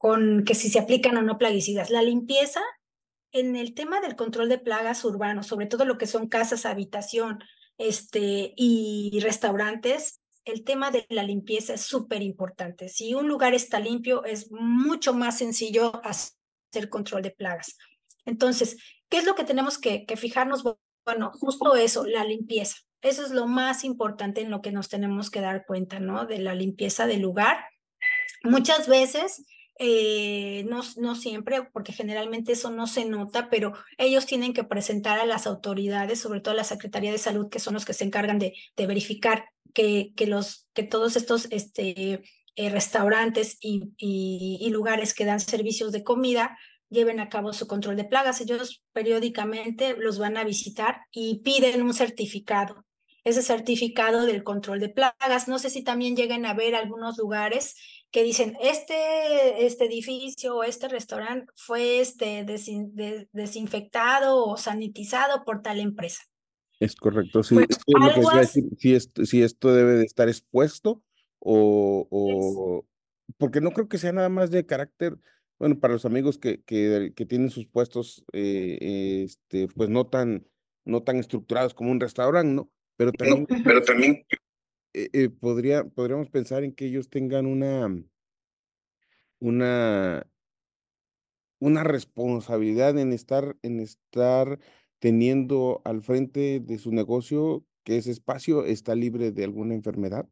con 0.00 0.44
que 0.44 0.54
si 0.54 0.70
se 0.70 0.78
aplican 0.78 1.16
o 1.16 1.22
no 1.22 1.38
plaguicidas. 1.38 1.90
La 1.90 2.02
limpieza 2.02 2.60
en 3.32 3.56
el 3.56 3.74
tema 3.74 4.00
del 4.00 4.14
control 4.14 4.48
de 4.48 4.58
plagas 4.58 5.04
urbanos, 5.04 5.48
sobre 5.48 5.66
todo 5.66 5.84
lo 5.84 5.98
que 5.98 6.06
son 6.06 6.28
casas, 6.28 6.66
habitación 6.66 7.40
este, 7.78 8.54
y 8.56 9.18
restaurantes, 9.20 10.20
el 10.44 10.62
tema 10.62 10.92
de 10.92 11.04
la 11.08 11.24
limpieza 11.24 11.74
es 11.74 11.80
súper 11.80 12.22
importante. 12.22 12.88
Si 12.88 13.12
un 13.14 13.26
lugar 13.26 13.54
está 13.54 13.80
limpio, 13.80 14.24
es 14.24 14.52
mucho 14.52 15.14
más 15.14 15.36
sencillo 15.36 16.00
hacer 16.04 16.88
control 16.88 17.22
de 17.22 17.32
plagas. 17.32 17.76
Entonces, 18.24 18.76
¿qué 19.08 19.18
es 19.18 19.24
lo 19.24 19.34
que 19.34 19.42
tenemos 19.42 19.78
que, 19.78 20.06
que 20.06 20.16
fijarnos? 20.16 20.62
Bueno, 21.04 21.32
justo 21.32 21.74
eso, 21.74 22.06
la 22.06 22.22
limpieza. 22.24 22.76
Eso 23.02 23.24
es 23.24 23.32
lo 23.32 23.48
más 23.48 23.82
importante 23.82 24.42
en 24.42 24.50
lo 24.52 24.62
que 24.62 24.70
nos 24.70 24.88
tenemos 24.88 25.28
que 25.28 25.40
dar 25.40 25.66
cuenta, 25.66 25.98
¿no? 25.98 26.24
De 26.24 26.38
la 26.38 26.54
limpieza 26.54 27.08
del 27.08 27.22
lugar. 27.22 27.64
Muchas 28.44 28.86
veces 28.86 29.44
eh, 29.78 30.64
no, 30.68 30.82
no 30.96 31.14
siempre, 31.14 31.62
porque 31.72 31.92
generalmente 31.92 32.52
eso 32.52 32.70
no 32.70 32.88
se 32.88 33.04
nota, 33.04 33.48
pero 33.48 33.74
ellos 33.96 34.26
tienen 34.26 34.52
que 34.52 34.64
presentar 34.64 35.20
a 35.20 35.26
las 35.26 35.46
autoridades, 35.46 36.20
sobre 36.20 36.40
todo 36.40 36.52
a 36.52 36.56
la 36.56 36.64
Secretaría 36.64 37.12
de 37.12 37.18
Salud, 37.18 37.48
que 37.48 37.60
son 37.60 37.74
los 37.74 37.84
que 37.84 37.92
se 37.92 38.04
encargan 38.04 38.40
de, 38.40 38.54
verificar 38.76 39.44
que, 39.74 40.12
que, 40.16 40.26
los, 40.26 40.68
que 40.74 40.82
todos 40.82 41.16
estos 41.16 41.46
este, 41.50 42.22
eh, 42.56 42.70
restaurantes 42.70 43.56
y, 43.60 43.92
y, 43.96 44.68
lugares 44.70 45.14
que 45.14 45.24
dan 45.24 45.38
servicios 45.38 45.92
de 45.92 46.02
comida 46.02 46.58
lleven 46.90 47.20
a 47.20 47.28
cabo 47.28 47.52
su 47.52 47.68
control 47.68 47.96
de 47.96 48.04
plagas. 48.04 48.40
Ellos 48.40 48.82
periódicamente 48.92 49.94
los 49.96 50.18
van 50.18 50.36
a 50.36 50.44
visitar 50.44 51.02
y 51.12 51.40
piden 51.44 51.82
un 51.82 51.94
certificado 51.94 52.84
ese 53.28 53.42
certificado 53.42 54.24
del 54.24 54.42
control 54.42 54.80
de 54.80 54.88
plagas. 54.88 55.48
No 55.48 55.58
sé 55.58 55.70
si 55.70 55.82
también 55.82 56.16
lleguen 56.16 56.46
a 56.46 56.54
ver 56.54 56.74
algunos 56.74 57.18
lugares 57.18 57.76
que 58.10 58.22
dicen, 58.22 58.56
este, 58.60 59.66
este 59.66 59.84
edificio 59.84 60.56
o 60.56 60.64
este 60.64 60.88
restaurante 60.88 61.52
fue 61.56 62.00
este 62.00 62.44
desinfectado 63.32 64.44
o 64.44 64.56
sanitizado 64.56 65.44
por 65.44 65.62
tal 65.62 65.80
empresa. 65.80 66.22
Es 66.80 66.94
correcto, 66.94 67.42
sí. 67.42 67.56
Pues, 67.56 68.52
si, 68.78 68.94
esto, 68.94 69.24
si 69.24 69.42
esto 69.42 69.74
debe 69.74 69.94
de 69.94 70.04
estar 70.04 70.28
expuesto 70.28 71.02
o, 71.38 72.06
o 72.10 72.86
porque 73.36 73.60
no 73.60 73.72
creo 73.72 73.88
que 73.88 73.98
sea 73.98 74.12
nada 74.12 74.28
más 74.28 74.50
de 74.50 74.64
carácter, 74.64 75.18
bueno, 75.58 75.78
para 75.78 75.94
los 75.94 76.04
amigos 76.04 76.38
que, 76.38 76.62
que, 76.62 77.12
que 77.14 77.26
tienen 77.26 77.50
sus 77.50 77.66
puestos, 77.66 78.24
eh, 78.32 79.24
este, 79.24 79.68
pues 79.68 79.90
no 79.90 80.06
tan, 80.06 80.46
no 80.84 81.02
tan 81.02 81.16
estructurados 81.16 81.74
como 81.74 81.90
un 81.90 82.00
restaurante, 82.00 82.52
¿no? 82.52 82.70
Pero 82.96 83.12
también, 83.12 83.46
pero 83.64 83.82
también 83.82 84.24
eh, 84.94 85.10
eh, 85.12 85.28
podría, 85.28 85.84
podríamos 85.84 86.30
pensar 86.30 86.64
en 86.64 86.74
que 86.74 86.86
ellos 86.86 87.08
tengan 87.08 87.46
una, 87.46 87.88
una, 89.40 90.26
una 91.60 91.84
responsabilidad 91.84 92.98
en 92.98 93.12
estar, 93.12 93.56
en 93.62 93.80
estar 93.80 94.58
teniendo 94.98 95.82
al 95.84 96.02
frente 96.02 96.60
de 96.60 96.78
su 96.78 96.92
negocio 96.92 97.64
que 97.84 97.96
ese 97.96 98.10
espacio 98.10 98.64
está 98.64 98.94
libre 98.94 99.32
de 99.32 99.44
alguna 99.44 99.74
enfermedad? 99.74 100.28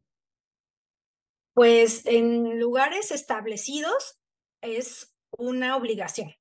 Pues 1.53 2.05
en 2.05 2.59
lugares 2.59 3.11
establecidos 3.11 4.19
es 4.61 5.15
una 5.31 5.75
obligación. 5.75 6.33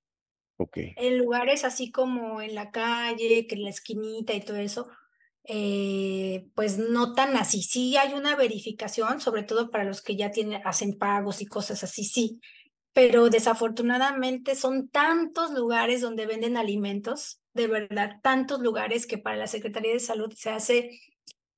Okay. 0.59 0.95
En 0.97 1.19
lugares 1.19 1.65
así 1.65 1.91
como 1.91 2.41
en 2.41 2.55
la 2.55 2.71
calle, 2.71 3.47
que 3.47 3.55
en 3.55 3.65
la 3.65 3.71
esquinita 3.71 4.35
y 4.35 4.41
todo 4.41 4.57
eso, 4.57 4.89
eh, 5.49 6.49
pues 6.55 6.79
no 6.79 7.15
tan 7.15 7.37
así. 7.37 7.63
Sí 7.63 7.97
hay 7.97 8.15
una 8.15 8.35
verificación, 8.37 9.21
sobre 9.21 9.45
todo 9.45 9.71
para 9.71 9.85
los 9.85 10.03
que 10.03 10.17
ya 10.17 10.31
tienen, 10.31 10.61
hacen 10.65 10.99
pagos 10.99 11.41
y 11.41 11.47
cosas 11.47 11.85
así, 11.85 12.05
sí. 12.05 12.41
Pero 12.93 13.29
desafortunadamente 13.29 14.55
son 14.55 14.89
tantos 14.89 15.53
lugares 15.53 16.01
donde 16.01 16.27
venden 16.27 16.57
alimentos, 16.57 17.41
de 17.55 17.67
verdad, 17.67 18.21
tantos 18.23 18.61
lugares 18.61 19.07
que 19.07 19.19
para 19.19 19.37
la 19.37 19.47
Secretaría 19.47 19.93
de 19.93 20.01
Salud 20.01 20.33
se 20.35 20.51
hace 20.51 21.01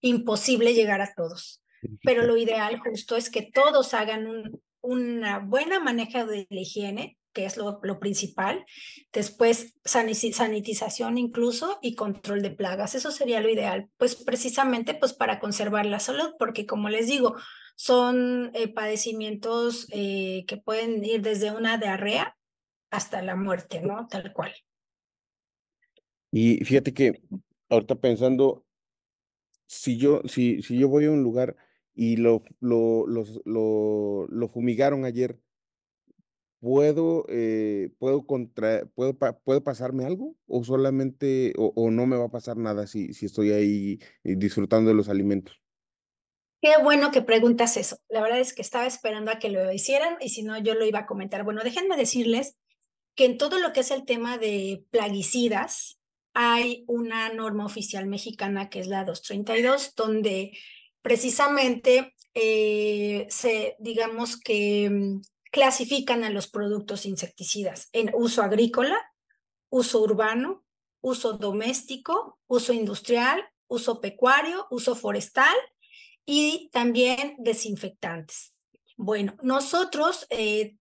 imposible 0.00 0.74
llegar 0.74 1.00
a 1.00 1.14
todos. 1.14 1.62
Pero 2.02 2.24
lo 2.24 2.36
ideal 2.36 2.80
justo 2.80 3.16
es 3.16 3.30
que 3.30 3.42
todos 3.42 3.94
hagan 3.94 4.26
un, 4.26 4.62
una 4.80 5.38
buena 5.38 5.80
manejo 5.80 6.26
de 6.26 6.46
la 6.50 6.60
higiene, 6.60 7.18
que 7.38 7.44
es 7.44 7.56
lo, 7.56 7.78
lo 7.84 8.00
principal. 8.00 8.66
Después, 9.12 9.74
sanitización 9.84 11.18
incluso 11.18 11.78
y 11.80 11.94
control 11.94 12.42
de 12.42 12.50
plagas. 12.50 12.96
Eso 12.96 13.12
sería 13.12 13.40
lo 13.40 13.48
ideal, 13.48 13.88
pues 13.96 14.16
precisamente 14.16 14.92
pues 14.92 15.12
para 15.12 15.38
conservar 15.38 15.86
la 15.86 16.00
salud, 16.00 16.34
porque 16.36 16.66
como 16.66 16.88
les 16.88 17.06
digo, 17.06 17.36
son 17.76 18.50
eh, 18.54 18.66
padecimientos 18.66 19.86
eh, 19.92 20.46
que 20.48 20.56
pueden 20.56 21.04
ir 21.04 21.22
desde 21.22 21.52
una 21.52 21.78
diarrea 21.78 22.36
hasta 22.90 23.22
la 23.22 23.36
muerte, 23.36 23.82
¿no? 23.82 24.08
Tal 24.08 24.32
cual. 24.32 24.52
Y 26.32 26.64
fíjate 26.64 26.92
que 26.92 27.22
ahorita 27.68 27.94
pensando, 28.00 28.66
si 29.68 29.96
yo, 29.96 30.22
si, 30.24 30.60
si 30.62 30.76
yo 30.76 30.88
voy 30.88 31.04
a 31.04 31.12
un 31.12 31.22
lugar 31.22 31.54
y 31.94 32.16
lo, 32.16 32.42
lo, 32.58 33.06
lo, 33.06 34.26
lo 34.26 34.48
fumigaron 34.48 35.04
ayer, 35.04 35.38
¿puedo, 36.60 37.24
eh, 37.28 37.90
puedo, 37.98 38.26
contra, 38.26 38.86
puedo, 38.94 39.16
puedo 39.16 39.62
pasarme 39.62 40.04
algo 40.04 40.36
o 40.46 40.64
solamente, 40.64 41.52
o, 41.56 41.72
o, 41.74 41.90
no 41.90 42.06
me 42.06 42.16
va 42.16 42.26
a 42.26 42.30
pasar 42.30 42.56
nada 42.56 42.86
si, 42.86 43.12
si 43.14 43.26
estoy 43.26 43.52
ahí 43.52 43.98
eh, 44.24 44.34
disfrutando 44.36 44.90
de 44.90 44.96
los 44.96 45.08
alimentos? 45.08 45.60
Qué 46.60 46.72
bueno 46.82 47.12
que 47.12 47.22
preguntas 47.22 47.76
eso. 47.76 47.98
La 48.08 48.20
verdad 48.20 48.40
es 48.40 48.52
que 48.52 48.62
estaba 48.62 48.86
esperando 48.86 49.30
a 49.30 49.38
que 49.38 49.50
lo 49.50 49.72
hicieran 49.72 50.16
y 50.20 50.30
si 50.30 50.42
no, 50.42 50.58
yo 50.58 50.74
lo 50.74 50.84
iba 50.84 51.00
a 51.00 51.06
comentar. 51.06 51.44
Bueno, 51.44 51.62
déjenme 51.62 51.96
decirles 51.96 52.56
que 53.14 53.26
en 53.26 53.38
todo 53.38 53.60
lo 53.60 53.72
que 53.72 53.80
es 53.80 53.90
el 53.92 54.04
tema 54.04 54.38
de 54.38 54.84
plaguicidas, 54.90 55.98
hay 56.34 56.84
una 56.86 57.32
norma 57.32 57.64
oficial 57.64 58.06
mexicana 58.06 58.68
que 58.70 58.80
es 58.80 58.86
la 58.86 59.04
232, 59.04 59.94
donde 59.96 60.52
precisamente 61.02 62.14
eh, 62.34 63.26
se, 63.28 63.76
digamos 63.78 64.38
que 64.38 64.88
mm, 64.90 65.20
clasifican 65.50 66.24
a 66.24 66.30
los 66.30 66.48
productos 66.48 67.06
insecticidas 67.06 67.88
en 67.92 68.10
uso 68.14 68.42
agrícola, 68.42 68.96
uso 69.70 70.00
urbano 70.00 70.64
uso 71.00 71.34
doméstico, 71.34 72.38
uso 72.46 72.72
industrial, 72.72 73.44
uso 73.66 74.00
pecuario, 74.00 74.66
uso 74.70 74.94
forestal 74.94 75.54
y 76.24 76.70
también 76.72 77.36
desinfectantes. 77.38 78.54
Bueno, 78.96 79.36
nosotros 79.42 80.26
eh, 80.30 80.76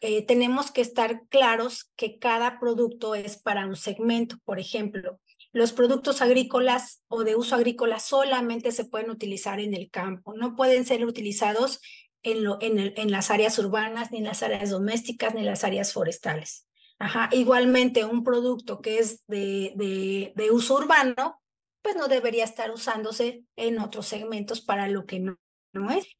eh, 0.00 0.26
tenemos 0.26 0.70
que 0.70 0.80
estar 0.80 1.26
claros 1.28 1.90
que 1.96 2.18
cada 2.18 2.58
producto 2.58 3.14
es 3.14 3.36
para 3.38 3.66
un 3.66 3.76
segmento. 3.76 4.36
Por 4.44 4.58
ejemplo, 4.58 5.20
los 5.52 5.72
productos 5.72 6.20
agrícolas 6.20 7.02
o 7.08 7.24
de 7.24 7.36
uso 7.36 7.54
agrícola 7.54 8.00
solamente 8.00 8.72
se 8.72 8.84
pueden 8.84 9.10
utilizar 9.10 9.60
en 9.60 9.74
el 9.74 9.90
campo, 9.90 10.34
no 10.34 10.56
pueden 10.56 10.84
ser 10.84 11.06
utilizados 11.06 11.80
en, 12.26 12.44
lo, 12.44 12.58
en, 12.60 12.78
en 12.78 13.10
las 13.10 13.30
áreas 13.30 13.58
urbanas, 13.58 14.10
ni 14.10 14.18
en 14.18 14.24
las 14.24 14.42
áreas 14.42 14.70
domésticas, 14.70 15.34
ni 15.34 15.40
en 15.40 15.46
las 15.46 15.64
áreas 15.64 15.92
forestales. 15.92 16.66
Ajá. 16.98 17.28
Igualmente, 17.32 18.04
un 18.04 18.24
producto 18.24 18.80
que 18.80 18.98
es 18.98 19.24
de, 19.26 19.72
de, 19.76 20.32
de 20.34 20.50
uso 20.50 20.74
urbano, 20.74 21.40
pues 21.82 21.96
no 21.96 22.08
debería 22.08 22.44
estar 22.44 22.70
usándose 22.70 23.44
en 23.54 23.78
otros 23.78 24.06
segmentos 24.06 24.60
para 24.60 24.88
lo 24.88 25.06
que 25.06 25.20
no 25.20 25.38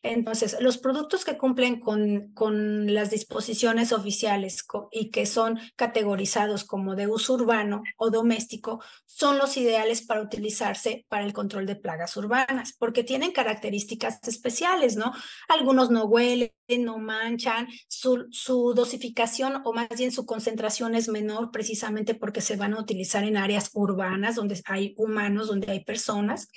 entonces, 0.02 0.56
los 0.60 0.78
productos 0.78 1.24
que 1.24 1.36
cumplen 1.38 1.80
con, 1.80 2.32
con 2.32 2.92
las 2.92 3.10
disposiciones 3.10 3.92
oficiales 3.92 4.64
y 4.90 5.10
que 5.10 5.26
son 5.26 5.58
categorizados 5.76 6.64
como 6.64 6.94
de 6.94 7.06
uso 7.06 7.34
urbano 7.34 7.82
o 7.96 8.10
doméstico 8.10 8.82
son 9.06 9.38
los 9.38 9.56
ideales 9.56 10.02
para 10.02 10.22
utilizarse 10.22 11.06
para 11.08 11.24
el 11.24 11.32
control 11.32 11.66
de 11.66 11.76
plagas 11.76 12.16
urbanas, 12.16 12.74
porque 12.78 13.04
tienen 13.04 13.32
características 13.32 14.20
especiales, 14.26 14.96
¿no? 14.96 15.12
Algunos 15.48 15.90
no 15.90 16.04
huelen, 16.04 16.52
no 16.68 16.98
manchan, 16.98 17.68
su, 17.88 18.26
su 18.30 18.74
dosificación 18.74 19.62
o 19.64 19.72
más 19.72 19.88
bien 19.96 20.12
su 20.12 20.26
concentración 20.26 20.94
es 20.94 21.08
menor 21.08 21.50
precisamente 21.50 22.14
porque 22.14 22.40
se 22.40 22.56
van 22.56 22.74
a 22.74 22.80
utilizar 22.80 23.24
en 23.24 23.36
áreas 23.36 23.70
urbanas 23.74 24.34
donde 24.34 24.60
hay 24.66 24.94
humanos, 24.96 25.48
donde 25.48 25.70
hay 25.70 25.84
personas 25.84 26.48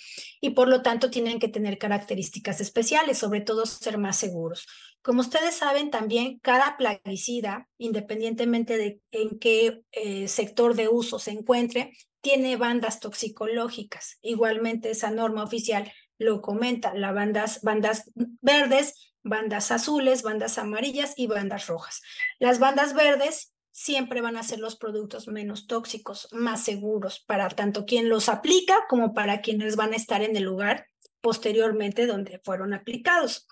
y 0.41 0.51
por 0.51 0.67
lo 0.67 0.81
tanto 0.81 1.09
tienen 1.09 1.39
que 1.39 1.47
tener 1.47 1.77
características 1.77 2.61
especiales 2.61 3.17
sobre 3.17 3.41
todo 3.41 3.65
ser 3.65 3.97
más 3.97 4.17
seguros. 4.17 4.65
Como 5.01 5.21
ustedes 5.21 5.55
saben, 5.55 5.91
también 5.91 6.39
cada 6.39 6.75
plaguicida, 6.77 7.67
independientemente 7.77 8.77
de 8.77 8.99
en 9.11 9.39
qué 9.39 9.81
eh, 9.91 10.27
sector 10.27 10.75
de 10.75 10.89
uso 10.89 11.19
se 11.19 11.31
encuentre, 11.31 11.93
tiene 12.21 12.57
bandas 12.57 12.99
toxicológicas. 12.99 14.17
Igualmente, 14.21 14.91
esa 14.91 15.09
norma 15.09 15.43
oficial 15.43 15.91
lo 16.17 16.41
comenta, 16.41 16.93
las 16.93 17.13
bandas, 17.15 17.61
bandas 17.61 18.11
verdes, 18.41 19.08
bandas 19.23 19.71
azules, 19.71 20.23
bandas 20.23 20.57
amarillas 20.57 21.13
y 21.17 21.27
bandas 21.27 21.67
rojas. 21.67 22.01
Las 22.39 22.59
bandas 22.59 22.93
verdes 22.93 23.53
siempre 23.71 24.21
van 24.21 24.37
a 24.37 24.43
ser 24.43 24.59
los 24.59 24.75
productos 24.75 25.27
menos 25.27 25.67
tóxicos, 25.67 26.27
más 26.31 26.63
seguros 26.63 27.19
para 27.19 27.47
tanto 27.49 27.85
quien 27.85 28.09
los 28.09 28.29
aplica 28.29 28.75
como 28.89 29.13
para 29.13 29.41
quienes 29.41 29.75
van 29.75 29.93
a 29.93 29.95
estar 29.95 30.21
en 30.21 30.35
el 30.35 30.43
lugar 30.43 30.87
posteriormente 31.21 32.05
donde 32.05 32.39
fueron 32.43 32.73
aplicados. 32.73 33.47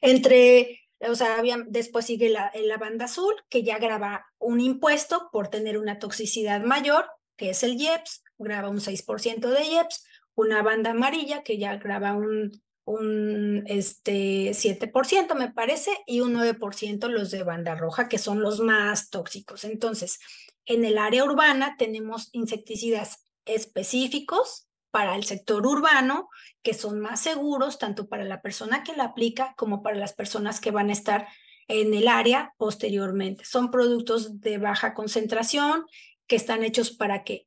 Entre, 0.00 0.82
o 1.00 1.14
sea, 1.14 1.42
después 1.66 2.06
sigue 2.06 2.28
la, 2.28 2.52
la 2.54 2.76
banda 2.76 3.06
azul, 3.06 3.34
que 3.48 3.62
ya 3.62 3.78
graba 3.78 4.26
un 4.38 4.60
impuesto 4.60 5.28
por 5.32 5.48
tener 5.48 5.78
una 5.78 5.98
toxicidad 5.98 6.62
mayor, 6.62 7.06
que 7.36 7.50
es 7.50 7.62
el 7.62 7.74
IEPS, 7.80 8.22
graba 8.38 8.68
un 8.68 8.80
6% 8.80 9.48
de 9.50 9.64
IEPS, 9.64 10.04
una 10.36 10.62
banda 10.62 10.90
amarilla 10.90 11.42
que 11.42 11.58
ya 11.58 11.76
graba 11.76 12.14
un, 12.14 12.62
un 12.84 13.64
este, 13.66 14.50
7%, 14.50 15.34
me 15.34 15.50
parece, 15.50 15.90
y 16.06 16.20
un 16.20 16.34
9% 16.34 17.08
los 17.08 17.30
de 17.30 17.42
banda 17.42 17.74
roja, 17.74 18.08
que 18.08 18.18
son 18.18 18.40
los 18.40 18.60
más 18.60 19.10
tóxicos. 19.10 19.64
Entonces, 19.64 20.18
en 20.66 20.84
el 20.84 20.98
área 20.98 21.24
urbana 21.24 21.76
tenemos 21.78 22.28
insecticidas 22.32 23.26
específicos 23.44 24.68
para 24.90 25.16
el 25.16 25.24
sector 25.24 25.66
urbano, 25.66 26.28
que 26.62 26.72
son 26.72 27.00
más 27.00 27.20
seguros 27.20 27.78
tanto 27.78 28.08
para 28.08 28.24
la 28.24 28.42
persona 28.42 28.82
que 28.84 28.94
la 28.94 29.04
aplica 29.04 29.54
como 29.56 29.82
para 29.82 29.96
las 29.96 30.12
personas 30.12 30.60
que 30.60 30.70
van 30.70 30.88
a 30.88 30.92
estar 30.92 31.26
en 31.68 31.94
el 31.94 32.08
área 32.08 32.54
posteriormente. 32.58 33.44
Son 33.44 33.70
productos 33.70 34.40
de 34.40 34.58
baja 34.58 34.94
concentración 34.94 35.84
que 36.26 36.36
están 36.36 36.62
hechos 36.62 36.92
para 36.92 37.24
que 37.24 37.46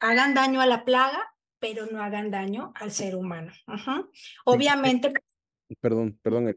hagan 0.00 0.34
daño 0.34 0.60
a 0.60 0.66
la 0.66 0.84
plaga, 0.84 1.32
pero 1.62 1.86
no 1.86 2.02
hagan 2.02 2.32
daño 2.32 2.72
al 2.74 2.90
ser 2.90 3.14
humano. 3.14 3.52
Obviamente. 4.44 5.12
Perdón, 5.80 6.18
perdón, 6.20 6.52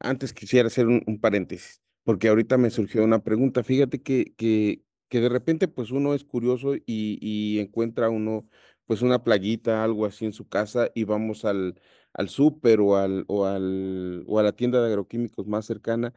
Antes 0.00 0.32
quisiera 0.32 0.68
hacer 0.68 0.86
un, 0.86 1.02
un, 1.06 1.20
paréntesis, 1.20 1.82
porque 2.04 2.28
ahorita 2.28 2.56
me 2.56 2.70
surgió 2.70 3.04
una 3.04 3.22
pregunta. 3.22 3.62
Fíjate 3.62 4.00
que, 4.00 4.32
que, 4.34 4.82
que 5.10 5.20
de 5.20 5.28
repente, 5.28 5.68
pues 5.68 5.90
uno 5.90 6.14
es 6.14 6.24
curioso 6.24 6.74
y, 6.74 6.82
y 6.86 7.60
encuentra 7.60 8.08
uno 8.08 8.48
pues 8.86 9.02
una 9.02 9.22
plaguita, 9.22 9.84
algo 9.84 10.06
así 10.06 10.24
en 10.24 10.32
su 10.32 10.48
casa 10.48 10.90
y 10.94 11.04
vamos 11.04 11.44
al, 11.44 11.78
al 12.14 12.30
súper 12.30 12.80
o, 12.80 12.96
al, 12.96 13.24
o, 13.28 13.44
al, 13.44 14.24
o 14.26 14.38
a 14.38 14.42
la 14.42 14.52
tienda 14.52 14.80
de 14.80 14.88
agroquímicos 14.88 15.46
más 15.46 15.66
cercana, 15.66 16.14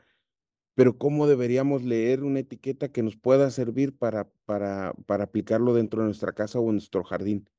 pero 0.76 0.98
¿cómo 0.98 1.28
deberíamos 1.28 1.84
leer 1.84 2.24
una 2.24 2.40
etiqueta 2.40 2.90
que 2.90 3.04
nos 3.04 3.18
pueda 3.18 3.50
servir 3.50 3.98
para, 3.98 4.30
para, 4.46 4.94
para 5.08 5.26
aplicarlo 5.26 5.74
dentro 5.74 6.02
de 6.02 6.08
nuestra 6.08 6.32
casa 6.32 6.60
o 6.60 6.70
en 6.70 6.76
nuestro 6.76 7.04
jardín? 7.04 7.50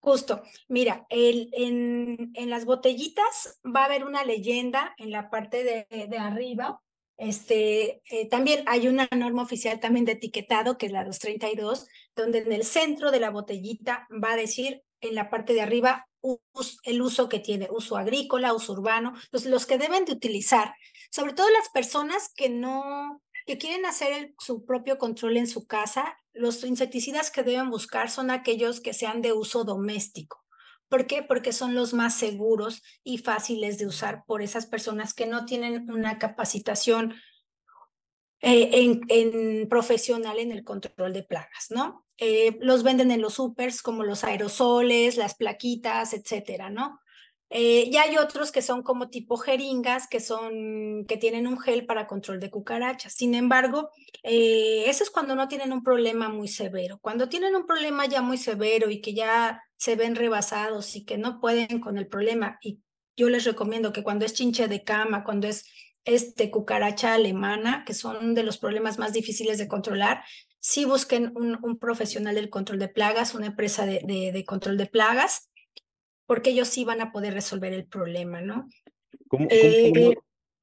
Justo, 0.00 0.42
mira, 0.68 1.06
el, 1.10 1.50
en, 1.52 2.30
en 2.34 2.50
las 2.50 2.64
botellitas 2.64 3.60
va 3.64 3.82
a 3.82 3.84
haber 3.86 4.04
una 4.04 4.24
leyenda 4.24 4.94
en 4.96 5.10
la 5.10 5.28
parte 5.28 5.64
de, 5.64 6.06
de 6.06 6.18
arriba. 6.18 6.80
Este, 7.16 8.00
eh, 8.08 8.28
también 8.28 8.62
hay 8.66 8.86
una 8.86 9.08
norma 9.16 9.42
oficial 9.42 9.80
también 9.80 10.04
de 10.04 10.12
etiquetado, 10.12 10.78
que 10.78 10.86
es 10.86 10.92
la 10.92 11.04
232, 11.04 11.88
donde 12.14 12.38
en 12.38 12.52
el 12.52 12.64
centro 12.64 13.10
de 13.10 13.20
la 13.20 13.30
botellita 13.30 14.06
va 14.22 14.32
a 14.32 14.36
decir 14.36 14.84
en 15.00 15.14
la 15.16 15.30
parte 15.30 15.52
de 15.52 15.62
arriba 15.62 16.08
el 16.84 17.02
uso 17.02 17.28
que 17.28 17.38
tiene, 17.38 17.68
uso 17.70 17.96
agrícola, 17.96 18.54
uso 18.54 18.72
urbano, 18.72 19.14
entonces 19.24 19.50
los 19.50 19.66
que 19.66 19.78
deben 19.78 20.04
de 20.04 20.12
utilizar, 20.12 20.74
sobre 21.10 21.32
todo 21.32 21.48
las 21.50 21.68
personas 21.70 22.32
que 22.34 22.48
no, 22.48 23.22
que 23.46 23.58
quieren 23.58 23.86
hacer 23.86 24.34
su 24.38 24.64
propio 24.64 24.98
control 24.98 25.36
en 25.36 25.46
su 25.46 25.66
casa, 25.66 26.16
los 26.38 26.64
insecticidas 26.64 27.30
que 27.30 27.42
deben 27.42 27.70
buscar 27.70 28.10
son 28.10 28.30
aquellos 28.30 28.80
que 28.80 28.94
sean 28.94 29.22
de 29.22 29.32
uso 29.32 29.64
doméstico. 29.64 30.44
¿Por 30.88 31.06
qué? 31.06 31.22
Porque 31.22 31.52
son 31.52 31.74
los 31.74 31.92
más 31.92 32.16
seguros 32.16 32.82
y 33.04 33.18
fáciles 33.18 33.78
de 33.78 33.86
usar 33.86 34.24
por 34.26 34.40
esas 34.40 34.66
personas 34.66 35.12
que 35.12 35.26
no 35.26 35.44
tienen 35.44 35.90
una 35.90 36.18
capacitación 36.18 37.14
eh, 38.40 39.00
en, 39.08 39.68
profesional 39.68 40.38
en 40.38 40.52
el 40.52 40.64
control 40.64 41.12
de 41.12 41.24
plagas, 41.24 41.66
¿no? 41.70 42.06
Eh, 42.16 42.56
los 42.60 42.82
venden 42.82 43.10
en 43.10 43.20
los 43.20 43.34
supers 43.34 43.82
como 43.82 44.04
los 44.04 44.24
aerosoles, 44.24 45.16
las 45.16 45.34
plaquitas, 45.34 46.14
etcétera, 46.14 46.70
¿no? 46.70 47.00
Eh, 47.50 47.88
y 47.90 47.96
hay 47.96 48.18
otros 48.18 48.52
que 48.52 48.60
son 48.60 48.82
como 48.82 49.08
tipo 49.08 49.36
jeringas, 49.38 50.06
que 50.06 50.20
son, 50.20 51.06
que 51.06 51.16
tienen 51.16 51.46
un 51.46 51.58
gel 51.58 51.86
para 51.86 52.06
control 52.06 52.40
de 52.40 52.50
cucarachas. 52.50 53.14
Sin 53.14 53.34
embargo, 53.34 53.90
eh, 54.22 54.84
eso 54.86 55.02
es 55.02 55.10
cuando 55.10 55.34
no 55.34 55.48
tienen 55.48 55.72
un 55.72 55.82
problema 55.82 56.28
muy 56.28 56.48
severo. 56.48 56.98
Cuando 57.00 57.28
tienen 57.28 57.56
un 57.56 57.66
problema 57.66 58.06
ya 58.06 58.20
muy 58.20 58.36
severo 58.36 58.90
y 58.90 59.00
que 59.00 59.14
ya 59.14 59.62
se 59.76 59.96
ven 59.96 60.14
rebasados 60.14 60.94
y 60.96 61.04
que 61.04 61.16
no 61.16 61.40
pueden 61.40 61.80
con 61.80 61.96
el 61.96 62.06
problema, 62.06 62.58
y 62.62 62.80
yo 63.16 63.28
les 63.30 63.44
recomiendo 63.44 63.92
que 63.92 64.02
cuando 64.02 64.26
es 64.26 64.34
chinche 64.34 64.68
de 64.68 64.84
cama, 64.84 65.24
cuando 65.24 65.48
es 65.48 65.66
este 66.04 66.50
cucaracha 66.50 67.14
alemana, 67.14 67.84
que 67.86 67.94
son 67.94 68.34
de 68.34 68.42
los 68.42 68.58
problemas 68.58 68.98
más 68.98 69.12
difíciles 69.12 69.58
de 69.58 69.68
controlar, 69.68 70.22
sí 70.60 70.84
busquen 70.84 71.32
un, 71.34 71.78
profesional 71.78 72.34
del 72.34 72.50
control 72.50 72.78
de 72.78 72.88
plagas, 72.88 73.34
una 73.34 73.46
empresa 73.46 73.86
de 73.86 74.44
control 74.46 74.76
de 74.76 74.86
plagas, 74.86 75.48
porque 76.28 76.50
ellos 76.50 76.68
sí 76.68 76.84
van 76.84 77.00
a 77.00 77.10
poder 77.10 77.32
resolver 77.32 77.72
el 77.72 77.86
problema, 77.86 78.42
¿no? 78.42 78.68
¿Cómo, 79.28 79.48
eh, 79.50 80.14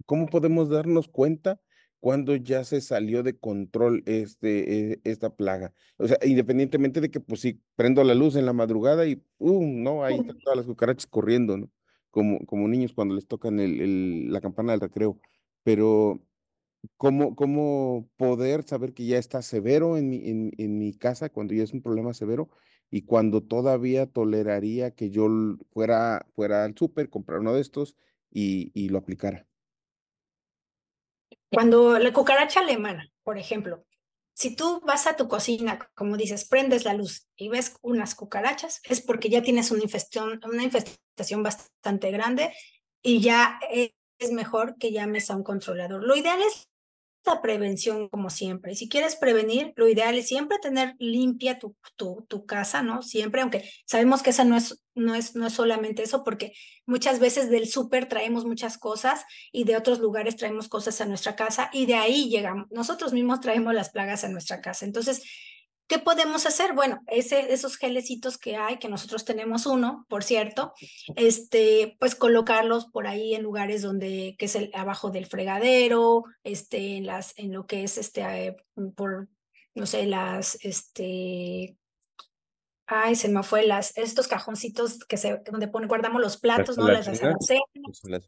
cómo, 0.06 0.28
podemos 0.28 0.70
darnos 0.70 1.08
cuenta 1.08 1.60
cuando 2.00 2.36
ya 2.36 2.64
se 2.64 2.82
salió 2.82 3.24
de 3.24 3.40
control 3.40 4.04
este, 4.06 4.92
e, 4.92 5.02
esta 5.04 5.36
plaga? 5.36 5.74
O 5.98 6.08
sea, 6.08 6.20
independientemente 6.24 7.02
de 7.02 7.10
que, 7.10 7.20
pues 7.20 7.42
sí, 7.42 7.64
prendo 7.76 8.04
la 8.04 8.14
luz 8.14 8.36
en 8.36 8.46
la 8.46 8.54
madrugada 8.54 9.08
y, 9.08 9.16
¡pum!, 9.38 9.82
¿no? 9.82 10.04
Ahí 10.04 10.18
están 10.20 10.38
todas 10.46 10.56
las 10.56 10.68
cucarachas 10.68 11.08
corriendo, 11.08 11.58
¿no? 11.58 11.72
Como, 12.12 12.46
como 12.46 12.68
niños 12.68 12.94
cuando 12.94 13.16
les 13.16 13.28
tocan 13.28 13.60
el, 13.60 13.82
el, 13.82 14.32
la 14.32 14.42
campana 14.42 14.74
del 14.74 14.82
recreo. 14.82 15.20
Pero, 15.64 16.22
¿cómo, 16.96 17.36
¿cómo 17.36 18.08
poder 18.18 18.62
saber 18.62 18.94
que 18.94 19.08
ya 19.08 19.18
está 19.18 19.42
severo 19.42 19.98
en 19.98 20.10
mi, 20.10 20.30
en, 20.30 20.52
en 20.60 20.78
mi 20.78 20.94
casa, 20.94 21.30
cuando 21.30 21.56
ya 21.56 21.64
es 21.64 21.74
un 21.74 21.82
problema 21.82 22.14
severo? 22.14 22.52
Y 22.96 23.02
cuando 23.02 23.44
todavía 23.44 24.06
toleraría 24.06 24.92
que 24.92 25.10
yo 25.10 25.28
fuera, 25.74 26.26
fuera 26.34 26.64
al 26.64 26.78
súper, 26.78 27.10
comprar 27.10 27.42
uno 27.42 27.54
de 27.54 27.60
estos 27.60 27.98
y, 28.32 28.72
y 28.74 28.88
lo 28.88 29.00
aplicara. 29.00 29.46
Cuando 31.52 32.00
la 32.00 32.14
cucaracha 32.14 32.62
alemana, 32.62 33.12
por 33.24 33.38
ejemplo, 33.38 33.84
si 34.34 34.56
tú 34.56 34.80
vas 34.86 35.08
a 35.08 35.18
tu 35.18 35.28
cocina, 35.28 35.78
como 35.94 36.16
dices, 36.16 36.48
prendes 36.48 36.86
la 36.86 36.94
luz 36.94 37.28
y 37.36 37.50
ves 37.50 37.76
unas 37.82 38.16
cucarachas, 38.16 38.80
es 38.86 39.02
porque 39.02 39.28
ya 39.30 39.42
tienes 39.42 39.72
una 39.72 39.84
infestación, 39.84 40.40
una 40.46 40.64
infestación 40.64 41.44
bastante 41.44 42.12
grande 42.12 42.54
y 43.02 43.20
ya 43.20 43.60
es 43.70 44.32
mejor 44.32 44.78
que 44.78 44.94
llames 44.94 45.30
a 45.30 45.36
un 45.36 45.44
controlador. 45.44 46.02
Lo 46.02 46.16
ideal 46.16 46.40
es 46.42 46.70
la 47.26 47.42
prevención 47.42 48.10
como 48.10 48.30
siempre. 48.30 48.76
Si 48.76 48.90
quieres 48.90 49.16
prevenir, 49.16 49.74
lo 49.76 49.88
ideal 49.88 50.16
es 50.16 50.28
siempre 50.28 50.60
tener 50.60 50.96
limpia 51.00 51.60
tu, 51.60 51.76
tu, 51.96 52.26
tu 52.28 52.46
casa, 52.46 52.82
¿no? 52.84 53.02
Siempre, 53.02 53.42
aunque 53.42 53.70
sabemos 53.86 54.22
que 54.22 54.30
esa 54.30 54.44
no 54.44 54.56
es, 54.56 54.82
no 54.94 55.16
es, 55.16 55.36
no 55.36 55.48
es 55.48 55.54
solamente 55.54 56.04
eso, 56.04 56.24
porque 56.24 56.54
muchas 56.86 57.20
veces 57.20 57.50
del 57.50 57.68
súper 57.68 58.08
traemos 58.08 58.46
muchas 58.46 58.78
cosas 58.78 59.26
y 59.52 59.64
de 59.64 59.76
otros 59.76 60.00
lugares 60.00 60.36
traemos 60.36 60.68
cosas 60.68 61.02
a 61.02 61.06
nuestra 61.06 61.36
casa 61.36 61.70
y 61.74 61.86
de 61.86 61.96
ahí 61.96 62.30
llegamos. 62.30 62.68
Nosotros 62.72 63.14
mismos 63.14 63.42
traemos 63.42 63.74
las 63.74 63.90
plagas 63.90 64.24
a 64.24 64.30
nuestra 64.30 64.62
casa. 64.62 64.86
Entonces, 64.86 65.24
¿Qué 65.88 66.00
podemos 66.00 66.48
hacer? 66.48 66.74
Bueno, 66.74 67.02
ese, 67.08 67.54
esos 67.54 67.78
gelecitos 67.78 68.40
que 68.40 68.56
hay, 68.56 68.78
que 68.78 68.90
nosotros 68.90 69.24
tenemos 69.24 69.68
uno, 69.68 70.06
por 70.10 70.24
cierto, 70.24 70.74
este, 71.16 71.96
pues 72.00 72.16
colocarlos 72.16 72.88
por 72.88 73.06
ahí 73.06 73.36
en 73.36 73.44
lugares 73.44 73.84
donde, 73.84 74.36
que 74.40 74.46
es 74.46 74.56
el, 74.56 74.72
abajo 74.74 75.12
del 75.12 75.28
fregadero, 75.28 76.24
este, 76.44 76.98
en 76.98 77.06
las, 77.06 77.38
en 77.38 77.54
lo 77.54 77.68
que 77.68 77.84
es 77.84 78.00
este, 78.00 78.22
eh, 78.22 78.56
por, 78.96 79.30
no 79.76 79.86
sé, 79.86 80.08
las, 80.08 80.58
este, 80.64 81.78
ay, 82.88 83.16
se 83.16 83.30
me 83.30 83.44
fue 83.44 83.66
las, 83.66 83.98
estos 83.98 84.28
cajoncitos 84.28 85.00
que 85.06 85.18
se, 85.18 85.42
donde 85.52 85.68
pone, 85.68 85.88
guardamos 85.88 86.22
los 86.22 86.38
platos, 86.38 86.78
¿no? 86.78 86.88
Las 86.88 87.08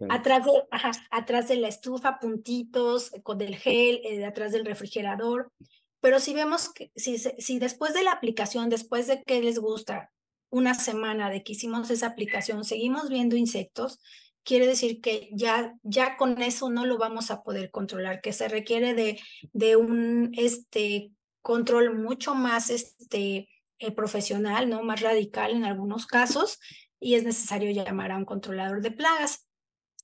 atrás 0.10 0.46
de, 0.46 0.52
ajá, 0.72 0.92
atrás 1.12 1.48
de 1.48 1.58
la 1.58 1.68
estufa, 1.68 2.20
puntitos, 2.20 3.12
con 3.24 3.42
el 3.42 3.56
gel, 3.56 4.02
eh, 4.04 4.26
atrás 4.26 4.52
del 4.52 4.66
refrigerador. 4.66 5.52
Pero 6.00 6.20
si 6.20 6.34
vemos 6.34 6.70
que 6.74 6.92
si, 6.96 7.18
si 7.18 7.60
después 7.60 7.94
de 7.94 8.04
la 8.04 8.12
aplicación, 8.12 8.70
después 8.70 9.08
de 9.08 9.24
que 9.24 9.42
les 9.42 9.60
gusta 9.60 10.12
una 10.50 10.74
semana 10.74 11.30
de 11.30 11.44
que 11.44 11.54
hicimos 11.54 11.90
esa 11.90 12.08
aplicación, 12.08 12.64
seguimos 12.64 13.10
viendo 13.10 13.36
insectos, 13.36 14.00
quiere 14.44 14.66
decir 14.66 15.02
que 15.02 15.30
ya, 15.34 15.74
ya 15.84 16.16
con 16.16 16.42
eso 16.42 16.70
no 16.70 16.86
lo 16.86 16.98
vamos 16.98 17.32
a 17.32 17.44
poder 17.44 17.70
controlar, 17.70 18.22
que 18.22 18.32
se 18.32 18.48
requiere 18.48 18.94
de, 18.94 19.20
de 19.52 19.76
un 19.76 20.32
este, 20.38 21.12
control 21.42 21.96
mucho 21.96 22.34
más 22.34 22.70
este, 22.70 23.50
eh, 23.80 23.92
profesional, 23.92 24.70
¿no? 24.70 24.84
más 24.84 25.02
radical 25.02 25.52
en 25.52 25.66
algunos 25.66 26.08
casos, 26.08 26.60
y 27.00 27.16
es 27.16 27.24
necesario 27.24 27.72
llamar 27.72 28.12
a 28.12 28.18
un 28.18 28.26
controlador 28.26 28.82
de 28.82 28.92
plagas. 28.92 29.46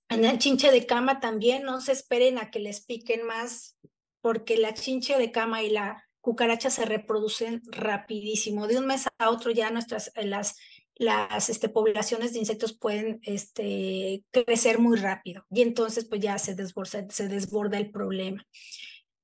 En 0.10 0.26
el 0.26 0.38
chinche 0.40 0.72
de 0.72 0.86
cama 0.86 1.22
también 1.22 1.64
no 1.64 1.80
se 1.80 1.94
esperen 1.94 2.38
a 2.38 2.52
que 2.52 2.60
les 2.60 2.86
piquen 2.86 3.26
más 3.26 3.78
porque 4.24 4.56
la 4.56 4.74
chinche 4.74 5.18
de 5.18 5.34
cama 5.34 5.64
y 5.64 5.70
la 5.70 6.08
cucaracha 6.22 6.70
se 6.70 6.86
reproducen 6.86 7.62
rapidísimo. 7.66 8.68
De 8.68 8.78
un 8.78 8.88
mes 8.88 9.06
a 9.18 9.30
otro 9.30 9.52
ya 9.52 9.70
nuestras, 9.70 10.14
eh, 10.16 10.26
las, 10.26 10.56
las 10.96 11.50
este, 11.50 11.68
poblaciones 11.68 12.32
de 12.32 12.40
insectos 12.40 12.72
pueden 12.72 13.20
este, 13.24 14.24
crecer 14.32 14.80
muy 14.80 14.98
rápido 14.98 15.46
y 15.52 15.62
entonces 15.62 16.06
pues 16.06 16.22
ya 16.22 16.38
se 16.38 16.56
desborda, 16.56 17.78
el 17.78 17.92
problema. 17.92 18.48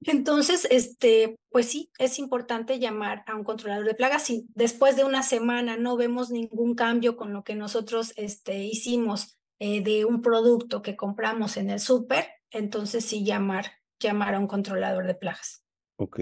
Entonces, 0.02 0.68
este, 0.70 1.38
pues 1.50 1.68
sí, 1.68 1.92
es 1.98 2.20
importante 2.20 2.78
llamar 2.78 3.24
a 3.26 3.36
un 3.36 3.46
controlador 3.46 3.86
de 3.86 3.96
plagas. 3.96 4.24
Si 4.24 4.48
después 4.54 4.98
de 4.98 5.06
una 5.06 5.24
semana 5.24 5.78
no 5.78 5.96
vemos 5.96 6.30
ningún 6.30 6.76
cambio 6.76 7.16
con 7.16 7.32
lo 7.32 7.46
que 7.46 7.56
nosotros 7.56 8.12
este, 8.18 8.66
hicimos 8.66 9.40
eh, 9.60 9.82
de 9.82 10.04
un 10.04 10.22
producto 10.22 10.82
que 10.82 10.98
compramos 10.98 11.56
en 11.56 11.70
el 11.70 11.80
súper, 11.80 12.28
entonces 12.52 13.06
sí 13.06 13.24
llamar 13.24 13.79
llamar 14.00 14.36
a 14.36 14.40
un 14.40 14.48
controlador 14.48 15.06
de 15.08 15.16
plagas. 15.16 15.64
Ok. 15.98 16.20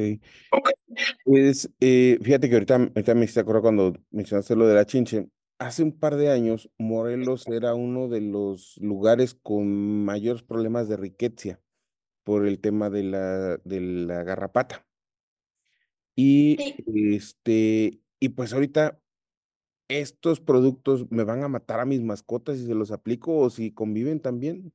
Pues 1.24 1.70
eh, 1.80 2.18
fíjate 2.22 2.50
que 2.50 2.56
ahorita, 2.56 2.76
ahorita 2.76 3.14
me 3.14 3.26
hice 3.26 3.40
acordar 3.40 3.62
cuando 3.62 3.94
mencionaste 4.10 4.56
lo 4.56 4.68
de 4.68 4.76
la 4.76 4.86
chinche. 4.86 5.30
Hace 5.60 5.84
un 5.84 5.92
par 5.92 6.16
de 6.16 6.32
años, 6.32 6.70
Morelos 6.78 7.48
era 7.48 7.74
uno 7.74 8.08
de 8.08 8.22
los 8.22 8.78
lugares 8.78 9.36
con 9.36 10.06
mayores 10.06 10.44
problemas 10.44 10.88
de 10.88 10.98
riqueza 10.98 11.60
por 12.24 12.48
el 12.48 12.60
tema 12.60 12.90
de 12.90 13.04
la, 13.04 13.58
de 13.64 13.82
la 13.82 14.24
garrapata. 14.24 14.86
Y 16.16 16.58
este, 17.16 18.02
y 18.20 18.30
pues 18.30 18.54
ahorita 18.54 19.00
estos 19.88 20.40
productos 20.40 21.10
me 21.12 21.24
van 21.24 21.44
a 21.44 21.48
matar 21.48 21.80
a 21.80 21.86
mis 21.86 22.02
mascotas 22.02 22.58
si 22.58 22.66
se 22.66 22.74
los 22.74 22.92
aplico 22.92 23.38
o 23.38 23.50
si 23.50 23.72
conviven 23.72 24.20
también. 24.20 24.74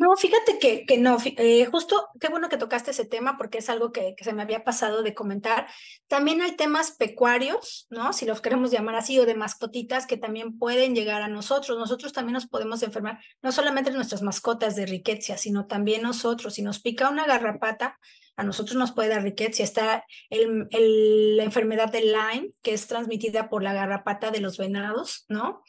No, 0.00 0.16
fíjate 0.16 0.58
que, 0.58 0.86
que 0.86 0.96
no, 0.96 1.18
eh, 1.36 1.66
justo 1.66 2.08
qué 2.18 2.28
bueno 2.30 2.48
que 2.48 2.56
tocaste 2.56 2.92
ese 2.92 3.04
tema 3.04 3.36
porque 3.36 3.58
es 3.58 3.68
algo 3.68 3.92
que, 3.92 4.14
que, 4.16 4.24
se 4.24 4.32
me 4.32 4.40
había 4.40 4.64
pasado 4.64 5.02
de 5.02 5.12
comentar. 5.12 5.66
También 6.08 6.40
hay 6.40 6.56
temas 6.56 6.92
pecuarios, 6.92 7.86
¿no? 7.90 8.14
Si 8.14 8.24
los 8.24 8.40
queremos 8.40 8.70
llamar 8.70 8.94
así, 8.94 9.18
o 9.18 9.26
de 9.26 9.34
mascotitas 9.34 10.06
que 10.06 10.16
también 10.16 10.56
pueden 10.58 10.94
llegar 10.94 11.20
a 11.20 11.28
nosotros. 11.28 11.78
Nosotros 11.78 12.14
también 12.14 12.32
nos 12.32 12.46
podemos 12.46 12.82
enfermar, 12.82 13.18
no 13.42 13.52
solamente 13.52 13.90
nuestras 13.90 14.22
mascotas 14.22 14.74
de 14.74 14.86
riqueza, 14.86 15.36
sino 15.36 15.66
también 15.66 16.00
nosotros. 16.00 16.54
Si 16.54 16.62
nos 16.62 16.80
pica 16.80 17.10
una 17.10 17.26
garrapata, 17.26 17.98
a 18.36 18.42
nosotros 18.42 18.76
nos 18.76 18.92
puede 18.92 19.10
dar 19.10 19.22
riqueza. 19.22 19.62
Está 19.62 20.06
el, 20.30 20.66
el, 20.70 21.36
la 21.36 21.44
enfermedad 21.44 21.92
de 21.92 22.00
Lyme, 22.00 22.52
que 22.62 22.72
es 22.72 22.86
transmitida 22.86 23.50
por 23.50 23.62
la 23.62 23.74
garrapata 23.74 24.30
de 24.30 24.40
los 24.40 24.56
venados, 24.56 25.26
¿no? 25.28 25.62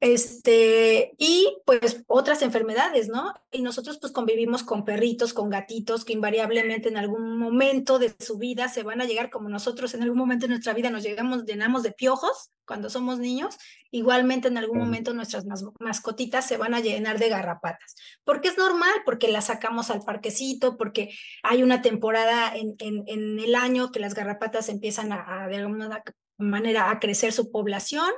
Este, 0.00 1.12
y 1.18 1.58
pues 1.66 2.02
otras 2.06 2.40
enfermedades, 2.40 3.08
¿no? 3.08 3.34
Y 3.52 3.60
nosotros 3.60 3.98
pues 4.00 4.14
convivimos 4.14 4.62
con 4.62 4.86
perritos, 4.86 5.34
con 5.34 5.50
gatitos 5.50 6.06
que 6.06 6.14
invariablemente 6.14 6.88
en 6.88 6.96
algún 6.96 7.38
momento 7.38 7.98
de 7.98 8.14
su 8.18 8.38
vida 8.38 8.68
se 8.68 8.82
van 8.82 9.02
a 9.02 9.04
llegar 9.04 9.28
como 9.28 9.50
nosotros 9.50 9.92
en 9.92 10.02
algún 10.02 10.16
momento 10.16 10.46
de 10.46 10.54
nuestra 10.54 10.72
vida 10.72 10.88
nos 10.88 11.02
llegamos, 11.02 11.44
llenamos 11.44 11.82
de 11.82 11.92
piojos 11.92 12.50
cuando 12.64 12.88
somos 12.88 13.18
niños, 13.18 13.58
igualmente 13.90 14.48
en 14.48 14.56
algún 14.56 14.78
momento 14.78 15.12
nuestras 15.12 15.44
mascotitas 15.80 16.46
se 16.46 16.56
van 16.56 16.72
a 16.72 16.80
llenar 16.80 17.18
de 17.18 17.28
garrapatas. 17.28 17.94
Porque 18.24 18.48
es 18.48 18.56
normal, 18.56 18.92
porque 19.04 19.28
las 19.28 19.46
sacamos 19.46 19.90
al 19.90 20.00
parquecito, 20.02 20.78
porque 20.78 21.10
hay 21.42 21.62
una 21.62 21.82
temporada 21.82 22.56
en, 22.56 22.76
en, 22.78 23.02
en 23.06 23.38
el 23.38 23.54
año 23.54 23.90
que 23.90 24.00
las 24.00 24.14
garrapatas 24.14 24.70
empiezan 24.70 25.12
a, 25.12 25.42
a 25.42 25.48
de 25.48 25.56
alguna 25.56 26.02
manera 26.38 26.90
a 26.90 27.00
crecer 27.00 27.32
su 27.32 27.50
población 27.50 28.10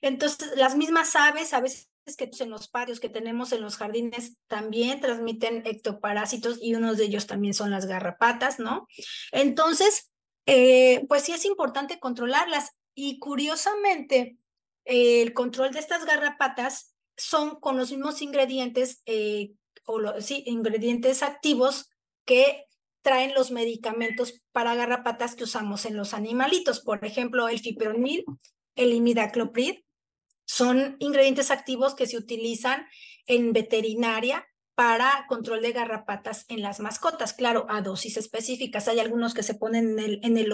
entonces, 0.00 0.52
las 0.56 0.76
mismas 0.76 1.14
aves, 1.16 1.52
a 1.54 1.60
veces 1.60 1.88
que 2.16 2.30
en 2.40 2.50
los 2.50 2.68
patios 2.68 3.00
que 3.00 3.08
tenemos 3.08 3.52
en 3.52 3.60
los 3.60 3.76
jardines 3.76 4.36
también 4.48 5.00
transmiten 5.00 5.62
ectoparásitos 5.64 6.58
y 6.60 6.74
unos 6.74 6.98
de 6.98 7.04
ellos 7.04 7.26
también 7.26 7.54
son 7.54 7.70
las 7.70 7.86
garrapatas, 7.86 8.58
¿no? 8.58 8.88
Entonces, 9.30 10.10
eh, 10.46 11.04
pues 11.08 11.22
sí 11.22 11.32
es 11.32 11.44
importante 11.44 12.00
controlarlas 12.00 12.72
y 12.94 13.18
curiosamente 13.20 14.36
el 14.84 15.32
control 15.32 15.72
de 15.72 15.78
estas 15.78 16.04
garrapatas 16.04 16.94
son 17.16 17.60
con 17.60 17.76
los 17.76 17.92
mismos 17.92 18.20
ingredientes 18.20 19.00
eh, 19.06 19.52
o 19.84 20.20
sí, 20.20 20.42
ingredientes 20.46 21.22
activos 21.22 21.88
que 22.24 22.66
traen 23.02 23.34
los 23.34 23.50
medicamentos 23.50 24.42
para 24.52 24.74
garrapatas 24.74 25.34
que 25.34 25.44
usamos 25.44 25.84
en 25.86 25.96
los 25.96 26.14
animalitos, 26.14 26.80
por 26.80 27.04
ejemplo, 27.04 27.48
el 27.48 27.58
fipronil 27.60 28.24
el 28.76 28.92
imidacloprid. 28.92 29.80
Son 30.44 30.96
ingredientes 30.98 31.50
activos 31.50 31.94
que 31.94 32.06
se 32.06 32.16
utilizan 32.16 32.86
en 33.26 33.52
veterinaria 33.52 34.46
para 34.74 35.26
control 35.28 35.60
de 35.62 35.72
garrapatas 35.72 36.44
en 36.48 36.62
las 36.62 36.80
mascotas, 36.80 37.34
claro, 37.34 37.66
a 37.68 37.82
dosis 37.82 38.16
específicas. 38.16 38.88
Hay 38.88 39.00
algunos 39.00 39.34
que 39.34 39.42
se 39.42 39.54
ponen 39.54 39.90
en 39.90 39.98
el, 39.98 40.20
en 40.22 40.38
el 40.38 40.50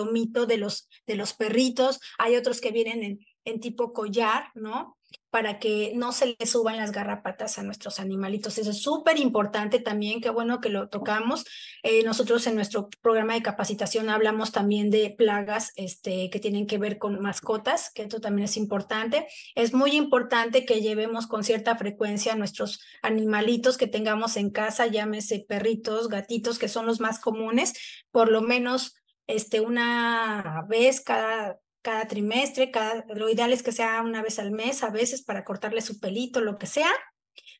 de 0.46 0.56
los, 0.56 0.88
de 1.06 1.16
los 1.16 1.34
perritos, 1.34 2.00
hay 2.18 2.36
otros 2.36 2.60
que 2.60 2.72
vienen 2.72 3.02
en, 3.02 3.20
en 3.44 3.60
tipo 3.60 3.92
collar, 3.92 4.50
¿no? 4.54 4.97
Para 5.31 5.59
que 5.59 5.93
no 5.95 6.12
se 6.12 6.37
le 6.39 6.47
suban 6.47 6.76
las 6.76 6.93
garrapatas 6.93 7.59
a 7.59 7.62
nuestros 7.62 8.01
animalitos. 8.01 8.59
Eso 8.59 8.70
es 8.70 8.83
súper 8.83 9.18
importante 9.18 9.79
también, 9.79 10.20
qué 10.20 10.31
bueno 10.31 10.61
que 10.61 10.70
lo 10.70 10.89
tocamos. 10.89 11.45
Eh, 11.83 12.03
nosotros 12.03 12.47
en 12.47 12.55
nuestro 12.55 12.89
programa 13.03 13.35
de 13.35 13.43
capacitación 13.43 14.11
hablamos 14.11 14.53
también 14.53 14.91
de 14.91 15.14
plagas 15.16 15.72
este, 15.76 16.31
que 16.31 16.41
tienen 16.41 16.66
que 16.66 16.79
ver 16.79 16.99
con 16.99 17.20
mascotas, 17.20 17.91
que 17.95 18.03
esto 18.03 18.20
también 18.20 18.47
es 18.47 18.57
importante. 18.57 19.26
Es 19.55 19.74
muy 19.74 19.93
importante 19.93 20.64
que 20.64 20.81
llevemos 20.81 21.26
con 21.26 21.45
cierta 21.45 21.76
frecuencia 21.76 22.33
a 22.33 22.37
nuestros 22.37 22.81
animalitos 23.03 23.76
que 23.76 23.87
tengamos 23.87 24.37
en 24.37 24.51
casa, 24.51 24.87
llámese 24.87 25.45
perritos, 25.47 26.09
gatitos, 26.09 26.59
que 26.59 26.68
son 26.68 26.87
los 26.87 27.01
más 27.01 27.18
comunes, 27.20 27.74
por 28.11 28.31
lo 28.31 28.41
menos 28.41 28.95
este, 29.26 29.61
una 29.61 30.64
vez 30.68 31.03
cada 31.03 31.59
cada 31.83 32.07
trimestre, 32.07 32.70
cada, 32.70 33.05
lo 33.14 33.29
ideal 33.29 33.53
es 33.53 33.62
que 33.62 33.72
sea 33.72 34.03
una 34.03 34.22
vez 34.22 34.39
al 34.39 34.51
mes, 34.51 34.83
a 34.83 34.91
veces 34.91 35.22
para 35.22 35.45
cortarle 35.45 35.81
su 35.81 36.01
pelito, 36.01 36.41
lo 36.41 36.59
que 36.59 36.66
sea, 36.66 36.91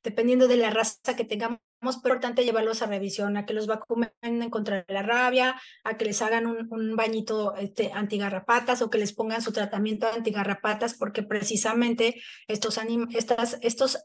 dependiendo 0.03 0.49
de 0.49 0.57
la 0.57 0.71
raza 0.71 1.16
que 1.16 1.25
tengamos, 1.25 1.61
es 1.81 1.95
importante 1.95 2.45
llevarlos 2.45 2.83
a 2.83 2.87
revisión, 2.87 3.37
a 3.37 3.47
que 3.47 3.55
los 3.55 3.69
vacunen 3.69 4.11
contra 4.51 4.85
la 4.89 5.03
rabia, 5.03 5.61
a 5.85 5.97
que 5.97 6.07
les 6.07 6.21
hagan 6.23 6.47
un, 6.47 6.66
un 6.71 6.97
bañito 6.97 7.55
este, 7.55 7.93
antigarrapatas 7.93 8.83
o 8.83 8.91
que 8.91 8.99
les 8.99 9.12
pongan 9.12 9.43
su 9.43 9.53
tratamiento 9.53 10.09
antigarrapatas, 10.09 10.95
porque 10.95 11.23
precisamente 11.23 12.21
estos, 12.49 12.81
estas, 13.14 13.59
estos 13.61 13.97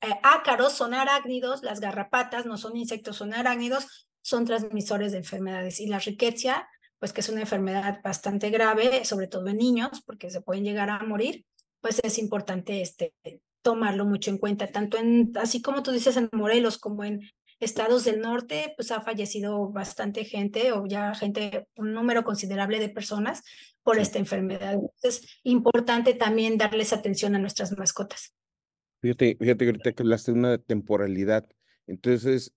eh, 0.00 0.08
ácaros 0.22 0.72
son 0.72 0.92
arácnidos, 0.92 1.62
las 1.62 1.78
garrapatas 1.78 2.46
no 2.46 2.56
son 2.56 2.76
insectos, 2.76 3.16
son 3.16 3.32
arácnidos, 3.32 4.08
son 4.22 4.44
transmisores 4.44 5.12
de 5.12 5.18
enfermedades 5.18 5.78
y 5.80 5.86
la 5.86 5.98
riqueza 5.98 6.68
pues 7.00 7.12
que 7.12 7.22
es 7.22 7.28
una 7.28 7.40
enfermedad 7.40 8.00
bastante 8.04 8.50
grave, 8.50 9.04
sobre 9.04 9.26
todo 9.26 9.48
en 9.48 9.56
niños, 9.56 10.02
porque 10.06 10.30
se 10.30 10.40
pueden 10.40 10.64
llegar 10.64 10.88
a 10.90 11.02
morir, 11.02 11.44
pues 11.80 11.98
es 12.04 12.18
importante 12.18 12.80
este, 12.80 13.12
tomarlo 13.62 14.04
mucho 14.04 14.30
en 14.30 14.38
cuenta, 14.38 14.68
tanto 14.68 14.98
en, 14.98 15.32
así 15.34 15.60
como 15.60 15.82
tú 15.82 15.90
dices 15.90 16.16
en 16.16 16.28
Morelos, 16.32 16.78
como 16.78 17.02
en, 17.02 17.22
estados 17.60 18.04
del 18.04 18.20
norte, 18.20 18.72
pues 18.76 18.90
ha 18.90 19.02
fallecido 19.02 19.70
bastante 19.70 20.24
gente 20.24 20.72
o 20.72 20.86
ya 20.86 21.14
gente, 21.14 21.68
un 21.76 21.92
número 21.92 22.24
considerable 22.24 22.80
de 22.80 22.88
personas 22.88 23.42
por 23.82 23.98
esta 23.98 24.18
enfermedad. 24.18 24.78
Es 25.02 25.40
importante 25.44 26.14
también 26.14 26.56
darles 26.56 26.92
atención 26.92 27.34
a 27.34 27.38
nuestras 27.38 27.76
mascotas. 27.76 28.34
Fíjate, 29.02 29.36
fíjate 29.38 29.66
ahorita 29.66 29.92
que 29.92 30.02
hablaste 30.02 30.32
de 30.32 30.38
una 30.38 30.58
temporalidad. 30.58 31.46
Entonces, 31.86 32.52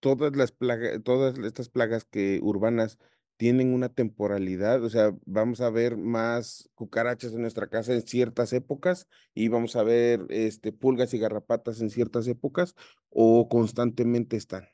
todas 0.00 0.34
las 0.36 0.52
plagas, 0.52 1.02
todas 1.04 1.38
estas 1.38 1.68
plagas 1.68 2.04
que 2.04 2.40
urbanas 2.42 2.98
tienen 3.38 3.72
una 3.72 3.88
temporalidad, 3.88 4.82
o 4.82 4.90
sea, 4.90 5.12
vamos 5.24 5.60
a 5.60 5.70
ver 5.70 5.96
más 5.96 6.68
cucarachas 6.74 7.32
en 7.32 7.42
nuestra 7.42 7.68
casa 7.68 7.94
en 7.94 8.02
ciertas 8.02 8.52
épocas 8.52 9.08
y 9.32 9.48
vamos 9.48 9.76
a 9.76 9.84
ver 9.84 10.26
este 10.28 10.72
pulgas 10.72 11.14
y 11.14 11.18
garrapatas 11.18 11.80
en 11.80 11.88
ciertas 11.88 12.26
épocas 12.26 12.74
o 13.10 13.48
constantemente 13.48 14.36
están. 14.36 14.68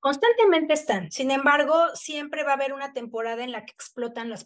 Constantemente 0.00 0.72
están. 0.72 1.12
Sin 1.12 1.30
embargo, 1.30 1.74
siempre 1.94 2.42
va 2.42 2.52
a 2.52 2.54
haber 2.54 2.72
una 2.72 2.92
temporada 2.92 3.44
en 3.44 3.52
la 3.52 3.64
que 3.64 3.72
explotan 3.72 4.28
las, 4.28 4.44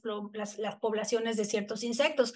poblaciones 0.78 1.36
de 1.38 1.44
ciertos 1.46 1.84
insectos. 1.84 2.34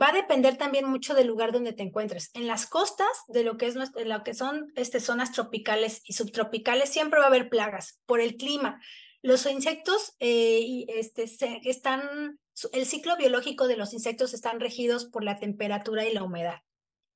Va 0.00 0.10
a 0.10 0.12
depender 0.12 0.56
también 0.56 0.88
mucho 0.88 1.14
del 1.14 1.26
lugar 1.26 1.50
donde 1.50 1.72
te 1.72 1.82
encuentres. 1.82 2.30
En 2.34 2.46
las 2.46 2.66
costas, 2.66 3.08
de 3.28 3.42
lo 3.42 3.56
que, 3.56 3.66
es, 3.66 3.74
lo 3.74 4.22
que 4.22 4.34
son 4.34 4.72
este, 4.76 5.00
zonas 5.00 5.32
tropicales 5.32 6.02
y 6.04 6.12
subtropicales, 6.12 6.90
siempre 6.90 7.18
va 7.18 7.24
a 7.24 7.28
haber 7.28 7.48
plagas 7.48 8.00
por 8.06 8.20
el 8.20 8.36
clima. 8.36 8.80
Los 9.26 9.44
insectos 9.46 10.14
eh, 10.20 10.84
este, 10.86 11.24
están, 11.68 12.38
el 12.70 12.86
ciclo 12.86 13.16
biológico 13.16 13.66
de 13.66 13.76
los 13.76 13.92
insectos 13.92 14.32
están 14.34 14.60
regidos 14.60 15.06
por 15.06 15.24
la 15.24 15.34
temperatura 15.34 16.06
y 16.06 16.14
la 16.14 16.22
humedad. 16.22 16.60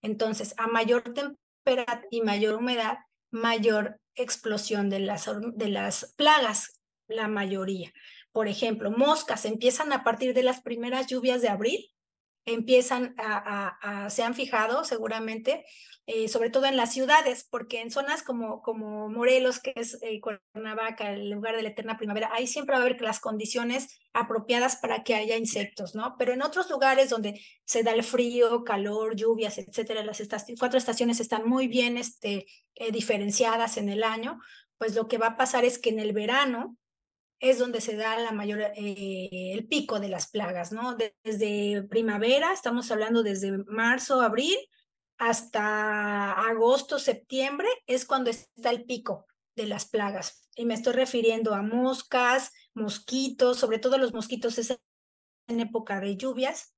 Entonces, 0.03 0.53
a 0.57 0.67
mayor 0.67 1.05
temperatura 1.05 2.03
y 2.11 2.23
mayor 2.23 2.57
humedad, 2.57 2.99
mayor 3.31 4.01
explosión 4.17 4.91
de 4.91 4.99
las, 4.99 5.31
de 5.55 5.69
las 5.69 6.13
plagas, 6.17 6.81
la 7.07 7.29
mayoría. 7.29 7.93
Por 8.33 8.49
ejemplo, 8.49 8.91
moscas 8.91 9.45
empiezan 9.45 9.93
a 9.93 10.03
partir 10.03 10.35
de 10.35 10.43
las 10.43 10.63
primeras 10.63 11.07
lluvias 11.07 11.43
de 11.43 11.49
abril, 11.49 11.93
empiezan 12.45 13.15
a, 13.19 14.09
se 14.11 14.23
han 14.23 14.35
fijado 14.35 14.85
seguramente, 14.85 15.65
eh, 16.07 16.29
sobre 16.29 16.51
todo 16.51 16.67
en 16.67 16.77
las 16.77 16.93
ciudades, 16.93 17.47
porque 17.49 17.81
en 17.81 17.91
zonas 17.91 18.23
como, 18.23 18.63
como 18.63 19.09
Morelos, 19.09 19.61
que 19.61 19.73
es 19.77 19.99
eh, 20.03 20.21
Cuernavaca, 20.21 21.13
el 21.13 21.31
lugar 21.31 21.55
de 21.55 21.63
la 21.63 21.69
eterna 21.69 21.97
primavera, 21.97 22.31
ahí 22.33 22.47
siempre 22.47 22.75
va 22.75 22.81
a 22.81 22.85
haber 22.85 23.01
las 23.01 23.21
condiciones 23.21 24.01
apropiadas 24.13 24.77
para 24.77 25.05
que 25.05 25.15
haya 25.15 25.37
insectos, 25.37 25.95
¿no? 25.95 26.17
Pero 26.19 26.33
en 26.33 26.43
otros 26.43 26.69
lugares 26.69 27.11
donde 27.11 27.41
se 27.65 27.83
da 27.83 27.93
el 27.93 28.03
frío, 28.03 28.65
calor, 28.65 29.15
lluvias, 29.15 29.59
etcétera, 29.59 30.03
las 30.03 30.21
cuatro 30.59 30.79
estaciones 30.79 31.21
están 31.21 31.47
muy 31.47 31.69
bien 31.69 31.97
este, 31.97 32.47
eh, 32.75 32.91
diferenciadas 32.91 33.77
en 33.77 33.89
el 33.89 34.03
año, 34.03 34.41
pues 34.79 34.95
lo 34.95 35.09
que 35.09 35.19
va 35.19 35.29
a 35.29 35.37
pasar 35.37 35.65
es 35.65 35.79
que 35.79 35.91
en 35.91 36.01
el 36.01 36.13
verano 36.13 36.77
es 37.41 37.59
donde 37.59 37.81
se 37.81 37.97
da 37.97 38.19
la 38.19 38.33
mayor, 38.33 38.61
eh, 38.61 39.53
el 39.53 39.67
pico 39.67 39.99
de 39.99 40.09
las 40.09 40.31
plagas, 40.31 40.73
¿no? 40.73 40.97
Desde 41.25 41.83
primavera, 41.85 42.53
estamos 42.53 42.91
hablando 42.91 43.23
desde 43.23 43.65
marzo, 43.65 44.21
abril, 44.21 44.57
hasta 45.17 46.33
agosto, 46.33 46.99
septiembre, 46.99 47.69
es 47.87 48.05
cuando 48.05 48.31
está 48.31 48.71
el 48.71 48.85
pico 48.85 49.27
de 49.57 49.67
las 49.67 49.89
plagas. 49.89 50.49
Y 50.55 50.67
me 50.67 50.75
estoy 50.75 50.93
refiriendo 50.93 51.55
a 51.55 51.63
moscas, 51.63 52.53
mosquitos, 52.75 53.59
sobre 53.59 53.79
todo 53.79 53.97
los 53.97 54.13
mosquitos 54.13 54.59
es 54.59 54.79
en 55.49 55.61
época 55.61 55.99
de 56.01 56.17
lluvias, 56.17 56.75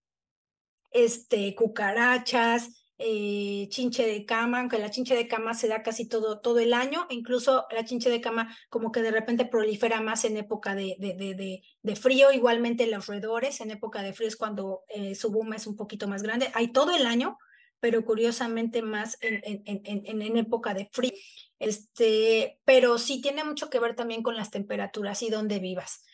este, 0.93 1.55
cucarachas, 1.57 2.82
eh, 3.05 3.67
chinche 3.69 4.07
de 4.07 4.25
cama, 4.25 4.61
aunque 4.61 4.79
la 4.79 4.91
chinche 4.91 5.15
de 5.15 5.29
cama 5.29 5.55
se 5.55 5.69
da 5.69 5.83
casi 5.83 6.09
todo, 6.09 6.41
todo 6.41 6.59
el 6.61 6.73
año, 6.73 7.07
incluso 7.11 7.67
la 7.71 7.85
chinche 7.85 8.11
de 8.11 8.21
cama 8.21 8.57
como 8.71 8.93
que 8.93 9.03
de 9.03 9.11
repente 9.11 9.45
prolifera 9.45 10.01
más 10.01 10.25
en 10.25 10.37
época 10.37 10.75
de, 10.75 10.97
de, 10.99 11.15
de, 11.15 11.63
de 11.83 11.97
frío, 11.97 12.33
igualmente 12.33 12.87
los 12.87 13.07
roedores, 13.07 13.61
en 13.61 13.71
época 13.71 14.03
de 14.03 14.13
frío 14.13 14.29
es 14.29 14.37
cuando 14.37 14.85
eh, 14.89 15.15
su 15.15 15.31
boom 15.31 15.55
es 15.55 15.67
un 15.67 15.77
poquito 15.77 16.09
más 16.09 16.23
grande, 16.23 16.51
hay 16.55 16.73
todo 16.73 16.95
el 16.95 17.07
año, 17.07 17.39
pero 17.81 18.05
curiosamente 18.05 18.81
más 18.83 19.19
en, 19.21 19.43
en, 19.45 19.83
en, 19.85 20.23
en, 20.23 20.37
época 20.37 20.73
de 20.73 20.89
frío. 20.93 21.13
Este, 21.59 22.61
pero 22.65 22.99
sí 22.99 23.21
tiene 23.21 23.45
mucho 23.45 23.71
que 23.71 23.81
ver 23.81 23.97
también 23.97 24.23
con 24.23 24.37
las 24.37 24.51
temperaturas 24.51 25.23
y 25.23 25.31
dónde 25.31 25.59
vivas 25.59 26.05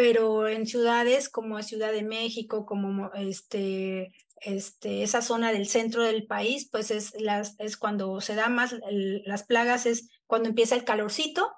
pero 0.00 0.48
en 0.48 0.66
ciudades 0.66 1.28
como 1.28 1.62
Ciudad 1.62 1.92
de 1.92 2.02
México, 2.02 2.64
como 2.64 3.12
este, 3.12 4.14
este, 4.40 5.02
esa 5.02 5.22
zona 5.22 5.52
del 5.52 5.66
centro 5.66 6.02
del 6.02 6.26
país, 6.26 6.68
pues 6.70 6.90
es, 6.90 7.12
las, 7.20 7.54
es 7.58 7.76
cuando 7.76 8.20
se 8.20 8.34
da 8.34 8.48
más 8.48 8.74
las 8.90 9.44
plagas, 9.44 9.86
es 9.86 10.08
cuando 10.26 10.48
empieza 10.48 10.74
el 10.74 10.84
calorcito 10.84 11.52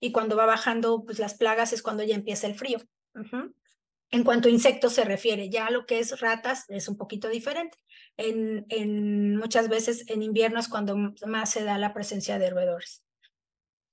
y 0.00 0.12
cuando 0.12 0.36
va 0.36 0.46
bajando 0.46 1.04
pues 1.04 1.18
las 1.18 1.34
plagas 1.34 1.72
es 1.72 1.82
cuando 1.82 2.02
ya 2.04 2.14
empieza 2.14 2.46
el 2.46 2.54
frío. 2.54 2.78
En 4.10 4.24
cuanto 4.24 4.48
a 4.48 4.52
insectos 4.52 4.94
se 4.94 5.04
refiere, 5.04 5.50
ya 5.50 5.70
lo 5.70 5.84
que 5.84 5.98
es 5.98 6.20
ratas 6.20 6.64
es 6.68 6.88
un 6.88 6.96
poquito 6.96 7.28
diferente. 7.28 7.76
En, 8.16 8.64
en 8.68 9.36
muchas 9.36 9.68
veces 9.68 10.04
en 10.08 10.22
invierno 10.22 10.60
es 10.60 10.68
cuando 10.68 10.96
más 11.26 11.50
se 11.50 11.64
da 11.64 11.76
la 11.78 11.92
presencia 11.92 12.38
de 12.38 12.50
roedores. 12.50 13.04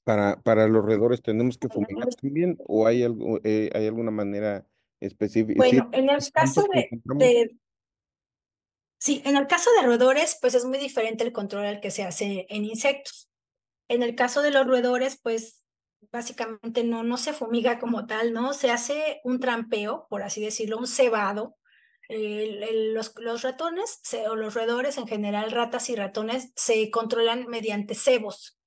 Para, 0.03 0.39
para 0.41 0.67
los 0.67 0.85
roedores 0.85 1.21
tenemos 1.21 1.57
que 1.57 1.67
fumigar 1.67 2.07
también 2.21 2.57
o 2.67 2.85
hay 2.85 3.03
algo, 3.03 3.39
eh, 3.43 3.71
hay 3.73 3.87
alguna 3.87 4.11
manera 4.11 4.67
específica. 4.99 5.57
Bueno, 5.57 5.89
en 5.91 6.09
el 6.09 6.31
caso 6.31 6.63
de, 6.71 7.57
Sí, 8.97 9.21
en 9.25 9.37
el 9.37 9.47
caso 9.47 9.69
de 9.79 9.85
roedores, 9.85 10.37
pues 10.41 10.55
es 10.55 10.65
muy 10.65 10.77
diferente 10.77 11.23
el 11.23 11.33
control 11.33 11.65
al 11.65 11.81
que 11.81 11.91
se 11.91 12.03
hace 12.03 12.45
en 12.49 12.65
insectos. 12.65 13.29
En 13.87 14.03
el 14.03 14.15
caso 14.15 14.41
de 14.41 14.51
los 14.51 14.65
roedores, 14.65 15.19
pues 15.21 15.63
básicamente 16.11 16.83
no, 16.83 17.03
no 17.03 17.17
se 17.17 17.33
fumiga 17.33 17.79
como 17.79 18.07
tal, 18.07 18.33
¿no? 18.33 18.53
Se 18.53 18.71
hace 18.71 19.21
un 19.23 19.39
trampeo, 19.39 20.07
por 20.09 20.23
así 20.23 20.41
decirlo, 20.41 20.77
un 20.77 20.87
cebado. 20.87 21.57
los, 22.09 23.13
los 23.17 23.41
ratones 23.41 24.01
o 24.29 24.35
los 24.35 24.53
roedores 24.53 24.97
en 24.97 25.07
general, 25.07 25.51
ratas 25.51 25.89
y 25.89 25.95
ratones, 25.95 26.51
se 26.55 26.89
controlan 26.89 27.47
mediante 27.47 27.95
cebos. 27.95 28.57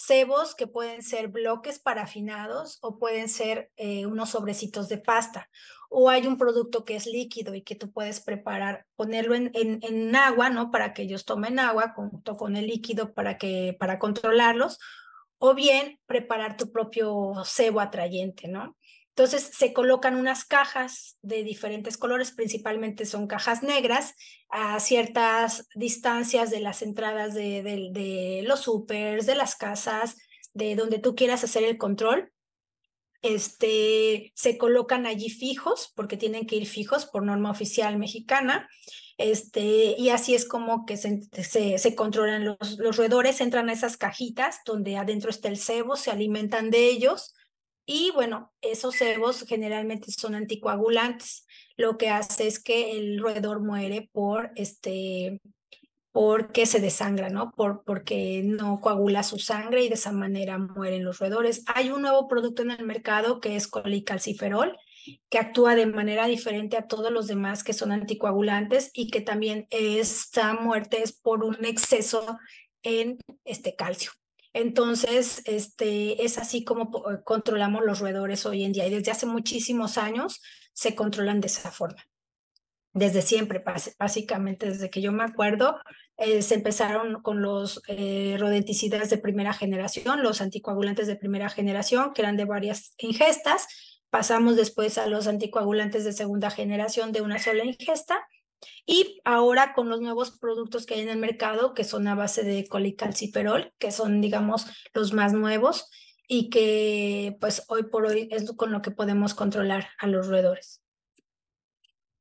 Cebos 0.00 0.54
que 0.54 0.68
pueden 0.68 1.02
ser 1.02 1.26
bloques 1.26 1.80
parafinados 1.80 2.78
o 2.82 2.98
pueden 2.98 3.28
ser 3.28 3.72
eh, 3.76 4.06
unos 4.06 4.30
sobrecitos 4.30 4.88
de 4.88 4.98
pasta 4.98 5.50
o 5.88 6.08
hay 6.08 6.26
un 6.26 6.36
producto 6.36 6.84
que 6.84 6.94
es 6.94 7.06
líquido 7.06 7.54
y 7.54 7.62
que 7.62 7.74
tú 7.74 7.90
puedes 7.90 8.20
preparar, 8.20 8.86
ponerlo 8.94 9.34
en, 9.34 9.50
en, 9.54 10.16
agua, 10.16 10.50
¿no? 10.50 10.70
Para 10.70 10.92
que 10.92 11.02
ellos 11.02 11.24
tomen 11.24 11.58
agua 11.58 11.94
junto 11.96 12.36
con 12.36 12.56
el 12.56 12.66
líquido 12.66 13.14
para, 13.14 13.38
que, 13.38 13.76
para 13.78 13.98
controlarlos, 13.98 14.78
o 15.38 15.54
bien 15.54 15.98
preparar 16.06 16.56
tu 16.56 16.70
propio 16.70 17.32
cebo 17.44 17.80
atrayente, 17.80 18.48
¿no? 18.48 18.76
Entonces 19.18 19.50
se 19.52 19.72
colocan 19.72 20.14
unas 20.14 20.44
cajas 20.44 21.18
de 21.22 21.42
diferentes 21.42 21.98
colores, 21.98 22.30
principalmente 22.30 23.04
son 23.04 23.26
cajas 23.26 23.64
negras, 23.64 24.14
a 24.48 24.78
ciertas 24.78 25.66
distancias 25.74 26.50
de 26.50 26.60
las 26.60 26.82
entradas 26.82 27.34
de, 27.34 28.44
los 28.46 28.60
supers, 28.60 29.26
de 29.26 29.34
las 29.34 29.56
casas, 29.56 30.18
de 30.54 30.76
donde 30.76 31.00
tú 31.00 31.16
quieras 31.16 31.42
hacer 31.42 31.64
el 31.64 31.78
control. 31.78 32.30
Este, 33.20 34.30
se 34.36 34.56
colocan 34.56 35.04
allí 35.04 35.30
fijos, 35.30 35.92
porque 35.96 36.16
tienen 36.16 36.46
que 36.46 36.54
ir 36.54 36.66
fijos 36.68 37.04
por 37.04 37.24
norma 37.24 37.50
oficial 37.50 37.98
mexicana, 37.98 38.68
este, 39.16 39.96
y 39.98 40.10
así 40.10 40.36
es 40.36 40.46
como 40.46 40.86
que 40.86 40.96
se, 40.96 41.22
se, 41.42 41.94
controlan 41.96 42.44
los, 42.44 42.78
los, 42.78 42.96
roedores, 42.96 43.40
entran 43.40 43.68
a 43.68 43.72
esas 43.72 43.96
cajitas 43.96 44.60
donde 44.64 44.96
adentro 44.96 45.30
está 45.30 45.48
el 45.48 45.58
cebo, 45.58 45.96
se 45.96 46.12
alimentan 46.12 46.70
de 46.70 46.86
ellos, 46.86 47.34
y 47.90 48.10
bueno, 48.10 48.52
esos 48.60 48.96
cebos 48.96 49.46
generalmente 49.48 50.12
son 50.12 50.34
anticoagulantes, 50.34 51.46
lo 51.78 51.96
que 51.96 52.10
hace 52.10 52.46
es 52.46 52.62
que 52.62 52.92
el 52.98 53.18
roedor 53.18 53.60
muere 53.60 54.10
por 54.12 54.52
este 54.56 55.40
porque 56.12 56.66
se 56.66 56.80
desangra, 56.80 57.30
¿no? 57.30 57.52
Por, 57.52 57.84
porque 57.84 58.42
no 58.44 58.80
coagula 58.82 59.22
su 59.22 59.38
sangre 59.38 59.84
y 59.84 59.88
de 59.88 59.94
esa 59.94 60.12
manera 60.12 60.58
mueren 60.58 61.02
los 61.02 61.18
roedores. 61.18 61.62
Hay 61.74 61.90
un 61.90 62.02
nuevo 62.02 62.28
producto 62.28 62.60
en 62.60 62.72
el 62.72 62.84
mercado 62.84 63.40
que 63.40 63.56
es 63.56 63.68
colicalciferol, 63.68 64.76
que 65.30 65.38
actúa 65.38 65.74
de 65.74 65.86
manera 65.86 66.26
diferente 66.26 66.76
a 66.76 66.88
todos 66.88 67.10
los 67.10 67.26
demás 67.26 67.64
que 67.64 67.72
son 67.72 67.92
anticoagulantes 67.92 68.90
y 68.92 69.10
que 69.10 69.22
también 69.22 69.66
esta 69.70 70.52
muerte 70.52 71.02
es 71.02 71.12
por 71.12 71.42
un 71.42 71.64
exceso 71.64 72.38
en 72.82 73.16
este 73.44 73.76
calcio. 73.76 74.10
Entonces, 74.52 75.42
este, 75.44 76.24
es 76.24 76.38
así 76.38 76.64
como 76.64 76.90
controlamos 77.24 77.84
los 77.84 78.00
roedores 78.00 78.46
hoy 78.46 78.64
en 78.64 78.72
día 78.72 78.86
y 78.86 78.90
desde 78.90 79.10
hace 79.10 79.26
muchísimos 79.26 79.98
años 79.98 80.40
se 80.72 80.94
controlan 80.94 81.40
de 81.40 81.48
esa 81.48 81.70
forma 81.70 82.02
desde 82.98 83.22
siempre, 83.22 83.62
básicamente 83.98 84.66
desde 84.66 84.90
que 84.90 85.00
yo 85.00 85.12
me 85.12 85.24
acuerdo, 85.24 85.78
eh, 86.16 86.42
se 86.42 86.56
empezaron 86.56 87.22
con 87.22 87.42
los 87.42 87.82
eh, 87.86 88.36
rodenticidas 88.38 89.08
de 89.10 89.18
primera 89.18 89.52
generación, 89.52 90.22
los 90.22 90.40
anticoagulantes 90.40 91.06
de 91.06 91.16
primera 91.16 91.48
generación, 91.48 92.12
que 92.12 92.22
eran 92.22 92.36
de 92.36 92.44
varias 92.44 92.94
ingestas. 92.98 93.68
Pasamos 94.10 94.56
después 94.56 94.98
a 94.98 95.06
los 95.06 95.26
anticoagulantes 95.26 96.04
de 96.04 96.12
segunda 96.12 96.50
generación 96.50 97.12
de 97.12 97.20
una 97.20 97.38
sola 97.38 97.64
ingesta 97.64 98.26
Y 98.86 99.20
ahora 99.24 99.72
con 99.74 99.88
los 99.88 100.00
nuevos 100.00 100.38
productos 100.38 100.86
que 100.86 100.94
hay 100.94 101.00
en 101.00 101.08
el 101.08 101.18
mercado, 101.18 101.74
que 101.74 101.84
son 101.84 102.08
a 102.08 102.14
base 102.14 102.42
de 102.44 102.66
colicalciferol, 102.66 103.72
que 103.78 103.92
son, 103.92 104.20
digamos, 104.20 104.66
los 104.94 105.12
más 105.12 105.32
nuevos 105.32 105.90
y 106.26 106.50
que 106.50 107.36
pues 107.40 107.64
hoy 107.68 107.84
por 107.84 108.04
hoy 108.06 108.28
es 108.30 108.50
con 108.52 108.70
lo 108.70 108.82
que 108.82 108.90
podemos 108.90 109.34
controlar 109.34 109.88
a 109.98 110.06
los 110.06 110.28
roedores. 110.28 110.82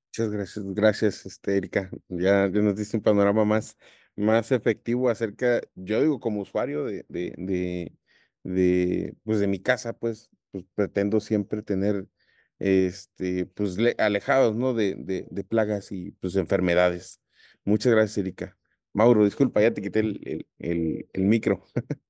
Muchas 0.08 0.32
gracias, 0.32 0.66
gracias, 0.74 1.26
este, 1.26 1.58
Erika. 1.58 1.92
Ya, 2.08 2.50
ya 2.52 2.62
nos 2.62 2.76
diste 2.76 2.98
un 2.98 3.04
panorama 3.04 3.46
más, 3.46 3.78
más 4.16 4.52
efectivo 4.52 5.10
acerca, 5.10 5.62
yo 5.76 6.02
digo 6.02 6.20
como 6.20 6.42
usuario 6.42 6.86
de, 6.86 7.06
de, 7.08 7.36
de, 7.38 7.94
de, 8.44 9.16
pues 9.24 9.40
de 9.40 9.48
mi 9.48 9.60
casa, 9.60 9.94
pues, 9.94 10.30
pues 10.52 10.66
pretendo 10.74 11.20
siempre 11.20 11.62
tener, 11.62 12.08
este, 12.60 13.46
pues 13.46 13.78
alejados, 13.98 14.56
¿no? 14.56 14.74
De, 14.74 14.96
de, 15.30 15.44
plagas 15.44 15.92
y 15.92 16.12
pues 16.12 16.36
enfermedades. 16.36 17.22
Muchas 17.64 17.92
gracias, 17.92 18.18
Erika. 18.18 18.58
Mauro, 18.94 19.26
disculpa, 19.26 19.62
ya 19.62 19.74
te 19.74 19.82
quité 19.82 20.00
el, 20.00 20.20
el, 20.26 20.48
el, 20.60 21.10
el 21.14 21.24
micro. 21.24 21.64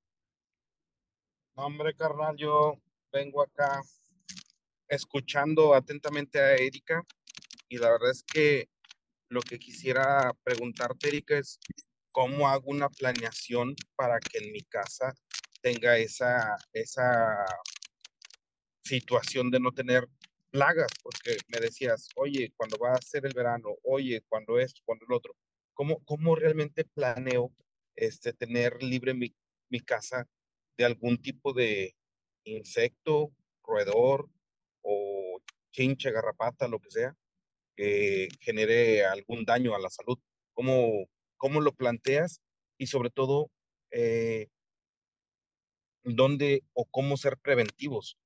No, 1.55 1.65
hombre, 1.65 1.95
carnal, 1.95 2.35
yo 2.37 2.79
vengo 3.11 3.41
acá 3.41 3.81
escuchando 4.87 5.73
atentamente 5.73 6.39
a 6.39 6.55
Erika 6.55 7.03
y 7.67 7.79
la 7.79 7.89
verdad 7.89 8.11
es 8.11 8.21
que 8.21 8.69
lo 9.29 9.41
que 9.41 9.57
quisiera 9.57 10.31
preguntarte, 10.43 11.07
Erika, 11.07 11.35
es 11.35 11.59
cómo 12.11 12.47
hago 12.47 12.69
una 12.69 12.89
planeación 12.89 13.75
para 13.95 14.19
que 14.19 14.37
en 14.37 14.51
mi 14.51 14.61
casa 14.61 15.13
tenga 15.61 15.97
esa, 15.97 16.55
esa 16.73 17.43
situación 18.83 19.51
de 19.51 19.59
no 19.59 19.71
tener 19.71 20.07
plagas, 20.57 20.89
porque 21.03 21.37
me 21.49 21.59
decías, 21.59 22.09
oye, 22.15 22.51
cuando 22.57 22.79
va 22.79 22.93
a 22.93 23.01
ser 23.01 23.27
el 23.27 23.33
verano, 23.35 23.75
oye, 23.83 24.23
cuando 24.27 24.57
esto, 24.59 24.81
cuando 24.85 25.05
el 25.07 25.13
otro, 25.13 25.35
¿cómo, 25.75 26.03
cómo 26.03 26.35
realmente 26.35 26.83
planeo 26.83 27.53
este, 27.95 28.33
tener 28.33 28.81
libre 28.81 29.13
mi, 29.13 29.35
mi 29.69 29.81
casa 29.81 30.27
de 30.75 30.85
algún 30.85 31.21
tipo 31.21 31.53
de 31.53 31.95
insecto, 32.43 33.31
roedor 33.63 34.29
o 34.81 35.39
chinche, 35.71 36.11
garrapata, 36.11 36.67
lo 36.67 36.79
que 36.79 36.89
sea, 36.89 37.15
que 37.75 38.27
genere 38.39 39.05
algún 39.05 39.45
daño 39.45 39.75
a 39.75 39.79
la 39.79 39.91
salud. 39.91 40.17
¿Cómo, 40.53 41.07
cómo 41.37 41.61
lo 41.61 41.73
planteas? 41.73 42.41
Y 42.79 42.87
sobre 42.87 43.11
todo, 43.11 43.51
eh, 43.91 44.47
¿dónde 46.03 46.63
o 46.73 46.85
cómo 46.85 47.15
ser 47.15 47.37
preventivos? 47.37 48.17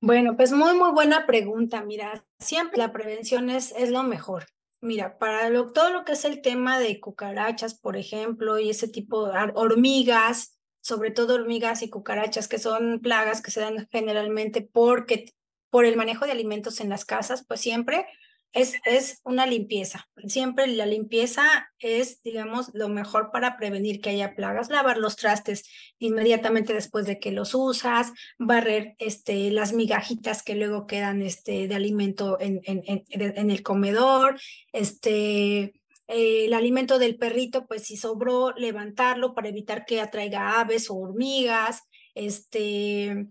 Bueno, 0.00 0.36
pues 0.36 0.52
muy, 0.52 0.74
muy 0.74 0.92
buena 0.92 1.26
pregunta. 1.26 1.82
Mira, 1.82 2.24
siempre 2.38 2.78
la 2.78 2.92
prevención 2.92 3.50
es, 3.50 3.72
es 3.76 3.90
lo 3.90 4.02
mejor. 4.04 4.46
Mira, 4.80 5.18
para 5.18 5.50
lo, 5.50 5.72
todo 5.72 5.90
lo 5.90 6.04
que 6.04 6.12
es 6.12 6.24
el 6.24 6.40
tema 6.40 6.78
de 6.78 7.00
cucarachas, 7.00 7.74
por 7.74 7.96
ejemplo, 7.96 8.60
y 8.60 8.70
ese 8.70 8.86
tipo 8.86 9.26
de 9.26 9.52
hormigas, 9.54 10.56
sobre 10.80 11.10
todo 11.10 11.34
hormigas 11.34 11.82
y 11.82 11.90
cucarachas, 11.90 12.46
que 12.46 12.60
son 12.60 13.00
plagas 13.00 13.42
que 13.42 13.50
se 13.50 13.60
dan 13.60 13.88
generalmente 13.90 14.62
porque 14.62 15.32
por 15.68 15.84
el 15.84 15.96
manejo 15.96 16.26
de 16.26 16.32
alimentos 16.32 16.80
en 16.80 16.90
las 16.90 17.04
casas, 17.04 17.44
pues 17.46 17.60
siempre 17.60 18.06
es, 18.52 18.74
es 18.84 19.20
una 19.24 19.46
limpieza. 19.46 20.08
Siempre 20.26 20.66
la 20.66 20.86
limpieza 20.86 21.70
es, 21.78 22.22
digamos, 22.22 22.70
lo 22.74 22.88
mejor 22.88 23.30
para 23.30 23.56
prevenir 23.56 24.00
que 24.00 24.10
haya 24.10 24.34
plagas. 24.34 24.70
Lavar 24.70 24.98
los 24.98 25.16
trastes 25.16 25.68
inmediatamente 25.98 26.72
después 26.72 27.06
de 27.06 27.18
que 27.18 27.32
los 27.32 27.54
usas, 27.54 28.12
barrer 28.38 28.94
este, 28.98 29.50
las 29.50 29.72
migajitas 29.72 30.42
que 30.42 30.54
luego 30.54 30.86
quedan 30.86 31.22
este, 31.22 31.68
de 31.68 31.74
alimento 31.74 32.38
en, 32.40 32.60
en, 32.64 32.82
en, 32.84 33.50
el 33.50 33.62
comedor, 33.62 34.40
este, 34.72 35.74
eh, 36.08 36.46
el 36.46 36.54
alimento 36.54 36.98
del 36.98 37.16
perrito, 37.16 37.66
pues 37.66 37.84
si 37.84 37.96
sobró, 37.96 38.52
levantarlo 38.52 39.34
para 39.34 39.48
evitar 39.48 39.84
que 39.84 40.00
atraiga 40.00 40.60
aves 40.60 40.90
o 40.90 40.96
hormigas, 40.96 41.82
este, 42.14 43.28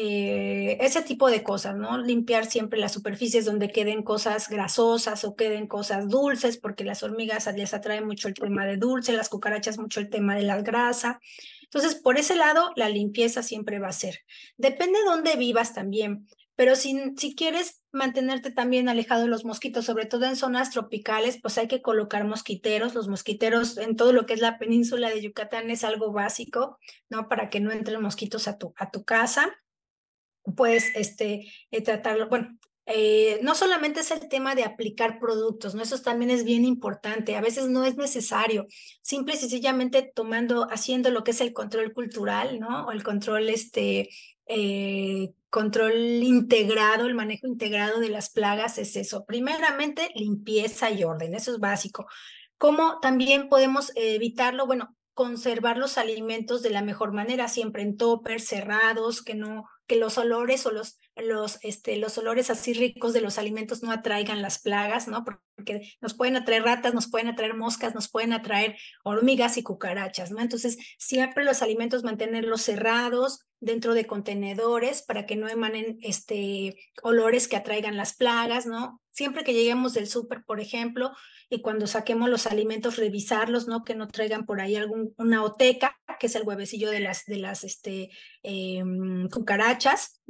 eh, 0.00 0.78
ese 0.80 1.02
tipo 1.02 1.28
de 1.28 1.42
cosas, 1.42 1.74
¿no? 1.74 1.98
Limpiar 1.98 2.46
siempre 2.46 2.78
las 2.78 2.92
superficies 2.92 3.44
donde 3.44 3.72
queden 3.72 4.04
cosas 4.04 4.48
grasosas 4.48 5.24
o 5.24 5.34
queden 5.34 5.66
cosas 5.66 6.08
dulces, 6.08 6.56
porque 6.56 6.84
las 6.84 7.02
hormigas 7.02 7.52
les 7.56 7.74
atrae 7.74 8.00
mucho 8.00 8.28
el 8.28 8.34
tema 8.34 8.64
de 8.64 8.76
dulce, 8.76 9.12
las 9.12 9.28
cucarachas 9.28 9.76
mucho 9.76 9.98
el 9.98 10.08
tema 10.08 10.36
de 10.36 10.42
la 10.42 10.62
grasa. 10.62 11.18
Entonces, 11.64 11.96
por 11.96 12.16
ese 12.16 12.36
lado, 12.36 12.70
la 12.76 12.88
limpieza 12.88 13.42
siempre 13.42 13.80
va 13.80 13.88
a 13.88 13.92
ser. 13.92 14.20
Depende 14.56 15.00
de 15.00 15.04
dónde 15.04 15.34
vivas 15.34 15.74
también, 15.74 16.28
pero 16.54 16.76
si, 16.76 16.96
si 17.16 17.34
quieres 17.34 17.82
mantenerte 17.90 18.52
también 18.52 18.88
alejado 18.88 19.22
de 19.22 19.28
los 19.28 19.44
mosquitos, 19.44 19.84
sobre 19.84 20.06
todo 20.06 20.26
en 20.26 20.36
zonas 20.36 20.70
tropicales, 20.70 21.40
pues 21.42 21.58
hay 21.58 21.66
que 21.66 21.82
colocar 21.82 22.24
mosquiteros. 22.24 22.94
Los 22.94 23.08
mosquiteros 23.08 23.76
en 23.78 23.96
todo 23.96 24.12
lo 24.12 24.26
que 24.26 24.34
es 24.34 24.40
la 24.40 24.58
península 24.58 25.10
de 25.10 25.22
Yucatán 25.22 25.72
es 25.72 25.82
algo 25.82 26.12
básico, 26.12 26.78
¿no? 27.08 27.28
Para 27.28 27.50
que 27.50 27.58
no 27.58 27.72
entren 27.72 28.00
mosquitos 28.00 28.46
a 28.46 28.58
tu, 28.58 28.74
a 28.76 28.92
tu 28.92 29.02
casa 29.02 29.56
pues 30.54 30.90
este, 30.94 31.50
eh, 31.70 31.82
tratarlo, 31.82 32.28
bueno, 32.28 32.58
eh, 32.90 33.38
no 33.42 33.54
solamente 33.54 34.00
es 34.00 34.10
el 34.10 34.30
tema 34.30 34.54
de 34.54 34.64
aplicar 34.64 35.18
productos, 35.18 35.74
¿no? 35.74 35.82
Eso 35.82 36.00
también 36.00 36.30
es 36.30 36.44
bien 36.44 36.64
importante. 36.64 37.36
A 37.36 37.42
veces 37.42 37.68
no 37.68 37.84
es 37.84 37.96
necesario. 37.96 38.66
Simple 39.02 39.34
y 39.34 39.36
sencillamente 39.36 40.10
tomando, 40.14 40.66
haciendo 40.70 41.10
lo 41.10 41.22
que 41.22 41.32
es 41.32 41.42
el 41.42 41.52
control 41.52 41.92
cultural, 41.92 42.58
¿no? 42.58 42.86
O 42.86 42.92
el 42.92 43.02
control, 43.02 43.50
este, 43.50 44.08
eh, 44.46 45.34
control 45.50 45.94
integrado, 45.96 47.06
el 47.06 47.14
manejo 47.14 47.46
integrado 47.46 48.00
de 48.00 48.08
las 48.08 48.30
plagas 48.30 48.78
es 48.78 48.96
eso. 48.96 49.26
Primeramente, 49.26 50.08
limpieza 50.14 50.90
y 50.90 51.04
orden. 51.04 51.34
Eso 51.34 51.52
es 51.52 51.58
básico. 51.58 52.06
¿Cómo 52.56 53.00
también 53.00 53.50
podemos 53.50 53.92
evitarlo? 53.96 54.66
Bueno, 54.66 54.96
conservar 55.12 55.76
los 55.76 55.98
alimentos 55.98 56.62
de 56.62 56.70
la 56.70 56.80
mejor 56.80 57.12
manera, 57.12 57.48
siempre 57.48 57.82
en 57.82 57.98
toppers 57.98 58.46
cerrados, 58.46 59.22
que 59.22 59.34
no 59.34 59.66
que 59.88 59.96
los 59.96 60.18
olores 60.18 60.64
o 60.66 60.70
los, 60.70 60.98
los, 61.22 61.58
este, 61.62 61.96
los 61.96 62.18
olores 62.18 62.50
así 62.50 62.72
ricos 62.72 63.12
de 63.12 63.20
los 63.20 63.38
alimentos 63.38 63.82
no 63.82 63.90
atraigan 63.90 64.42
las 64.42 64.60
plagas, 64.60 65.08
¿no? 65.08 65.24
Porque 65.24 65.92
nos 66.00 66.14
pueden 66.14 66.36
atraer 66.36 66.62
ratas, 66.62 66.94
nos 66.94 67.08
pueden 67.10 67.28
atraer 67.28 67.54
moscas, 67.54 67.94
nos 67.94 68.08
pueden 68.08 68.32
atraer 68.32 68.76
hormigas 69.04 69.56
y 69.56 69.62
cucarachas, 69.62 70.30
¿no? 70.30 70.40
Entonces, 70.40 70.78
siempre 70.98 71.44
los 71.44 71.62
alimentos 71.62 72.04
mantenerlos 72.04 72.62
cerrados 72.62 73.46
dentro 73.60 73.94
de 73.94 74.06
contenedores 74.06 75.02
para 75.02 75.26
que 75.26 75.36
no 75.36 75.48
emanen 75.48 75.98
este, 76.02 76.76
olores 77.02 77.48
que 77.48 77.56
atraigan 77.56 77.96
las 77.96 78.14
plagas, 78.14 78.66
¿no? 78.66 79.00
Siempre 79.10 79.42
que 79.42 79.54
lleguemos 79.54 79.94
del 79.94 80.06
súper, 80.06 80.44
por 80.44 80.60
ejemplo, 80.60 81.12
y 81.50 81.60
cuando 81.60 81.86
saquemos 81.86 82.28
los 82.28 82.46
alimentos, 82.46 82.96
revisarlos, 82.96 83.66
¿no? 83.66 83.82
Que 83.82 83.94
no 83.94 84.06
traigan 84.06 84.46
por 84.46 84.60
ahí 84.60 84.76
alguna 84.76 85.42
oteca, 85.42 85.98
que 86.20 86.26
es 86.26 86.34
el 86.36 86.46
huevecillo 86.46 86.90
de 86.90 87.00
las, 87.00 87.24
de 87.24 87.38
las 87.38 87.64
este, 87.64 88.10
em, 88.42 89.28
cucarachas, 89.28 90.20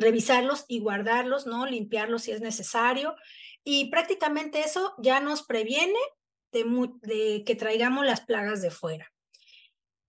revisarlos 0.00 0.64
y 0.68 0.80
guardarlos, 0.80 1.46
¿no? 1.46 1.66
Limpiarlos 1.66 2.22
si 2.22 2.32
es 2.32 2.40
necesario. 2.40 3.14
Y 3.62 3.90
prácticamente 3.90 4.60
eso 4.60 4.94
ya 4.98 5.20
nos 5.20 5.42
previene 5.42 5.98
de, 6.52 7.44
que 7.46 7.54
traigamos 7.54 8.04
las 8.06 8.22
plagas 8.22 8.62
de 8.62 8.70
fuera. 8.70 9.12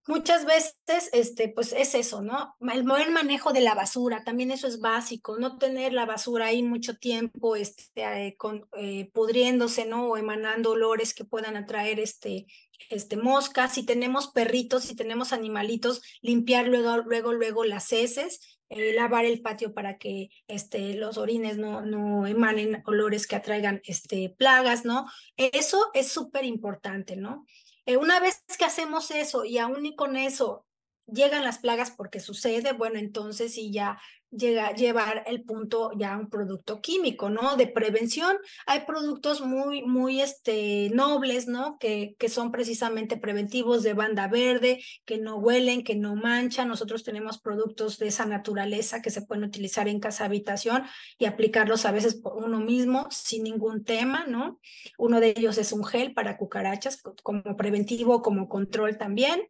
Muchas 0.07 0.45
veces, 0.45 1.09
este, 1.13 1.47
pues 1.49 1.73
es 1.73 1.93
eso, 1.93 2.23
¿no? 2.23 2.55
El 2.73 2.81
buen 2.81 3.13
manejo 3.13 3.53
de 3.53 3.61
la 3.61 3.75
basura, 3.75 4.23
también 4.23 4.49
eso 4.49 4.67
es 4.67 4.79
básico, 4.79 5.37
no 5.37 5.59
tener 5.59 5.93
la 5.93 6.07
basura 6.07 6.47
ahí 6.47 6.63
mucho 6.63 6.95
tiempo, 6.97 7.55
este, 7.55 7.85
eh, 7.95 8.35
con, 8.35 8.67
eh, 8.77 9.11
pudriéndose, 9.13 9.85
¿no? 9.85 10.07
O 10.07 10.17
emanando 10.17 10.71
olores 10.71 11.13
que 11.13 11.23
puedan 11.23 11.55
atraer, 11.55 11.99
este, 11.99 12.47
este, 12.89 13.15
moscas. 13.15 13.75
Si 13.75 13.83
tenemos 13.83 14.31
perritos, 14.31 14.85
si 14.85 14.95
tenemos 14.95 15.33
animalitos, 15.33 16.01
limpiar 16.21 16.67
luego, 16.67 16.97
luego, 17.03 17.33
luego 17.33 17.63
las 17.63 17.93
heces, 17.93 18.59
eh, 18.72 18.93
lavar 18.93 19.26
el 19.26 19.41
patio 19.41 19.74
para 19.74 19.97
que, 19.97 20.30
este, 20.47 20.93
los 20.93 21.17
orines 21.17 21.57
no, 21.57 21.82
no 21.82 22.26
emanen 22.26 22.82
olores 22.86 23.28
que 23.28 23.36
atraigan, 23.36 23.82
este, 23.84 24.34
plagas, 24.38 24.86
¿no? 24.86 25.05
Eso 25.36 25.91
es 25.93 26.07
súper 26.07 26.45
importante, 26.45 27.17
¿no? 27.17 27.45
Eh, 27.86 27.97
una 27.97 28.19
vez 28.22 28.43
que 28.57 28.63
hacemos 28.65 29.11
eso 29.11 29.43
y 29.43 29.57
aún 29.57 29.93
con 29.95 30.15
eso 30.15 30.65
llegan 31.07 31.43
las 31.43 31.59
plagas 31.59 31.91
porque 31.91 32.19
sucede, 32.19 32.73
bueno, 32.73 32.99
entonces 32.99 33.53
sí 33.53 33.71
ya 33.71 33.99
llega 34.31 34.73
llevar 34.73 35.23
el 35.27 35.43
punto 35.43 35.91
ya 35.97 36.13
a 36.13 36.17
un 36.17 36.29
producto 36.29 36.81
químico, 36.81 37.29
¿no? 37.29 37.57
De 37.57 37.67
prevención. 37.67 38.37
Hay 38.65 38.81
productos 38.85 39.41
muy, 39.41 39.83
muy 39.83 40.21
este, 40.21 40.89
nobles, 40.93 41.47
¿no? 41.47 41.77
Que, 41.79 42.15
que 42.17 42.29
son 42.29 42.51
precisamente 42.51 43.17
preventivos 43.17 43.83
de 43.83 43.93
banda 43.93 44.27
verde, 44.27 44.81
que 45.05 45.17
no 45.17 45.35
huelen, 45.35 45.83
que 45.83 45.95
no 45.95 46.15
manchan. 46.15 46.69
Nosotros 46.69 47.03
tenemos 47.03 47.39
productos 47.39 47.99
de 47.99 48.07
esa 48.07 48.25
naturaleza 48.25 49.01
que 49.01 49.11
se 49.11 49.21
pueden 49.21 49.43
utilizar 49.43 49.87
en 49.87 49.99
casa 49.99 50.25
habitación 50.25 50.83
y 51.17 51.25
aplicarlos 51.25 51.85
a 51.85 51.91
veces 51.91 52.15
por 52.15 52.37
uno 52.37 52.61
mismo 52.61 53.07
sin 53.11 53.43
ningún 53.43 53.83
tema, 53.83 54.25
¿no? 54.27 54.59
Uno 54.97 55.19
de 55.19 55.33
ellos 55.35 55.57
es 55.57 55.73
un 55.73 55.83
gel 55.83 56.13
para 56.13 56.37
cucarachas 56.37 57.01
como 57.23 57.57
preventivo, 57.57 58.21
como 58.21 58.47
control 58.47 58.97
también. 58.97 59.47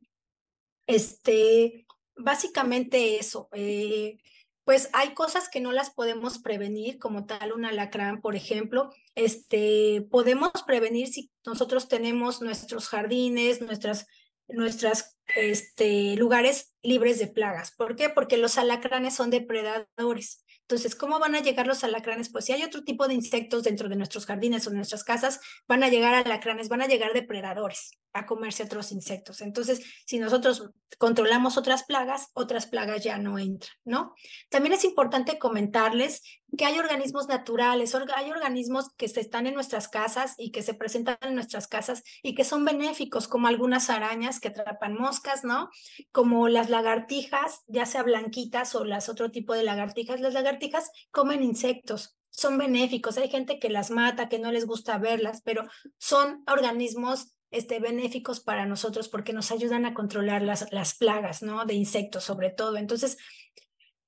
Este, 0.91 1.85
básicamente 2.17 3.17
eso. 3.17 3.47
Eh, 3.53 4.17
pues 4.65 4.89
hay 4.91 5.13
cosas 5.13 5.47
que 5.49 5.61
no 5.61 5.71
las 5.71 5.89
podemos 5.89 6.39
prevenir, 6.39 6.99
como 6.99 7.25
tal 7.25 7.53
un 7.53 7.63
alacrán, 7.63 8.19
por 8.19 8.35
ejemplo. 8.35 8.89
Este, 9.15 10.05
podemos 10.11 10.51
prevenir 10.67 11.07
si 11.07 11.31
nosotros 11.45 11.87
tenemos 11.87 12.41
nuestros 12.41 12.89
jardines, 12.89 13.61
nuestras, 13.61 14.05
nuestras 14.49 15.17
este, 15.37 16.17
lugares 16.17 16.75
libres 16.83 17.19
de 17.19 17.27
plagas. 17.27 17.71
¿Por 17.71 17.95
qué? 17.95 18.09
Porque 18.09 18.35
los 18.35 18.57
alacranes 18.57 19.15
son 19.15 19.29
depredadores. 19.29 20.43
Entonces, 20.63 20.95
¿cómo 20.95 21.19
van 21.19 21.35
a 21.35 21.41
llegar 21.41 21.67
los 21.67 21.85
alacranes? 21.85 22.29
Pues 22.29 22.45
si 22.45 22.51
hay 22.51 22.63
otro 22.63 22.83
tipo 22.83 23.07
de 23.07 23.13
insectos 23.13 23.63
dentro 23.63 23.87
de 23.87 23.95
nuestros 23.95 24.25
jardines 24.25 24.67
o 24.67 24.71
nuestras 24.71 25.05
casas, 25.05 25.39
van 25.69 25.83
a 25.83 25.89
llegar 25.89 26.13
alacranes, 26.13 26.67
van 26.67 26.81
a 26.81 26.87
llegar 26.87 27.13
depredadores 27.13 28.00
a 28.13 28.25
comerse 28.25 28.63
otros 28.63 28.91
insectos. 28.91 29.41
Entonces, 29.41 29.81
si 30.05 30.19
nosotros 30.19 30.69
controlamos 30.97 31.57
otras 31.57 31.83
plagas, 31.83 32.29
otras 32.33 32.67
plagas 32.67 33.03
ya 33.03 33.17
no 33.17 33.39
entran, 33.39 33.73
¿no? 33.85 34.13
También 34.49 34.73
es 34.73 34.83
importante 34.83 35.39
comentarles 35.39 36.21
que 36.57 36.65
hay 36.65 36.77
organismos 36.77 37.27
naturales, 37.27 37.95
hay 38.15 38.31
organismos 38.31 38.93
que 38.97 39.05
están 39.05 39.47
en 39.47 39.53
nuestras 39.53 39.87
casas 39.87 40.35
y 40.37 40.51
que 40.51 40.61
se 40.61 40.73
presentan 40.73 41.17
en 41.21 41.35
nuestras 41.35 41.67
casas 41.67 42.03
y 42.21 42.35
que 42.35 42.43
son 42.43 42.65
benéficos, 42.65 43.27
como 43.27 43.47
algunas 43.47 43.89
arañas 43.89 44.39
que 44.39 44.49
atrapan 44.49 44.95
moscas, 44.95 45.43
¿no? 45.43 45.69
Como 46.11 46.49
las 46.49 46.69
lagartijas, 46.69 47.61
ya 47.67 47.85
sea 47.85 48.03
blanquitas 48.03 48.75
o 48.75 48.83
las 48.83 49.07
otro 49.07 49.31
tipo 49.31 49.53
de 49.53 49.63
lagartijas. 49.63 50.19
Las 50.19 50.33
lagartijas 50.33 50.91
comen 51.11 51.41
insectos, 51.43 52.17
son 52.29 52.57
benéficos. 52.57 53.17
Hay 53.17 53.29
gente 53.29 53.59
que 53.59 53.69
las 53.69 53.91
mata, 53.91 54.29
que 54.29 54.39
no 54.39 54.51
les 54.51 54.65
gusta 54.65 54.97
verlas, 54.97 55.41
pero 55.43 55.67
son 55.97 56.43
organismos 56.47 57.33
este, 57.51 57.79
benéficos 57.79 58.39
para 58.39 58.65
nosotros 58.65 59.09
porque 59.09 59.33
nos 59.33 59.51
ayudan 59.51 59.85
a 59.85 59.93
controlar 59.93 60.41
las, 60.41 60.71
las 60.71 60.95
plagas, 60.95 61.43
¿no? 61.43 61.65
De 61.65 61.73
insectos 61.73 62.23
sobre 62.23 62.49
todo. 62.49 62.77
Entonces, 62.77 63.17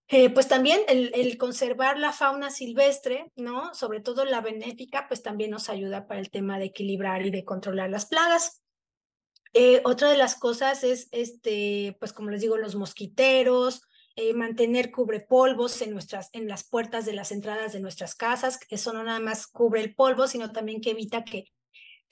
eh, 0.07 0.29
pues 0.29 0.47
también 0.47 0.81
el, 0.87 1.37
conservar 1.37 1.97
la 1.97 2.13
fauna 2.13 2.51
silvestre, 2.51 3.31
¿no? 3.35 3.73
Sobre 3.73 3.99
todo 3.99 4.25
la 4.25 4.41
benéfica, 4.41 5.07
pues 5.07 5.23
también 5.23 5.51
nos 5.51 5.69
ayuda 5.69 6.07
para 6.07 6.19
el 6.19 6.29
tema 6.29 6.59
de 6.59 6.65
equilibrar 6.65 7.25
y 7.25 7.31
de 7.31 7.45
controlar 7.45 7.89
las 7.89 8.05
plagas. 8.05 8.61
Eh, 9.53 9.81
otra 9.85 10.09
de 10.09 10.17
las 10.17 10.35
cosas 10.35 10.83
es, 10.83 11.07
este, 11.11 11.95
pues 11.99 12.13
como 12.13 12.29
les 12.29 12.41
digo, 12.41 12.57
los 12.57 12.75
mosquiteros, 12.75 13.81
eh, 14.15 14.33
mantener 14.33 14.91
cubrepolvos 14.91 15.81
en, 15.81 15.91
nuestras, 15.91 16.29
en 16.33 16.47
las 16.47 16.63
puertas 16.63 17.05
de 17.05 17.13
las 17.13 17.31
entradas 17.31 17.73
de 17.73 17.79
nuestras 17.79 18.13
casas, 18.13 18.59
eso 18.69 18.93
no 18.93 19.03
nada 19.03 19.19
más 19.19 19.47
cubre 19.47 19.81
el 19.81 19.95
polvo, 19.95 20.27
sino 20.27 20.51
también 20.51 20.81
que 20.81 20.91
evita 20.91 21.23
que 21.23 21.51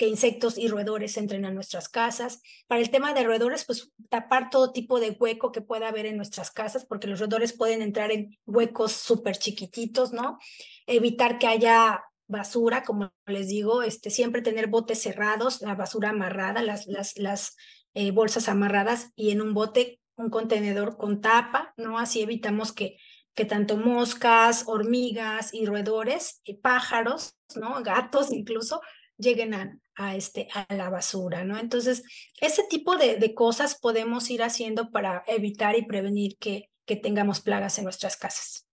que 0.02 0.08
insectos 0.08 0.58
y 0.58 0.68
roedores 0.68 1.16
entren 1.18 1.46
a 1.46 1.52
nuestras 1.52 1.88
casas. 1.88 2.42
Para 2.66 2.82
el 2.82 2.90
tema 2.90 3.14
de 3.14 3.24
roedores, 3.24 3.66
pues 3.66 3.92
tapar 4.10 4.50
todo 4.50 4.72
tipo 4.72 5.00
de 5.00 5.12
hueco 5.12 5.52
que 5.52 5.62
pueda 5.62 5.90
haber 5.90 6.08
en 6.08 6.18
nuestras 6.18 6.50
casas, 6.50 6.88
porque 6.88 7.06
los 7.06 7.20
roedores 7.20 7.54
pueden 7.54 7.84
entrar 7.84 8.12
en 8.12 8.36
huecos 8.48 8.94
súper 8.94 9.38
chiquititos, 9.38 10.12
¿no? 10.12 10.40
Evitar 10.88 11.38
que 11.38 11.46
haya 11.46 12.04
basura, 12.26 12.82
como 12.82 13.14
les 13.28 13.50
digo, 13.50 13.84
este, 13.84 14.10
siempre 14.10 14.42
tener 14.42 14.66
botes 14.66 15.00
cerrados, 15.00 15.62
la 15.62 15.76
basura 15.76 16.10
amarrada, 16.10 16.64
las, 16.64 16.88
las, 16.88 17.16
las 17.16 17.56
eh, 17.94 18.10
bolsas 18.10 18.50
amarradas 18.50 19.12
y 19.16 19.30
en 19.30 19.40
un 19.40 19.54
bote, 19.54 20.00
un 20.16 20.32
contenedor 20.32 20.98
con 20.98 21.22
tapa, 21.22 21.76
¿no? 21.78 22.00
Así 22.00 22.24
evitamos 22.24 22.72
que, 22.72 22.98
que 23.36 23.46
tanto 23.46 23.78
moscas, 23.78 24.64
hormigas 24.66 25.54
y 25.54 25.68
roedores, 25.68 26.42
y 26.44 26.56
pájaros, 26.56 27.36
¿no? 27.56 27.84
Gatos 27.84 28.32
incluso, 28.32 28.82
lleguen 29.22 29.54
a, 29.54 29.78
a, 30.02 30.16
este, 30.16 30.48
a 30.54 30.74
la 30.74 30.90
basura, 30.90 31.44
¿no? 31.44 31.58
Entonces, 31.58 32.04
ese 32.40 32.64
tipo 32.70 32.98
de, 32.98 33.18
de, 33.18 33.36
cosas 33.36 33.80
podemos 33.80 34.30
ir 34.30 34.42
haciendo 34.42 34.92
para 34.92 35.24
evitar 35.28 35.76
y 35.78 35.86
prevenir 35.86 36.38
que, 36.38 36.72
que 36.86 36.96
tengamos 36.96 37.42
plagas 37.42 37.78
en 37.78 37.84
nuestras 37.84 38.18
casas. 38.18 38.68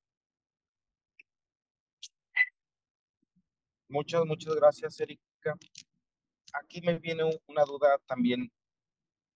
Muchas, 3.88 4.24
muchas 4.24 4.54
gracias, 4.54 5.00
Erika. 5.00 5.56
Aquí 6.54 6.80
me 6.80 6.98
viene 6.98 7.24
una 7.46 7.64
duda 7.64 7.98
también 8.06 8.50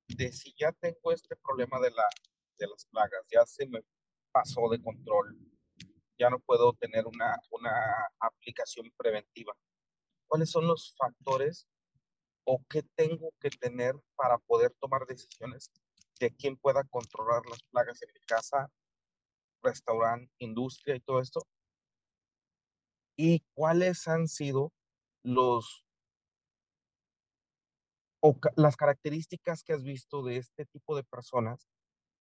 de 0.09 0.33
si 0.33 0.55
ya 0.59 0.73
tengo 0.73 1.13
este 1.13 1.37
problema 1.37 1.79
de, 1.81 1.91
la, 1.91 2.05
de 2.59 2.67
las 2.67 2.87
plagas, 2.87 3.27
ya 3.31 3.45
se 3.47 3.67
me 3.67 3.81
pasó 4.31 4.69
de 4.71 4.81
control, 4.83 5.39
ya 6.19 6.31
no 6.31 6.39
puedo 6.41 6.73
tener 6.75 7.07
una, 7.07 7.37
una 7.51 8.09
aplicación 8.19 8.91
preventiva. 8.97 9.55
¿Cuáles 10.27 10.51
son 10.51 10.67
los 10.67 10.95
factores 10.97 11.67
o 12.45 12.63
qué 12.69 12.83
tengo 12.95 13.33
que 13.41 13.51
tener 13.51 13.95
para 14.17 14.39
poder 14.39 14.75
tomar 14.81 15.07
decisiones 15.07 15.71
de 16.19 16.35
quién 16.35 16.57
pueda 16.57 16.85
controlar 16.85 17.43
las 17.49 17.63
plagas 17.65 18.03
en 18.03 18.11
mi 18.15 18.21
casa, 18.21 18.71
restaurante, 19.63 20.33
industria 20.39 20.97
y 20.97 21.01
todo 21.01 21.21
esto. 21.21 21.41
Y 23.17 23.45
cuáles 23.55 24.09
han 24.09 24.29
sido 24.29 24.73
los 25.23 25.85
o 28.25 28.39
las 28.57 28.77
características 28.77 29.65
que 29.65 29.73
has 29.73 29.83
visto 29.83 30.23
de 30.23 30.37
este 30.37 30.65
tipo 30.67 30.97
de 30.97 31.03
personas 31.03 31.69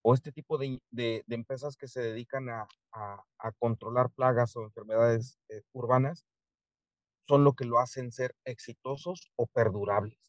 o 0.04 0.16
este 0.16 0.32
tipo 0.32 0.58
de, 0.58 0.82
de, 0.90 1.24
empresas 1.30 1.78
que 1.78 1.88
se 1.88 2.02
dedican 2.02 2.50
a, 2.50 2.68
a, 2.92 3.24
a, 3.38 3.52
controlar 3.52 4.10
plagas 4.10 4.56
o 4.56 4.64
enfermedades 4.64 5.38
eh, 5.50 5.62
urbanas 5.74 6.26
son 7.32 7.46
lo 7.46 7.54
que 7.54 7.64
lo 7.64 7.80
hacen 7.80 8.12
ser 8.12 8.36
exitosos 8.44 9.32
o 9.38 9.48
perdurables? 9.48 10.20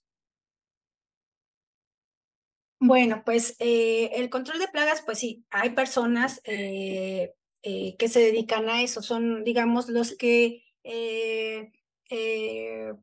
Bueno, 2.79 3.23
pues 3.25 3.57
eh, 3.59 4.11
el 4.15 4.31
control 4.31 4.61
de 4.61 4.69
plagas, 4.69 5.03
pues 5.03 5.19
sí, 5.19 5.45
hay 5.51 5.71
personas 5.71 6.41
eh, 6.45 7.35
eh, 7.63 7.97
que 7.97 8.09
se 8.09 8.21
dedican 8.21 8.69
a 8.69 8.83
eso, 8.83 9.03
son, 9.03 9.43
digamos, 9.43 9.89
los 9.89 10.17
que, 10.17 10.63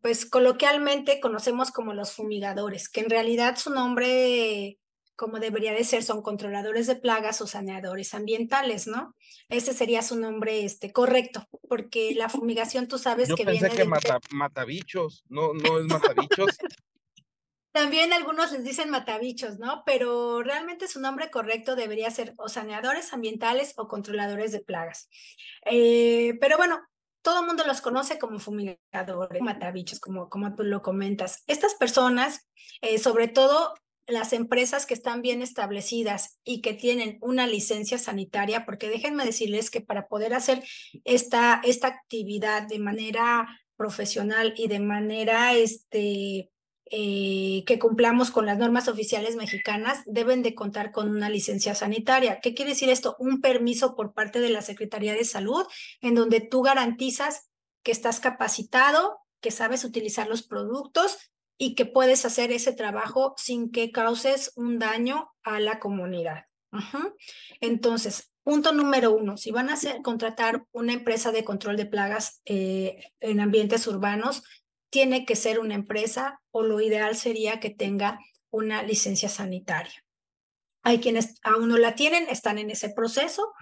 pues 0.01 0.25
coloquialmente 0.25 1.19
conocemos 1.19 1.71
como 1.71 1.93
los 1.93 2.13
fumigadores, 2.13 2.87
que 2.87 3.01
en 3.01 3.09
realidad 3.09 3.57
su 3.57 3.69
nombre 3.69 4.78
como 5.19 5.37
debería 5.37 5.73
de 5.73 5.83
ser, 5.83 6.01
son 6.01 6.21
controladores 6.21 6.87
de 6.87 6.95
plagas 6.95 7.41
o 7.41 7.45
saneadores 7.45 8.13
ambientales, 8.13 8.87
¿no? 8.87 9.17
Ese 9.49 9.73
sería 9.73 10.01
su 10.01 10.17
nombre 10.17 10.63
este, 10.63 10.93
correcto, 10.93 11.45
porque 11.67 12.15
la 12.15 12.29
fumigación 12.29 12.87
tú 12.87 12.97
sabes 12.97 13.27
Yo 13.27 13.35
que 13.35 13.43
pensé 13.43 13.59
viene 13.59 13.75
que 13.75 13.83
de... 13.83 13.89
mata, 13.89 14.21
matabichos, 14.31 15.25
no, 15.27 15.53
no 15.53 15.77
es 15.77 15.87
matabichos. 15.87 16.57
También 17.73 18.13
algunos 18.13 18.53
les 18.53 18.63
dicen 18.63 18.89
matabichos, 18.89 19.59
¿no? 19.59 19.83
Pero 19.85 20.41
realmente 20.41 20.87
su 20.87 21.01
nombre 21.01 21.29
correcto 21.29 21.75
debería 21.75 22.09
ser 22.11 22.33
o 22.37 22.47
saneadores 22.47 23.11
ambientales 23.11 23.73
o 23.75 23.89
controladores 23.89 24.53
de 24.53 24.61
plagas. 24.61 25.09
Eh, 25.65 26.37
pero 26.39 26.55
bueno, 26.55 26.79
todo 27.21 27.41
el 27.41 27.45
mundo 27.45 27.65
los 27.67 27.81
conoce 27.81 28.19
como 28.19 28.39
fumigadores, 28.39 29.41
matabichos, 29.41 29.99
como, 29.99 30.29
como 30.29 30.55
tú 30.55 30.63
lo 30.63 30.81
comentas. 30.81 31.43
Estas 31.45 31.75
personas, 31.75 32.47
eh, 32.79 32.99
sobre 32.99 33.27
todo 33.27 33.73
las 34.09 34.33
empresas 34.33 34.85
que 34.85 34.93
están 34.93 35.21
bien 35.21 35.41
establecidas 35.41 36.39
y 36.43 36.61
que 36.61 36.73
tienen 36.73 37.17
una 37.21 37.47
licencia 37.47 37.97
sanitaria, 37.97 38.65
porque 38.65 38.89
déjenme 38.89 39.25
decirles 39.25 39.69
que 39.69 39.81
para 39.81 40.07
poder 40.07 40.33
hacer 40.33 40.63
esta, 41.03 41.61
esta 41.63 41.87
actividad 41.87 42.67
de 42.67 42.79
manera 42.79 43.47
profesional 43.75 44.53
y 44.57 44.67
de 44.67 44.79
manera 44.79 45.53
este, 45.53 46.49
eh, 46.91 47.63
que 47.67 47.77
cumplamos 47.77 48.31
con 48.31 48.45
las 48.45 48.57
normas 48.57 48.87
oficiales 48.87 49.35
mexicanas, 49.35 50.01
deben 50.05 50.41
de 50.41 50.55
contar 50.55 50.91
con 50.91 51.09
una 51.09 51.29
licencia 51.29 51.75
sanitaria. 51.75 52.39
¿Qué 52.41 52.55
quiere 52.55 52.71
decir 52.71 52.89
esto? 52.89 53.15
Un 53.19 53.41
permiso 53.41 53.95
por 53.95 54.13
parte 54.13 54.39
de 54.39 54.49
la 54.49 54.63
Secretaría 54.63 55.13
de 55.13 55.23
Salud, 55.23 55.65
en 56.01 56.15
donde 56.15 56.41
tú 56.41 56.63
garantizas 56.63 57.49
que 57.83 57.91
estás 57.91 58.19
capacitado, 58.19 59.19
que 59.39 59.51
sabes 59.51 59.83
utilizar 59.83 60.27
los 60.27 60.43
productos 60.43 61.17
y 61.61 61.75
que 61.75 61.85
puedes 61.85 62.25
hacer 62.25 62.51
ese 62.53 62.71
trabajo 62.71 63.35
sin 63.37 63.69
que 63.69 63.91
causes 63.91 64.53
un 64.55 64.79
daño 64.79 65.29
a 65.43 65.59
la 65.59 65.77
comunidad. 65.79 66.45
Entonces, 67.59 68.31
punto 68.43 68.71
número 68.71 69.11
uno, 69.11 69.35
si 69.35 69.51
van 69.51 69.69
a 69.69 69.73
hacer, 69.73 70.01
contratar 70.01 70.63
una 70.71 70.93
empresa 70.93 71.33
de 71.33 71.43
control 71.43 71.75
de 71.75 71.85
plagas 71.85 72.41
eh, 72.45 73.11
en 73.19 73.41
ambientes 73.41 73.85
urbanos, 73.87 74.41
tiene 74.89 75.25
que 75.25 75.35
ser 75.35 75.59
una 75.59 75.75
empresa 75.75 76.41
o 76.51 76.63
lo 76.63 76.79
ideal 76.79 77.15
sería 77.15 77.59
que 77.59 77.69
tenga 77.69 78.19
una 78.51 78.81
licencia 78.81 79.27
sanitaria. 79.27 80.05
Hay 80.81 80.99
quienes 80.99 81.35
aún 81.43 81.67
no 81.67 81.77
la 81.77 81.93
tienen, 81.93 82.27
están 82.29 82.57
en 82.57 82.71
ese 82.71 82.89
proceso, 82.89 83.53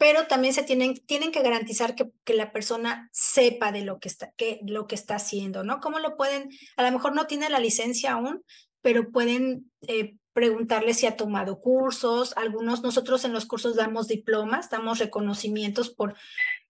pero 0.00 0.26
también 0.26 0.54
se 0.54 0.62
tienen, 0.62 0.94
tienen 1.04 1.30
que 1.30 1.42
garantizar 1.42 1.94
que, 1.94 2.10
que, 2.24 2.32
la 2.32 2.52
persona 2.52 3.10
sepa 3.12 3.70
de 3.70 3.82
lo 3.82 4.00
que, 4.00 4.08
está, 4.08 4.32
que, 4.38 4.60
lo 4.66 4.86
que 4.86 4.94
está 4.94 5.16
haciendo, 5.16 5.62
¿no? 5.62 5.78
¿Cómo 5.80 5.98
lo 5.98 6.16
pueden? 6.16 6.48
A 6.78 6.84
lo 6.84 6.90
mejor 6.90 7.14
no 7.14 7.26
tiene 7.26 7.50
la 7.50 7.58
licencia 7.58 8.12
aún, 8.12 8.42
pero 8.80 9.10
pueden 9.10 9.70
eh, 9.86 10.16
preguntarle 10.32 10.94
si 10.94 11.04
ha 11.04 11.18
tomado 11.18 11.60
cursos. 11.60 12.32
Algunos, 12.38 12.82
nosotros 12.82 13.26
en 13.26 13.34
los 13.34 13.44
cursos 13.44 13.76
damos 13.76 14.08
diplomas, 14.08 14.70
damos 14.70 15.00
reconocimientos 15.00 15.90
por, 15.90 16.14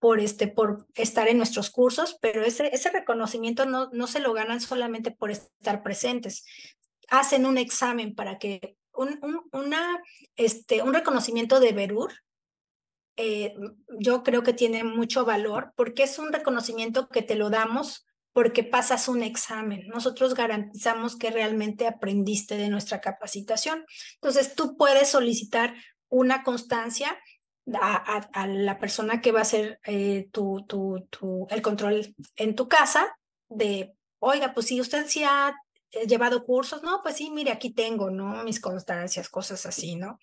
por, 0.01 0.18
este, 0.18 0.49
por 0.49 0.89
estar 0.97 1.28
en 1.28 1.37
nuestros 1.37 1.70
cursos, 1.70 2.18
pero 2.20 2.43
ese, 2.43 2.74
ese 2.74 2.91
reconocimiento 2.91 3.64
no, 3.64 3.91
no 3.93 4.09
se 4.09 4.18
lo 4.18 4.33
ganan 4.33 4.61
solamente 4.61 5.12
por 5.12 5.31
estar 5.31 5.85
presentes. 5.85 6.45
Hacen 7.09 7.47
un 7.47 7.59
examen 7.59 8.12
para 8.12 8.39
que 8.39 8.76
un, 8.93 9.20
un, 9.22 9.43
una, 9.53 10.03
este, 10.35 10.83
un 10.83 10.95
reconocimiento 10.95 11.61
de 11.61 11.70
Berur, 11.70 12.12
eh, 13.17 13.55
yo 13.99 14.23
creo 14.23 14.43
que 14.43 14.53
tiene 14.53 14.85
mucho 14.85 15.25
valor 15.25 15.73
porque 15.77 16.05
es 16.05 16.19
un 16.19 16.33
reconocimiento 16.33 17.09
que 17.09 17.23
te 17.23 17.35
lo 17.35 17.51
damos 17.51 18.07
porque 18.33 18.63
pasas 18.63 19.09
un 19.09 19.23
examen. 19.23 19.89
Nosotros 19.89 20.35
garantizamos 20.35 21.17
que 21.17 21.31
realmente 21.31 21.87
aprendiste 21.87 22.57
de 22.57 22.69
nuestra 22.69 23.01
capacitación. 23.01 23.85
Entonces, 24.15 24.55
tú 24.55 24.77
puedes 24.77 25.09
solicitar 25.09 25.75
una 26.09 26.43
constancia 26.43 27.19
a, 27.73 28.47
la 28.47 28.79
persona 28.79 29.21
que 29.21 29.33
va 29.33 29.41
a 29.41 29.43
hacer 29.43 29.81
eh, 29.85 30.29
tu, 30.33 30.65
tu, 30.67 31.07
tu, 31.11 31.47
el 31.51 31.63
control 31.63 32.15
en 32.37 32.55
tu 32.57 32.69
casa 32.69 33.17
de, 33.49 33.95
oiga, 34.19 34.55
pues 34.55 34.67
si 34.67 34.81
usted 34.81 35.07
sí 35.07 35.23
ha 35.25 35.55
eh, 35.93 36.07
llevado 36.07 36.45
cursos, 36.45 36.83
no, 36.83 37.01
pues 37.03 37.17
sí, 37.17 37.31
mire, 37.31 37.51
aquí 37.51 37.71
tengo, 37.71 38.11
¿no? 38.11 38.43
Mis 38.45 38.61
constancias, 38.61 39.29
cosas 39.29 39.67
así, 39.67 39.97
¿no? 39.97 40.19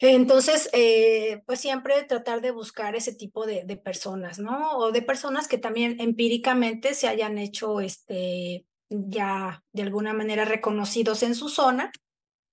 Entonces, 0.00 0.70
eh, 0.72 1.42
pues 1.46 1.60
siempre 1.60 2.04
tratar 2.04 2.40
de 2.40 2.52
buscar 2.52 2.94
ese 2.94 3.12
tipo 3.14 3.46
de, 3.46 3.64
personas, 3.76 4.38
¿no? 4.38 4.78
O 4.78 4.92
de 4.92 5.02
personas 5.02 5.48
que 5.48 5.58
también 5.58 6.00
empíricamente 6.00 6.94
se 6.94 7.08
hayan 7.08 7.36
hecho, 7.38 7.80
este, 7.80 8.64
ya 8.88 9.64
de 9.72 9.82
alguna 9.82 10.12
manera 10.12 10.44
reconocidos 10.44 11.22
en 11.24 11.34
su 11.34 11.48
zona, 11.48 11.90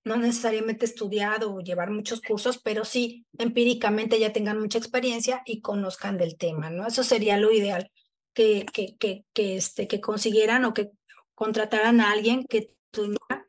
no 0.04 0.16
necesariamente 0.16 0.84
estudiado 0.84 1.54
o 1.54 1.60
llevar 1.60 1.90
muchos 1.90 2.20
cursos, 2.20 2.58
pero 2.58 2.84
sí 2.84 3.26
empíricamente 3.38 4.18
ya 4.18 4.32
tengan 4.32 4.60
mucha 4.60 4.78
experiencia 4.78 5.42
y 5.46 5.60
conozcan 5.60 6.18
del 6.18 6.36
tema, 6.36 6.70
¿no? 6.70 6.86
Eso 6.86 7.04
sería 7.04 7.36
lo 7.38 7.52
ideal, 7.52 7.90
que, 8.34 8.66
que, 8.72 8.96
que, 8.98 9.24
que, 9.32 9.56
este, 9.56 9.86
que 9.88 10.00
consiguieran 10.00 10.64
o 10.64 10.74
que 10.74 10.90
contrataran 11.34 12.00
a 12.00 12.10
alguien 12.10 12.44
que 12.44 12.74
tuviera 12.90 13.46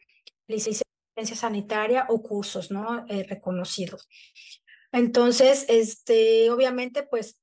licencia 0.48 0.86
sanitaria 1.26 2.06
o 2.10 2.22
cursos, 2.22 2.72
¿no? 2.72 3.06
Eh, 3.08 3.24
reconocidos. 3.24 4.08
Entonces, 4.92 5.66
este, 5.68 6.50
obviamente, 6.50 7.04
pues 7.04 7.40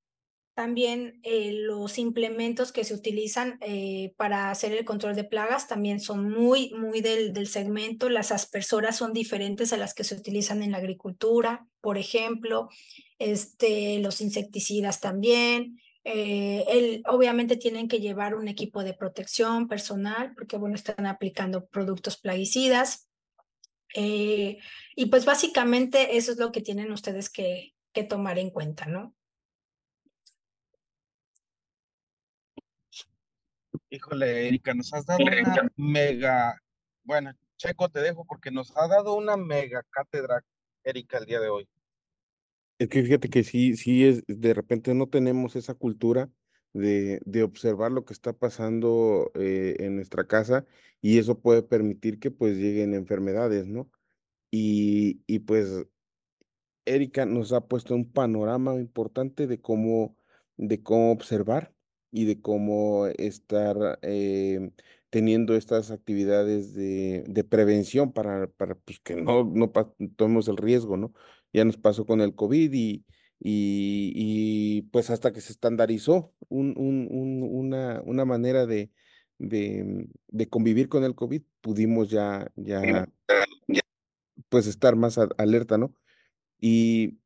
también 0.54 1.18
eh, 1.24 1.52
los 1.52 1.98
implementos 1.98 2.70
que 2.70 2.84
se 2.84 2.94
utilizan 2.94 3.58
eh, 3.60 4.14
para 4.16 4.50
hacer 4.52 4.72
el 4.72 4.84
control 4.84 5.16
de 5.16 5.24
plagas 5.24 5.66
también 5.66 5.98
son 5.98 6.30
muy, 6.30 6.72
muy 6.74 7.00
del, 7.00 7.32
del, 7.32 7.48
segmento. 7.48 8.08
Las 8.08 8.30
aspersoras 8.30 8.96
son 8.96 9.12
diferentes 9.12 9.72
a 9.72 9.76
las 9.76 9.94
que 9.94 10.04
se 10.04 10.14
utilizan 10.14 10.62
en 10.62 10.70
la 10.70 10.78
agricultura, 10.78 11.66
por 11.80 11.98
ejemplo. 11.98 12.68
Este, 13.18 13.98
los 13.98 14.20
insecticidas 14.20 15.00
también. 15.00 15.80
El, 16.04 17.02
obviamente 17.06 17.56
tienen 17.56 17.88
que 17.88 17.98
llevar 17.98 18.34
un 18.34 18.46
equipo 18.46 18.84
de 18.84 18.92
protección 18.92 19.68
personal 19.68 20.34
porque, 20.36 20.58
bueno, 20.58 20.76
están 20.76 21.06
aplicando 21.06 21.66
productos 21.66 22.18
plaguicidas. 22.18 23.08
Eh, 23.94 24.58
y 24.96 25.06
pues 25.06 25.24
básicamente 25.24 26.16
eso 26.16 26.32
es 26.32 26.38
lo 26.38 26.52
que 26.52 26.60
tienen 26.60 26.90
ustedes 26.92 27.30
que, 27.30 27.74
que 27.92 28.02
tomar 28.02 28.38
en 28.38 28.50
cuenta, 28.50 28.86
¿no? 28.86 29.14
Híjole, 33.88 34.48
Erika, 34.48 34.74
nos 34.74 34.92
has 34.92 35.06
dado 35.06 35.20
una 35.22 35.70
mega, 35.76 36.60
bueno, 37.04 37.32
Checo, 37.56 37.88
te 37.88 38.00
dejo 38.00 38.24
porque 38.24 38.50
nos 38.50 38.76
ha 38.76 38.88
dado 38.88 39.14
una 39.14 39.36
mega 39.36 39.84
cátedra, 39.90 40.44
Erika, 40.82 41.18
el 41.18 41.26
día 41.26 41.38
de 41.38 41.48
hoy. 41.48 41.68
Es 42.78 42.88
que 42.88 43.04
fíjate 43.04 43.30
que 43.30 43.44
sí, 43.44 43.76
sí 43.76 44.04
es, 44.04 44.24
de 44.26 44.52
repente 44.52 44.92
no 44.94 45.06
tenemos 45.06 45.54
esa 45.54 45.74
cultura 45.74 46.28
de, 46.74 47.20
de 47.24 47.42
observar 47.42 47.92
lo 47.92 48.04
que 48.04 48.12
está 48.12 48.34
pasando 48.34 49.30
eh, 49.34 49.76
en 49.78 49.96
nuestra 49.96 50.26
casa 50.26 50.66
y 51.00 51.18
eso 51.18 51.40
puede 51.40 51.62
permitir 51.62 52.18
que 52.18 52.30
pues 52.30 52.56
lleguen 52.58 52.94
enfermedades, 52.94 53.66
¿no? 53.66 53.90
Y, 54.50 55.22
y 55.26 55.40
pues 55.40 55.86
Erika 56.84 57.26
nos 57.26 57.52
ha 57.52 57.66
puesto 57.66 57.94
un 57.94 58.10
panorama 58.10 58.74
importante 58.74 59.46
de 59.46 59.60
cómo, 59.60 60.16
de 60.56 60.82
cómo 60.82 61.12
observar 61.12 61.72
y 62.10 62.26
de 62.26 62.40
cómo 62.40 63.06
estar 63.06 63.98
eh, 64.02 64.70
teniendo 65.10 65.56
estas 65.56 65.90
actividades 65.90 66.74
de, 66.74 67.24
de 67.28 67.44
prevención 67.44 68.12
para, 68.12 68.48
para 68.48 68.74
pues, 68.76 69.00
que 69.00 69.16
no, 69.16 69.44
no 69.44 69.72
tomemos 70.16 70.48
el 70.48 70.56
riesgo, 70.56 70.96
¿no? 70.96 71.12
Ya 71.52 71.64
nos 71.64 71.76
pasó 71.76 72.06
con 72.06 72.20
el 72.20 72.34
COVID 72.34 72.72
y, 72.72 73.04
y, 73.46 74.10
y 74.16 74.82
pues 74.90 75.10
hasta 75.10 75.30
que 75.30 75.42
se 75.42 75.52
estandarizó 75.52 76.34
un, 76.48 76.74
un, 76.78 77.06
un, 77.10 77.42
una, 77.42 78.00
una 78.06 78.24
manera 78.24 78.64
de, 78.64 78.90
de, 79.38 80.08
de, 80.28 80.48
convivir 80.48 80.88
con 80.88 81.04
el 81.04 81.14
COVID, 81.14 81.42
pudimos 81.60 82.08
ya, 82.08 82.50
ya 82.56 83.06
pues 84.48 84.66
estar 84.66 84.96
más 84.96 85.18
alerta, 85.36 85.76
¿no? 85.76 85.94
Y 86.58 87.18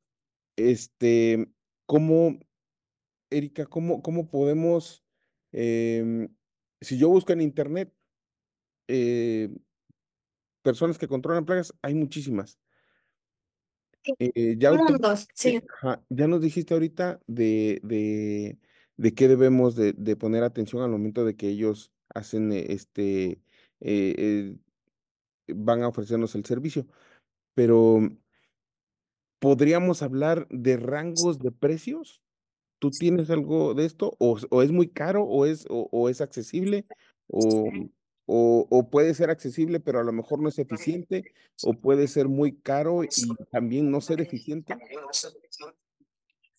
este, 0.56 1.48
¿cómo, 1.86 2.40
Erika, 3.30 3.66
cómo, 3.66 4.02
cómo 4.02 4.28
podemos, 4.28 5.04
eh, 5.52 6.28
si 6.80 6.98
yo 6.98 7.10
busco 7.10 7.32
en 7.32 7.42
internet, 7.42 7.94
eh, 8.88 9.50
personas 10.62 10.98
que 10.98 11.06
controlan 11.06 11.44
plagas, 11.44 11.72
hay 11.80 11.94
muchísimas. 11.94 12.58
Eh, 14.18 14.56
ya, 14.59 14.70
ahorita, 14.70 15.16
sí. 15.34 15.61
ya 16.09 16.26
nos 16.26 16.40
dijiste 16.40 16.74
ahorita 16.74 17.20
de, 17.26 17.80
de, 17.82 18.59
de 18.96 19.14
qué 19.14 19.28
debemos 19.28 19.76
de, 19.76 19.92
de, 19.92 20.16
poner 20.16 20.42
atención 20.42 20.82
al 20.82 20.90
momento 20.90 21.24
de 21.24 21.36
que 21.36 21.48
ellos 21.48 21.92
hacen 22.14 22.52
este, 22.52 23.40
eh, 23.80 24.56
van 25.48 25.82
a 25.82 25.88
ofrecernos 25.88 26.34
el 26.34 26.44
servicio, 26.44 26.86
pero 27.54 28.00
¿podríamos 29.38 30.02
hablar 30.02 30.46
de 30.50 30.76
rangos 30.76 31.38
de 31.38 31.52
precios? 31.52 32.22
¿Tú 32.78 32.90
tienes 32.90 33.30
algo 33.30 33.74
de 33.74 33.84
esto? 33.84 34.14
¿O, 34.18 34.38
o 34.50 34.62
es 34.62 34.70
muy 34.70 34.88
caro 34.88 35.24
o 35.24 35.46
es, 35.46 35.66
o, 35.68 35.88
o 35.90 36.09
es 36.09 36.20
accesible? 36.20 36.86
¿O, 37.26 37.70
o, 38.31 38.66
o, 38.68 38.91
puede 38.91 39.14
ser 39.14 39.31
accesible, 39.31 39.81
pero 39.81 40.01
a 40.01 40.05
lo 40.05 40.12
mejor 40.12 40.39
no 40.39 40.51
es 40.51 40.59
eficiente, 40.59 41.33
o 41.64 41.72
puede 41.72 42.07
ser 42.07 42.29
muy 42.29 42.61
caro 42.61 43.03
y 43.03 43.09
también 43.51 43.91
no 43.91 44.03
ser 44.03 44.20
eficiente. 44.20 44.76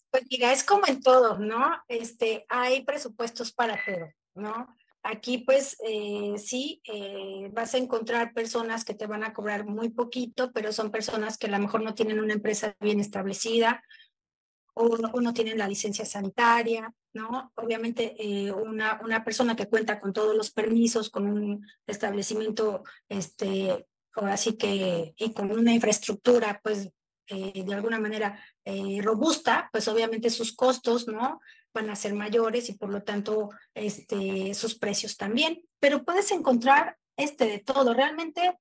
Pues 0.09 0.23
mira, 0.31 0.51
es 0.51 0.63
como 0.63 0.87
en 0.87 0.99
todo, 1.01 1.37
¿no? 1.37 1.71
Este, 1.87 2.43
hay 2.49 2.83
presupuestos 2.83 3.53
para 3.53 3.79
todo, 3.85 4.07
¿no? 4.33 4.75
Aquí 5.03 5.37
pues 5.37 5.77
eh, 5.87 6.33
sí, 6.37 6.81
eh, 6.91 7.49
vas 7.53 7.75
a 7.75 7.77
encontrar 7.77 8.33
personas 8.33 8.83
que 8.83 8.95
te 8.95 9.05
van 9.05 9.23
a 9.23 9.33
cobrar 9.33 9.65
muy 9.65 9.89
poquito, 9.89 10.51
pero 10.51 10.73
son 10.73 10.89
personas 10.89 11.37
que 11.37 11.47
a 11.47 11.51
lo 11.51 11.59
mejor 11.59 11.83
no 11.83 11.93
tienen 11.93 12.19
una 12.19 12.33
empresa 12.33 12.75
bien 12.81 12.99
establecida 12.99 13.81
o, 14.79 14.95
o 15.11 15.21
no 15.21 15.33
la 15.55 15.67
licencia 15.67 16.05
sanitaria, 16.05 16.93
¿no? 17.13 17.51
Obviamente 17.55 18.15
eh, 18.17 18.51
una, 18.51 18.99
una 19.03 19.23
persona 19.25 19.55
que 19.55 19.67
cuenta 19.67 19.99
con 19.99 20.13
todos 20.13 20.35
los 20.35 20.51
permisos, 20.51 21.09
con 21.09 21.27
un 21.27 21.65
establecimiento, 21.85 22.83
este, 23.09 23.87
ahora 24.15 24.37
sí 24.37 24.53
que, 24.53 25.13
y 25.17 25.33
con 25.33 25.51
una 25.51 25.73
infraestructura, 25.73 26.61
pues, 26.63 26.89
eh, 27.27 27.63
de 27.63 27.73
alguna 27.73 27.99
manera 27.99 28.41
eh, 28.63 29.01
robusta, 29.03 29.69
pues 29.71 29.87
obviamente 29.89 30.29
sus 30.29 30.55
costos, 30.55 31.07
¿no? 31.07 31.41
Van 31.73 31.89
a 31.89 31.95
ser 31.95 32.13
mayores 32.13 32.69
y 32.69 32.73
por 32.73 32.89
lo 32.89 33.03
tanto, 33.03 33.49
este, 33.73 34.53
sus 34.53 34.75
precios 34.75 35.17
también. 35.17 35.61
Pero 35.79 36.03
puedes 36.03 36.31
encontrar 36.31 36.97
este 37.17 37.45
de 37.45 37.59
todo. 37.59 37.93
Realmente, 37.93 38.57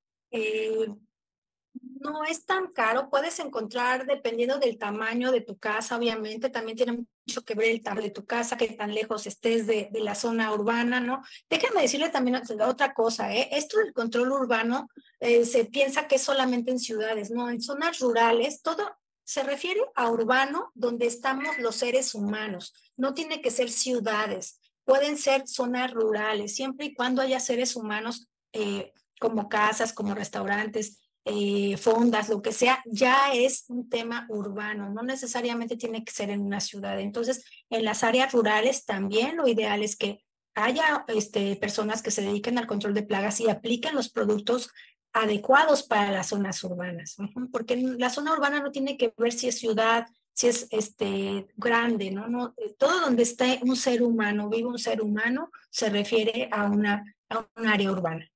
no 2.00 2.24
es 2.24 2.44
tan 2.44 2.68
caro, 2.68 3.10
puedes 3.10 3.38
encontrar 3.38 4.06
dependiendo 4.06 4.58
del 4.58 4.78
tamaño 4.78 5.32
de 5.32 5.40
tu 5.40 5.58
casa, 5.58 5.96
obviamente, 5.96 6.50
también 6.50 6.76
tiene 6.76 6.92
mucho 6.92 7.44
que 7.44 7.54
ver 7.54 7.70
el 7.70 7.82
tamaño 7.82 8.08
de 8.08 8.12
tu 8.12 8.24
casa, 8.24 8.56
que 8.56 8.68
tan 8.68 8.94
lejos 8.94 9.26
estés 9.26 9.66
de, 9.66 9.88
de 9.90 10.00
la 10.00 10.14
zona 10.14 10.52
urbana, 10.52 11.00
¿no? 11.00 11.22
Déjenme 11.48 11.82
decirle 11.82 12.08
también 12.08 12.40
otra 12.62 12.94
cosa, 12.94 13.34
¿eh? 13.34 13.48
Esto 13.52 13.78
del 13.78 13.92
control 13.92 14.32
urbano 14.32 14.88
eh, 15.20 15.44
se 15.44 15.64
piensa 15.64 16.06
que 16.06 16.16
es 16.16 16.22
solamente 16.22 16.70
en 16.70 16.78
ciudades, 16.78 17.30
¿no? 17.30 17.50
En 17.50 17.60
zonas 17.60 17.98
rurales, 18.00 18.62
todo 18.62 18.88
se 19.24 19.42
refiere 19.42 19.82
a 19.94 20.10
urbano 20.10 20.72
donde 20.74 21.06
estamos 21.06 21.58
los 21.58 21.76
seres 21.76 22.14
humanos, 22.14 22.72
no 22.96 23.12
tiene 23.12 23.42
que 23.42 23.50
ser 23.50 23.68
ciudades, 23.68 24.58
pueden 24.84 25.18
ser 25.18 25.46
zonas 25.46 25.92
rurales, 25.92 26.54
siempre 26.54 26.86
y 26.86 26.94
cuando 26.94 27.20
haya 27.20 27.38
seres 27.38 27.76
humanos 27.76 28.26
eh, 28.54 28.94
como 29.20 29.50
casas, 29.50 29.92
como 29.92 30.14
restaurantes, 30.14 30.98
eh, 31.28 31.76
fondas, 31.76 32.28
lo 32.28 32.40
que 32.42 32.52
sea, 32.52 32.82
ya 32.86 33.32
es 33.32 33.64
un 33.68 33.88
tema 33.88 34.26
urbano, 34.30 34.90
no 34.90 35.02
necesariamente 35.02 35.76
tiene 35.76 36.04
que 36.04 36.12
ser 36.12 36.30
en 36.30 36.40
una 36.40 36.60
ciudad. 36.60 36.98
Entonces, 37.00 37.44
en 37.70 37.84
las 37.84 38.02
áreas 38.02 38.32
rurales 38.32 38.84
también 38.84 39.36
lo 39.36 39.46
ideal 39.46 39.82
es 39.82 39.96
que 39.96 40.24
haya 40.54 41.04
este, 41.08 41.56
personas 41.56 42.02
que 42.02 42.10
se 42.10 42.22
dediquen 42.22 42.58
al 42.58 42.66
control 42.66 42.94
de 42.94 43.02
plagas 43.02 43.40
y 43.40 43.48
apliquen 43.48 43.94
los 43.94 44.08
productos 44.08 44.70
adecuados 45.12 45.82
para 45.82 46.10
las 46.10 46.28
zonas 46.28 46.62
urbanas, 46.64 47.16
porque 47.52 47.76
la 47.76 48.10
zona 48.10 48.32
urbana 48.32 48.60
no 48.60 48.70
tiene 48.70 48.96
que 48.96 49.12
ver 49.16 49.32
si 49.32 49.48
es 49.48 49.58
ciudad, 49.58 50.06
si 50.32 50.48
es 50.48 50.68
este, 50.70 51.46
grande, 51.56 52.10
¿no? 52.10 52.28
no 52.28 52.54
todo 52.78 53.00
donde 53.00 53.22
esté 53.22 53.60
un 53.62 53.76
ser 53.76 54.02
humano, 54.02 54.48
vive 54.48 54.68
un 54.68 54.78
ser 54.78 55.02
humano, 55.02 55.50
se 55.70 55.90
refiere 55.90 56.48
a 56.52 56.64
una 56.64 57.04
a 57.30 57.46
un 57.56 57.66
área 57.66 57.90
urbana. 57.92 58.30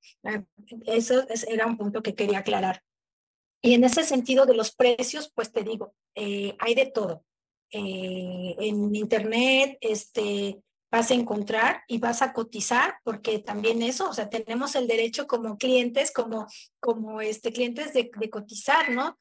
Eso 0.85 1.25
era 1.47 1.65
un 1.67 1.77
punto 1.77 2.01
que 2.03 2.15
quería 2.15 2.39
aclarar. 2.39 2.81
Y 3.61 3.73
en 3.75 3.83
ese 3.85 4.03
sentido 4.03 4.45
de 4.45 4.55
los 4.55 4.73
precios, 4.75 5.31
pues 5.33 5.51
te 5.51 5.63
digo, 5.63 5.93
eh, 6.15 6.55
hay 6.59 6.75
de 6.75 6.87
todo. 6.87 7.25
eh, 7.71 8.55
en 8.59 8.95
internet, 8.95 9.77
este, 9.81 10.61
vas 10.91 11.09
a 11.09 11.15
encontrar 11.15 11.81
y 11.87 11.97
vas 11.97 12.21
a 12.21 12.31
cotizar, 12.33 12.95
porque 13.03 13.39
también 13.39 13.81
eso, 13.81 14.09
o 14.09 14.13
sea, 14.13 14.29
tenemos 14.29 14.75
el 14.75 14.87
derecho 14.87 15.25
como 15.27 15.57
clientes, 15.57 16.11
como, 16.11 16.45
como 16.79 17.19
este, 17.21 17.51
clientes 17.51 17.93
de, 17.93 18.11
de 18.15 18.29
cotizar, 18.29 18.91
¿no? 18.91 19.17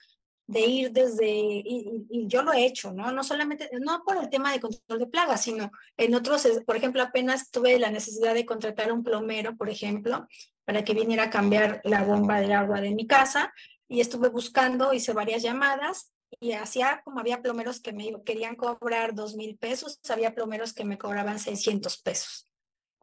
De 0.46 0.60
ir 0.60 0.92
desde, 0.92 1.28
y, 1.28 2.26
yo 2.26 2.42
lo 2.42 2.52
he 2.52 2.66
hecho, 2.66 2.92
¿no? 2.92 3.12
No 3.12 3.22
solamente, 3.24 3.70
no 3.80 4.02
por 4.04 4.16
el 4.16 4.28
tema 4.28 4.52
de 4.52 4.60
control 4.60 4.98
de 4.98 5.06
plagas, 5.06 5.42
sino 5.42 5.70
en 5.96 6.14
otros, 6.14 6.46
por 6.66 6.76
ejemplo, 6.76 7.02
apenas 7.02 7.50
tuve 7.50 7.78
la 7.78 7.90
necesidad 7.90 8.34
de 8.34 8.44
contratar 8.44 8.92
un 8.92 9.02
plomero, 9.02 9.56
por 9.56 9.70
ejemplo, 9.70 10.26
para 10.64 10.84
que 10.84 10.94
viniera 10.94 11.24
a 11.24 11.30
cambiar 11.30 11.80
la 11.84 12.04
bomba 12.04 12.40
de 12.40 12.52
agua 12.52 12.80
de 12.80 12.90
mi 12.90 13.06
casa, 13.06 13.52
y 13.88 14.00
estuve 14.00 14.28
buscando, 14.28 14.92
hice 14.92 15.12
varias 15.12 15.42
llamadas, 15.42 16.12
y 16.40 16.52
hacía 16.52 17.02
como 17.04 17.20
había 17.20 17.42
plomeros 17.42 17.80
que 17.80 17.92
me 17.92 18.12
querían 18.24 18.56
cobrar 18.56 19.14
dos 19.14 19.36
mil 19.36 19.56
pesos, 19.58 20.00
había 20.08 20.34
plomeros 20.34 20.72
que 20.72 20.84
me 20.84 20.98
cobraban 20.98 21.38
600 21.38 21.98
pesos. 21.98 22.48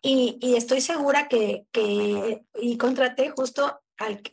Y, 0.02 0.38
estoy 0.56 0.82
segura 0.82 1.28
que, 1.28 1.66
que, 1.72 2.42
y 2.56 2.78
contraté 2.78 3.30
justo, 3.30 3.82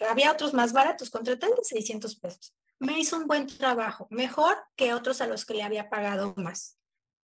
había 0.09 0.32
otros 0.32 0.54
más 0.54 0.72
baratos, 0.72 1.11
contraté 1.11 1.46
el 1.46 1.57
de 1.57 1.64
600 1.64 2.16
pesos. 2.16 2.54
Me 2.79 2.99
hizo 2.99 3.16
un 3.16 3.27
buen 3.27 3.47
trabajo, 3.47 4.07
mejor 4.11 4.57
que 4.77 4.93
otros 4.93 5.20
a 5.20 5.27
los 5.27 5.45
que 5.45 5.55
le 5.55 5.62
había 5.62 5.89
pagado 5.89 6.35
más. 6.37 6.79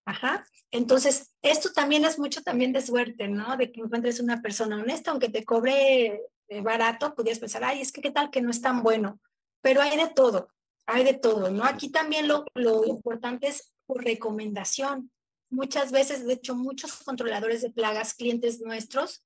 Ajá. 0.05 0.46
Entonces, 0.70 1.34
esto 1.42 1.72
también 1.72 2.05
es 2.05 2.18
mucho 2.18 2.42
también 2.42 2.72
de 2.72 2.82
suerte, 2.82 3.28
¿no? 3.28 3.57
De 3.57 3.70
que 3.70 3.80
encuentres 3.80 4.20
una 4.20 4.40
persona 4.40 4.76
honesta, 4.76 5.11
aunque 5.11 5.28
te 5.28 5.44
cobre 5.44 6.22
eh, 6.48 6.61
barato, 6.61 7.14
podrías 7.14 7.38
pensar, 7.38 7.64
ay, 7.64 7.80
es 7.80 7.92
que 7.92 8.01
qué 8.01 8.11
tal 8.11 8.30
que 8.30 8.40
no 8.40 8.51
es 8.51 8.61
tan 8.61 8.82
bueno. 8.82 9.20
Pero 9.61 9.82
hay 9.82 9.96
de 9.96 10.09
todo 10.09 10.48
hay 10.90 11.05
de 11.05 11.14
todo, 11.14 11.51
¿no? 11.51 11.64
Aquí 11.64 11.90
también 11.90 12.28
lo, 12.28 12.44
lo 12.55 12.84
importante 12.84 13.48
es 13.48 13.72
por 13.86 14.05
recomendación. 14.05 15.11
Muchas 15.48 15.92
veces, 15.92 16.26
de 16.26 16.34
hecho, 16.34 16.55
muchos 16.55 16.92
controladores 17.05 17.62
de 17.62 17.70
plagas, 17.70 18.14
clientes 18.14 18.61
nuestros, 18.61 19.24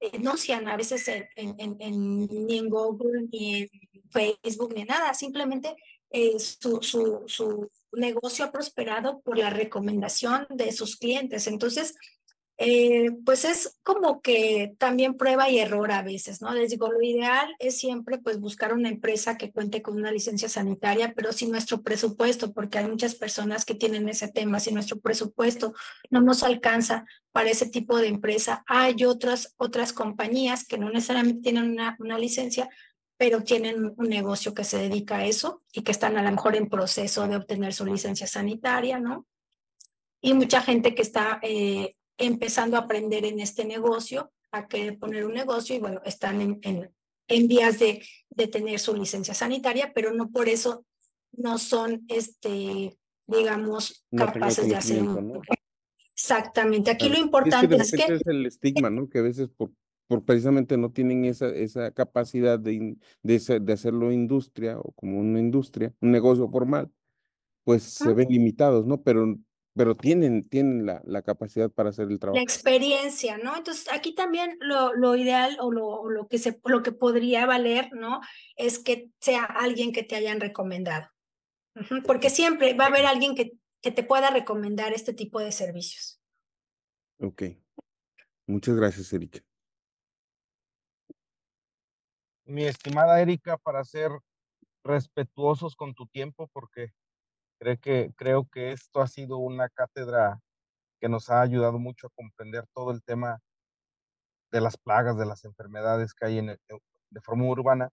eh, 0.00 0.18
no 0.18 0.36
sean 0.36 0.66
a 0.68 0.76
veces 0.76 1.06
en, 1.08 1.28
en, 1.36 1.76
en, 1.78 2.26
ni 2.26 2.58
en 2.58 2.68
Google, 2.68 3.28
ni 3.30 3.62
en 3.62 3.68
Facebook, 4.10 4.74
ni 4.74 4.84
nada, 4.84 5.14
simplemente 5.14 5.76
eh, 6.10 6.38
su, 6.38 6.82
su, 6.82 7.22
su 7.26 7.70
negocio 7.92 8.44
ha 8.44 8.52
prosperado 8.52 9.20
por 9.20 9.38
la 9.38 9.50
recomendación 9.50 10.46
de 10.50 10.72
sus 10.72 10.96
clientes. 10.96 11.46
Entonces, 11.46 11.94
eh, 12.62 13.12
pues 13.24 13.46
es 13.46 13.78
como 13.82 14.20
que 14.20 14.74
también 14.76 15.14
prueba 15.16 15.48
y 15.48 15.58
error 15.58 15.90
a 15.92 16.02
veces, 16.02 16.42
¿no? 16.42 16.52
Les 16.52 16.68
digo, 16.68 16.92
lo 16.92 17.00
ideal 17.00 17.56
es 17.58 17.78
siempre 17.78 18.18
pues 18.18 18.38
buscar 18.38 18.74
una 18.74 18.90
empresa 18.90 19.38
que 19.38 19.50
cuente 19.50 19.80
con 19.80 19.96
una 19.96 20.12
licencia 20.12 20.46
sanitaria, 20.46 21.14
pero 21.16 21.32
si 21.32 21.46
nuestro 21.46 21.80
presupuesto, 21.80 22.52
porque 22.52 22.76
hay 22.76 22.86
muchas 22.86 23.14
personas 23.14 23.64
que 23.64 23.74
tienen 23.74 24.10
ese 24.10 24.28
tema, 24.28 24.60
si 24.60 24.74
nuestro 24.74 25.00
presupuesto 25.00 25.72
no 26.10 26.20
nos 26.20 26.42
alcanza 26.42 27.06
para 27.32 27.48
ese 27.48 27.66
tipo 27.66 27.96
de 27.96 28.08
empresa, 28.08 28.62
hay 28.66 29.04
otras, 29.06 29.54
otras 29.56 29.94
compañías 29.94 30.66
que 30.66 30.76
no 30.76 30.90
necesariamente 30.90 31.40
tienen 31.40 31.70
una, 31.70 31.96
una 31.98 32.18
licencia, 32.18 32.68
pero 33.16 33.42
tienen 33.42 33.94
un 33.96 34.08
negocio 34.10 34.52
que 34.52 34.64
se 34.64 34.76
dedica 34.76 35.16
a 35.16 35.24
eso 35.24 35.62
y 35.72 35.80
que 35.80 35.92
están 35.92 36.18
a 36.18 36.22
lo 36.22 36.30
mejor 36.30 36.56
en 36.56 36.68
proceso 36.68 37.26
de 37.26 37.36
obtener 37.36 37.72
su 37.72 37.86
licencia 37.86 38.26
sanitaria, 38.26 39.00
¿no? 39.00 39.26
Y 40.20 40.34
mucha 40.34 40.60
gente 40.60 40.94
que 40.94 41.00
está 41.00 41.40
eh, 41.42 41.96
empezando 42.20 42.76
a 42.76 42.80
aprender 42.80 43.24
en 43.24 43.40
este 43.40 43.64
negocio, 43.64 44.30
a 44.52 44.68
querer 44.68 44.98
poner 44.98 45.26
un 45.26 45.34
negocio 45.34 45.74
y 45.74 45.78
bueno, 45.78 46.00
están 46.04 46.40
en, 46.40 46.58
en, 46.62 46.90
en 47.28 47.48
vías 47.48 47.78
de, 47.78 48.04
de, 48.30 48.46
tener 48.46 48.78
su 48.78 48.94
licencia 48.94 49.34
sanitaria, 49.34 49.92
pero 49.94 50.12
no 50.12 50.30
por 50.30 50.48
eso 50.48 50.84
no 51.32 51.58
son, 51.58 52.04
este, 52.08 52.96
digamos, 53.26 54.04
no 54.10 54.26
capaces 54.26 54.68
de 54.68 54.76
hacer 54.76 55.02
¿no? 55.02 55.40
Exactamente. 56.14 56.90
Aquí 56.90 57.06
claro. 57.06 57.20
lo 57.20 57.24
importante 57.26 57.76
es 57.76 57.90
que, 57.92 57.96
es, 57.96 58.06
que... 58.06 58.14
es 58.14 58.26
el 58.26 58.46
estigma, 58.46 58.90
¿no? 58.90 59.08
Que 59.08 59.20
a 59.20 59.22
veces 59.22 59.48
por, 59.48 59.70
por 60.06 60.24
precisamente 60.24 60.76
no 60.76 60.90
tienen 60.90 61.24
esa, 61.24 61.48
esa 61.48 61.92
capacidad 61.92 62.58
de, 62.58 62.96
de, 63.22 63.60
de 63.60 63.72
hacerlo 63.72 64.12
industria 64.12 64.78
o 64.78 64.92
como 64.92 65.18
una 65.20 65.38
industria, 65.38 65.94
un 66.00 66.10
negocio 66.10 66.48
formal, 66.50 66.90
pues 67.64 68.00
ah. 68.00 68.04
se 68.04 68.12
ven 68.12 68.28
limitados, 68.28 68.86
¿no? 68.86 69.00
Pero 69.02 69.38
pero 69.80 69.96
tienen, 69.96 70.46
tienen 70.46 70.84
la, 70.84 71.00
la, 71.06 71.22
capacidad 71.22 71.70
para 71.70 71.88
hacer 71.88 72.10
el 72.10 72.18
trabajo. 72.18 72.36
La 72.36 72.42
experiencia, 72.42 73.38
¿no? 73.38 73.56
Entonces, 73.56 73.90
aquí 73.90 74.14
también 74.14 74.58
lo, 74.60 74.92
lo 74.92 75.16
ideal 75.16 75.56
o 75.58 75.72
lo, 75.72 76.06
lo, 76.10 76.28
que 76.28 76.36
se, 76.36 76.60
lo 76.66 76.82
que 76.82 76.92
podría 76.92 77.46
valer, 77.46 77.90
¿no? 77.94 78.20
Es 78.56 78.78
que 78.78 79.08
sea 79.20 79.42
alguien 79.42 79.94
que 79.94 80.02
te 80.02 80.16
hayan 80.16 80.38
recomendado. 80.38 81.08
Porque 82.06 82.28
siempre 82.28 82.74
va 82.74 82.84
a 82.84 82.88
haber 82.88 83.06
alguien 83.06 83.34
que, 83.34 83.52
que 83.80 83.90
te 83.90 84.02
pueda 84.02 84.28
recomendar 84.28 84.92
este 84.92 85.14
tipo 85.14 85.40
de 85.40 85.50
servicios. 85.50 86.20
Ok. 87.18 87.44
Muchas 88.46 88.76
gracias, 88.76 89.10
Erika. 89.14 89.40
Mi 92.44 92.64
estimada 92.64 93.18
Erika, 93.22 93.56
para 93.56 93.82
ser 93.84 94.10
respetuosos 94.84 95.74
con 95.74 95.94
tu 95.94 96.06
tiempo, 96.06 96.50
porque 96.52 96.92
Creo 97.60 97.76
que, 97.78 98.10
creo 98.16 98.48
que 98.50 98.72
esto 98.72 99.02
ha 99.02 99.06
sido 99.06 99.36
una 99.36 99.68
cátedra 99.68 100.40
que 100.98 101.10
nos 101.10 101.28
ha 101.28 101.42
ayudado 101.42 101.78
mucho 101.78 102.06
a 102.06 102.10
comprender 102.16 102.64
todo 102.72 102.90
el 102.90 103.02
tema 103.02 103.40
de 104.50 104.62
las 104.62 104.78
plagas, 104.78 105.18
de 105.18 105.26
las 105.26 105.44
enfermedades 105.44 106.14
que 106.14 106.24
hay 106.24 106.38
en 106.38 106.48
el, 106.48 106.58
de 107.10 107.20
forma 107.20 107.44
urbana. 107.44 107.90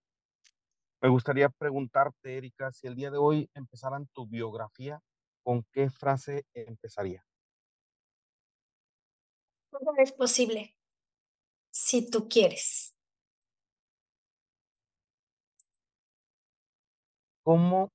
Me 1.02 1.10
gustaría 1.10 1.50
preguntarte, 1.50 2.38
Erika, 2.38 2.72
si 2.72 2.88
el 2.88 2.96
día 2.96 3.12
de 3.12 3.18
hoy 3.18 3.50
empezaran 3.54 4.08
tu 4.14 4.26
biografía, 4.26 5.02
¿con 5.44 5.66
qué 5.74 5.90
frase 5.90 6.46
empezaría? 6.54 7.26
Todo 9.70 9.94
es 9.98 10.14
posible, 10.14 10.78
si 11.72 12.10
tú 12.10 12.30
quieres. 12.30 12.96
¿Cómo 17.44 17.92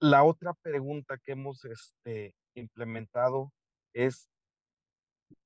la 0.00 0.24
otra 0.24 0.54
pregunta 0.54 1.18
que 1.18 1.32
hemos 1.32 1.64
este, 1.64 2.34
implementado 2.54 3.52
es, 3.92 4.28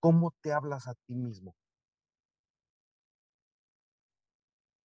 ¿cómo 0.00 0.34
te 0.40 0.52
hablas 0.52 0.86
a 0.88 0.94
ti 1.06 1.14
mismo? 1.14 1.54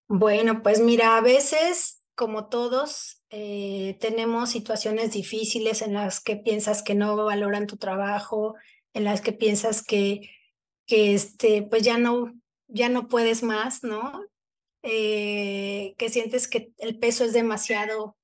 Bueno, 0.07 0.61
pues 0.61 0.81
mira, 0.81 1.17
a 1.17 1.21
veces, 1.21 2.03
como 2.13 2.47
todos, 2.47 3.23
eh, 3.29 3.97
tenemos 3.99 4.51
situaciones 4.51 5.13
difíciles 5.13 5.81
en 5.81 5.93
las 5.93 6.21
que 6.21 6.35
piensas 6.35 6.83
que 6.83 6.93
no 6.93 7.15
valoran 7.15 7.65
tu 7.65 7.77
trabajo, 7.77 8.55
en 8.93 9.03
las 9.03 9.21
que 9.21 9.33
piensas 9.33 9.83
que, 9.83 10.29
que 10.85 11.15
este, 11.15 11.63
pues 11.63 11.81
ya 11.81 11.97
no, 11.97 12.33
ya 12.67 12.89
no 12.89 13.07
puedes 13.07 13.41
más, 13.41 13.83
¿no? 13.83 14.23
Eh, 14.83 15.95
que 15.97 16.09
sientes 16.09 16.47
que 16.47 16.71
el 16.77 16.99
peso 16.99 17.23
es 17.23 17.33
demasiado 17.33 18.15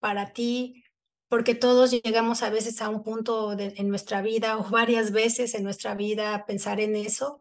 para 0.00 0.32
ti, 0.32 0.84
porque 1.28 1.54
todos 1.54 1.90
llegamos 1.90 2.42
a 2.42 2.50
veces 2.50 2.80
a 2.80 2.88
un 2.88 3.02
punto 3.02 3.54
de, 3.54 3.74
en 3.76 3.88
nuestra 3.88 4.22
vida 4.22 4.56
o 4.58 4.64
varias 4.70 5.12
veces 5.12 5.54
en 5.54 5.62
nuestra 5.62 5.94
vida 5.94 6.34
a 6.34 6.46
pensar 6.46 6.80
en 6.80 6.96
eso. 6.96 7.40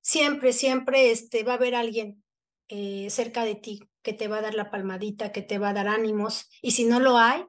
Siempre, 0.00 0.52
siempre 0.52 1.10
este, 1.10 1.44
va 1.44 1.52
a 1.52 1.56
haber 1.56 1.74
alguien 1.74 2.22
eh, 2.68 3.08
cerca 3.10 3.44
de 3.44 3.54
ti 3.54 3.80
que 4.02 4.12
te 4.12 4.28
va 4.28 4.38
a 4.38 4.42
dar 4.42 4.54
la 4.54 4.70
palmadita, 4.70 5.32
que 5.32 5.42
te 5.42 5.58
va 5.58 5.70
a 5.70 5.74
dar 5.74 5.88
ánimos. 5.88 6.48
Y 6.62 6.72
si 6.72 6.84
no 6.84 6.98
lo 7.00 7.18
hay, 7.18 7.44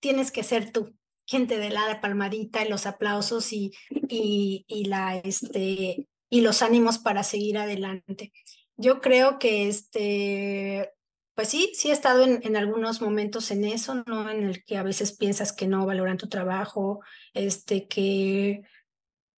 tienes 0.00 0.30
que 0.30 0.42
ser 0.42 0.72
tú, 0.72 0.94
gente 1.26 1.58
de 1.58 1.70
la 1.70 2.00
palmadita 2.00 2.64
y 2.64 2.68
los 2.68 2.86
aplausos 2.86 3.52
y, 3.52 3.72
y, 4.08 4.64
y, 4.66 4.84
la, 4.86 5.18
este, 5.18 6.08
y 6.30 6.40
los 6.40 6.62
ánimos 6.62 6.98
para 6.98 7.22
seguir 7.22 7.58
adelante. 7.58 8.32
Yo 8.76 9.00
creo 9.00 9.38
que 9.38 9.68
este, 9.68 10.92
pues 11.38 11.50
sí, 11.50 11.70
sí 11.72 11.90
he 11.90 11.92
estado 11.92 12.24
en, 12.24 12.40
en, 12.42 12.56
algunos 12.56 13.00
momentos 13.00 13.52
en 13.52 13.62
eso, 13.64 14.02
¿no? 14.06 14.28
En 14.28 14.42
el 14.42 14.64
que 14.64 14.76
a 14.76 14.82
veces 14.82 15.16
piensas 15.16 15.52
que 15.52 15.68
no 15.68 15.86
valoran 15.86 16.16
tu 16.16 16.28
trabajo, 16.28 16.98
este, 17.32 17.86
que, 17.86 18.62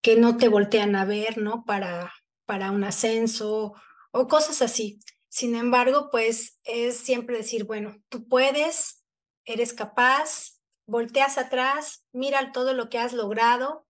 que 0.01 0.17
no 0.17 0.39
te 0.39 0.49
voltean 0.49 0.97
a 0.97 1.05
ver, 1.05 1.37
¿no? 1.37 1.67
Para, 1.67 2.11
para 2.47 2.71
un 2.71 2.85
ascenso 2.85 3.75
o 4.13 4.29
cosas 4.29 4.63
así. 4.63 4.99
Sin 5.29 5.55
embargo, 5.55 6.09
pues 6.11 6.59
es 6.65 6.97
siempre 6.97 7.37
decir, 7.37 7.65
bueno, 7.65 7.95
tú 8.09 8.27
puedes, 8.27 9.05
eres 9.45 9.75
capaz, 9.75 10.59
volteas 10.87 11.37
atrás, 11.37 12.07
mira 12.13 12.51
todo 12.53 12.73
lo 12.73 12.89
que 12.89 12.97
has 12.97 13.13
logrado. 13.13 13.87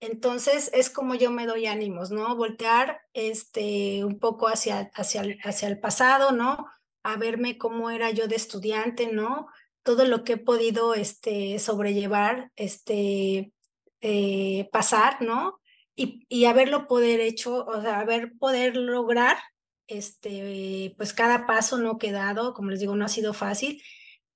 Entonces 0.00 0.72
es 0.74 0.90
como 0.90 1.14
yo 1.14 1.30
me 1.30 1.46
doy 1.46 1.66
ánimos, 1.66 2.10
¿no? 2.10 2.34
Voltear 2.34 3.02
este, 3.12 4.04
un 4.04 4.18
poco 4.18 4.48
hacia, 4.48 4.90
hacia, 4.96 5.22
hacia 5.44 5.68
el 5.68 5.78
pasado, 5.78 6.32
¿no? 6.32 6.66
A 7.04 7.16
verme 7.16 7.58
cómo 7.58 7.90
era 7.90 8.10
yo 8.10 8.26
de 8.26 8.36
estudiante, 8.36 9.12
¿no? 9.12 9.46
Todo 9.84 10.06
lo 10.06 10.24
que 10.24 10.34
he 10.34 10.36
podido 10.38 10.94
este, 10.94 11.58
sobrellevar, 11.60 12.50
este, 12.56 13.52
eh, 14.00 14.68
pasar, 14.72 15.22
¿no? 15.22 15.60
Y, 15.94 16.26
y 16.28 16.46
haberlo 16.46 16.88
poder 16.88 17.20
hecho, 17.20 17.64
o 17.66 17.80
sea, 17.80 18.00
haber 18.00 18.32
poder 18.38 18.76
lograr, 18.76 19.36
este, 19.86 20.94
pues 20.96 21.12
cada 21.12 21.46
paso 21.46 21.78
no 21.78 21.98
quedado, 21.98 22.54
como 22.54 22.70
les 22.70 22.80
digo, 22.80 22.96
no 22.96 23.04
ha 23.04 23.08
sido 23.08 23.34
fácil, 23.34 23.82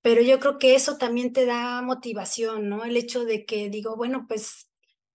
pero 0.02 0.22
yo 0.22 0.38
creo 0.38 0.58
que 0.58 0.74
eso 0.74 0.98
también 0.98 1.32
te 1.32 1.46
da 1.46 1.82
motivación, 1.82 2.68
¿no? 2.68 2.84
El 2.84 2.96
hecho 2.96 3.24
de 3.24 3.44
que 3.46 3.70
digo, 3.70 3.96
bueno, 3.96 4.26
pues 4.28 4.70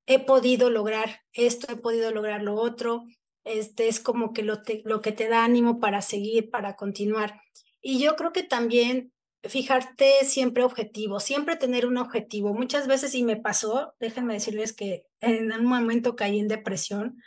he 0.08 0.20
podido 0.20 0.70
lograr 0.70 1.22
esto, 1.32 1.72
he 1.72 1.78
podido 1.78 2.12
lograr 2.12 2.42
lo 2.42 2.56
otro, 2.56 3.06
este 3.44 3.88
es 3.88 4.00
como 4.00 4.34
que 4.34 4.44
lo, 4.44 4.62
lo 4.86 5.02
que 5.02 5.12
te 5.12 5.28
da 5.28 5.44
ánimo 5.44 5.80
para 5.80 6.02
seguir, 6.02 6.50
para 6.50 6.76
continuar. 6.76 7.42
Y 7.82 8.00
yo 8.00 8.16
creo 8.16 8.32
que 8.32 8.44
también 8.44 9.12
fijarte 9.44 10.24
siempre 10.24 10.64
objetivo, 10.64 11.20
siempre 11.20 11.56
tener 11.56 11.86
un 11.86 11.98
objetivo. 11.98 12.54
Muchas 12.54 12.88
veces, 12.88 13.14
y 13.16 13.24
me 13.24 13.36
pasó, 13.36 13.94
déjenme 14.00 14.34
decirles 14.34 14.74
que 14.74 15.06
en 15.20 15.52
un 15.52 15.66
momento 15.66 16.16
caí 16.16 16.40
en 16.40 16.48
depresión 16.48 17.18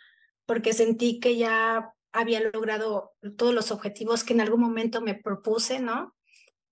porque 0.47 0.73
sentí 0.73 1.21
que 1.21 1.37
ya 1.37 1.93
había 2.13 2.41
logrado 2.41 3.13
todos 3.37 3.53
los 3.53 3.71
objetivos 3.71 4.25
que 4.25 4.33
en 4.33 4.41
algún 4.41 4.61
momento 4.61 5.03
me 5.03 5.15
propuse, 5.15 5.81
¿no? 5.81 6.15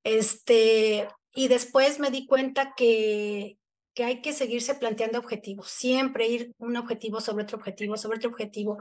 Este, 0.04 1.08
y 1.34 1.48
después 1.48 1.98
me 1.98 2.10
di 2.10 2.26
cuenta 2.26 2.74
que, 2.76 3.58
que 3.94 4.04
hay 4.04 4.22
que 4.22 4.32
seguirse 4.32 4.74
planteando 4.74 5.18
objetivos, 5.18 5.68
siempre 5.68 6.28
ir 6.28 6.52
un 6.58 6.76
objetivo 6.76 7.20
sobre 7.20 7.44
otro 7.44 7.58
objetivo, 7.58 7.96
sobre 7.96 8.18
otro 8.18 8.30
objetivo, 8.30 8.78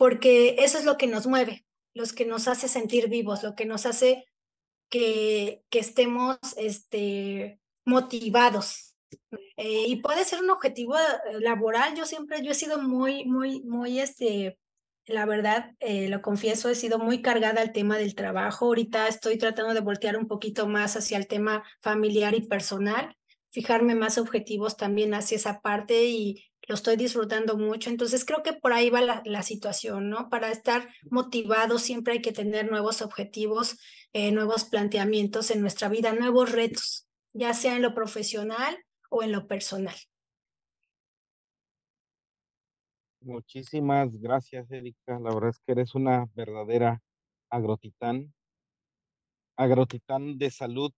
porque 0.00 0.56
eso 0.60 0.78
es 0.78 0.86
lo 0.86 0.96
que 0.96 1.06
nos 1.06 1.26
mueve, 1.26 1.66
los 1.92 2.14
que 2.14 2.24
nos 2.24 2.48
hace 2.48 2.68
sentir 2.68 3.10
vivos, 3.10 3.42
lo 3.42 3.54
que 3.54 3.66
nos 3.66 3.84
hace 3.84 4.24
que, 4.88 5.62
que 5.68 5.78
estemos 5.78 6.38
este, 6.56 7.60
motivados. 7.84 8.96
Eh, 9.58 9.84
y 9.88 9.96
puede 9.96 10.24
ser 10.24 10.40
un 10.40 10.48
objetivo 10.48 10.96
eh, 10.96 11.40
laboral. 11.40 11.94
Yo 11.96 12.06
siempre, 12.06 12.42
yo 12.42 12.52
he 12.52 12.54
sido 12.54 12.80
muy, 12.80 13.26
muy, 13.26 13.60
muy, 13.64 14.00
este, 14.00 14.58
la 15.04 15.26
verdad, 15.26 15.74
eh, 15.80 16.08
lo 16.08 16.22
confieso, 16.22 16.70
he 16.70 16.76
sido 16.76 16.98
muy 16.98 17.20
cargada 17.20 17.60
al 17.60 17.72
tema 17.72 17.98
del 17.98 18.14
trabajo. 18.14 18.64
Ahorita 18.64 19.06
estoy 19.06 19.36
tratando 19.36 19.74
de 19.74 19.80
voltear 19.80 20.16
un 20.16 20.28
poquito 20.28 20.66
más 20.66 20.96
hacia 20.96 21.18
el 21.18 21.26
tema 21.26 21.62
familiar 21.82 22.34
y 22.34 22.40
personal, 22.40 23.14
fijarme 23.50 23.94
más 23.94 24.16
objetivos 24.16 24.78
también 24.78 25.12
hacia 25.12 25.36
esa 25.36 25.60
parte 25.60 26.06
y 26.06 26.49
lo 26.70 26.74
estoy 26.74 26.94
disfrutando 26.94 27.58
mucho. 27.58 27.90
Entonces 27.90 28.24
creo 28.24 28.44
que 28.44 28.52
por 28.52 28.72
ahí 28.72 28.90
va 28.90 29.00
la, 29.00 29.22
la 29.24 29.42
situación, 29.42 30.08
¿no? 30.08 30.28
Para 30.28 30.52
estar 30.52 30.88
motivado 31.10 31.80
siempre 31.80 32.12
hay 32.12 32.22
que 32.22 32.30
tener 32.30 32.70
nuevos 32.70 33.02
objetivos, 33.02 33.76
eh, 34.12 34.30
nuevos 34.30 34.64
planteamientos 34.66 35.50
en 35.50 35.62
nuestra 35.62 35.88
vida, 35.88 36.12
nuevos 36.12 36.52
retos, 36.52 37.08
ya 37.32 37.54
sea 37.54 37.74
en 37.74 37.82
lo 37.82 37.92
profesional 37.92 38.78
o 39.10 39.24
en 39.24 39.32
lo 39.32 39.48
personal. 39.48 39.96
Muchísimas 43.20 44.16
gracias, 44.20 44.70
Erika. 44.70 45.18
La 45.18 45.34
verdad 45.34 45.50
es 45.50 45.58
que 45.58 45.72
eres 45.72 45.96
una 45.96 46.26
verdadera 46.34 47.02
agrotitán, 47.50 48.32
agrotitán 49.56 50.38
de 50.38 50.52
salud 50.52 50.92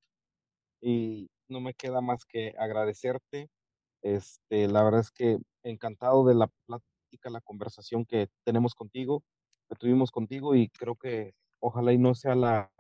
y 0.82 1.30
no 1.48 1.60
me 1.60 1.72
queda 1.72 2.02
más 2.02 2.26
que 2.26 2.54
agradecerte. 2.58 3.48
Este, 4.02 4.68
la 4.68 4.82
verdad 4.82 5.00
es 5.00 5.10
que 5.10 5.38
encantado 5.62 6.24
de 6.26 6.34
la 6.34 6.48
plática, 6.66 7.30
la 7.30 7.40
conversación 7.40 8.04
que 8.04 8.28
tenemos 8.44 8.74
contigo, 8.74 9.22
que 9.68 9.76
tuvimos 9.76 10.10
contigo 10.10 10.54
y 10.54 10.68
creo 10.68 10.96
que 10.96 11.34
ojalá 11.60 11.92
no 11.94 12.14
sea 12.14 12.34
la, 12.34 12.72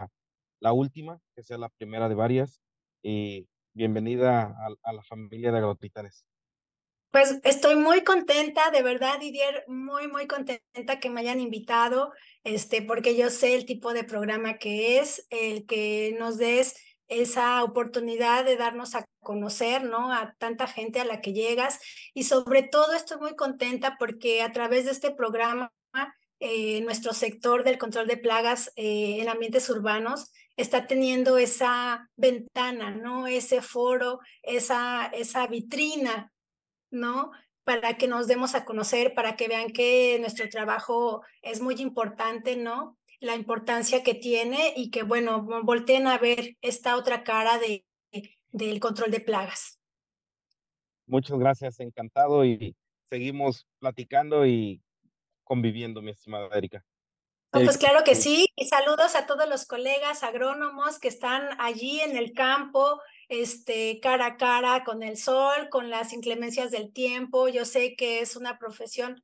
la 0.60 0.72
última, 0.72 1.20
que 1.36 1.42
sea 1.42 1.58
la 1.58 1.68
primera 1.68 2.08
de 2.08 2.14
varias. 2.14 2.60
Y 3.02 3.48
bienvenida 3.74 4.42
a, 4.42 4.68
a 4.82 4.92
la 4.92 5.02
familia 5.02 5.52
de 5.52 5.58
Agrotitanes. 5.58 6.24
Pues 7.12 7.40
estoy 7.44 7.76
muy 7.76 8.04
contenta, 8.04 8.70
de 8.70 8.82
verdad, 8.82 9.20
Didier, 9.20 9.64
muy, 9.68 10.08
muy 10.08 10.26
contenta 10.26 10.98
que 10.98 11.10
me 11.10 11.20
hayan 11.20 11.40
invitado, 11.40 12.10
este, 12.42 12.80
porque 12.80 13.14
yo 13.16 13.28
sé 13.28 13.54
el 13.54 13.66
tipo 13.66 13.92
de 13.92 14.02
programa 14.02 14.56
que 14.56 14.98
es, 14.98 15.26
el 15.28 15.66
que 15.66 16.16
nos 16.18 16.38
des 16.38 16.74
esa 17.20 17.62
oportunidad 17.64 18.44
de 18.44 18.56
darnos 18.56 18.94
a 18.94 19.04
conocer, 19.20 19.84
¿no? 19.84 20.12
A 20.12 20.34
tanta 20.38 20.66
gente 20.66 21.00
a 21.00 21.04
la 21.04 21.20
que 21.20 21.32
llegas 21.32 21.80
y 22.14 22.24
sobre 22.24 22.62
todo 22.62 22.94
estoy 22.94 23.18
muy 23.18 23.36
contenta 23.36 23.96
porque 23.98 24.42
a 24.42 24.52
través 24.52 24.84
de 24.84 24.92
este 24.92 25.10
programa 25.10 25.72
eh, 26.40 26.80
nuestro 26.80 27.12
sector 27.12 27.62
del 27.62 27.78
control 27.78 28.08
de 28.08 28.16
plagas 28.16 28.72
eh, 28.76 29.18
en 29.20 29.28
ambientes 29.28 29.70
urbanos 29.70 30.32
está 30.56 30.86
teniendo 30.86 31.38
esa 31.38 32.10
ventana, 32.16 32.90
¿no? 32.90 33.26
Ese 33.26 33.62
foro, 33.62 34.20
esa, 34.42 35.06
esa 35.06 35.46
vitrina 35.46 36.32
¿no? 36.92 37.32
Para 37.64 37.96
que 37.96 38.06
nos 38.06 38.28
demos 38.28 38.54
a 38.54 38.64
conocer, 38.64 39.14
para 39.14 39.34
que 39.34 39.48
vean 39.48 39.70
que 39.70 40.18
nuestro 40.20 40.48
trabajo 40.48 41.22
es 41.40 41.60
muy 41.60 41.74
importante, 41.80 42.56
¿no? 42.56 42.98
La 43.22 43.36
importancia 43.36 44.02
que 44.02 44.14
tiene 44.14 44.74
y 44.76 44.90
que, 44.90 45.04
bueno, 45.04 45.46
volteen 45.62 46.08
a 46.08 46.18
ver 46.18 46.56
esta 46.60 46.96
otra 46.96 47.22
cara 47.22 47.58
de, 47.58 47.86
del 48.50 48.80
control 48.80 49.12
de 49.12 49.20
plagas. 49.20 49.78
Muchas 51.06 51.38
gracias, 51.38 51.78
encantado 51.78 52.44
y 52.44 52.74
seguimos 53.10 53.66
platicando 53.78 54.44
y 54.44 54.82
conviviendo, 55.44 56.02
mi 56.02 56.10
estimada 56.10 56.48
Erika. 56.56 56.84
pues 57.50 57.78
claro 57.78 58.02
que 58.04 58.16
sí, 58.16 58.48
y 58.56 58.66
saludos 58.66 59.14
a 59.14 59.26
todos 59.26 59.48
los 59.48 59.66
colegas 59.66 60.24
agrónomos 60.24 60.98
que 60.98 61.08
están 61.08 61.48
allí 61.60 62.00
en 62.00 62.16
el 62.16 62.32
campo, 62.32 63.00
este, 63.28 64.00
cara 64.00 64.26
a 64.26 64.36
cara 64.36 64.82
con 64.82 65.04
el 65.04 65.16
sol, 65.16 65.68
con 65.70 65.90
las 65.90 66.12
inclemencias 66.12 66.72
del 66.72 66.92
tiempo. 66.92 67.48
Yo 67.48 67.64
sé 67.64 67.94
que 67.94 68.20
es 68.20 68.34
una 68.34 68.58
profesión 68.58 69.22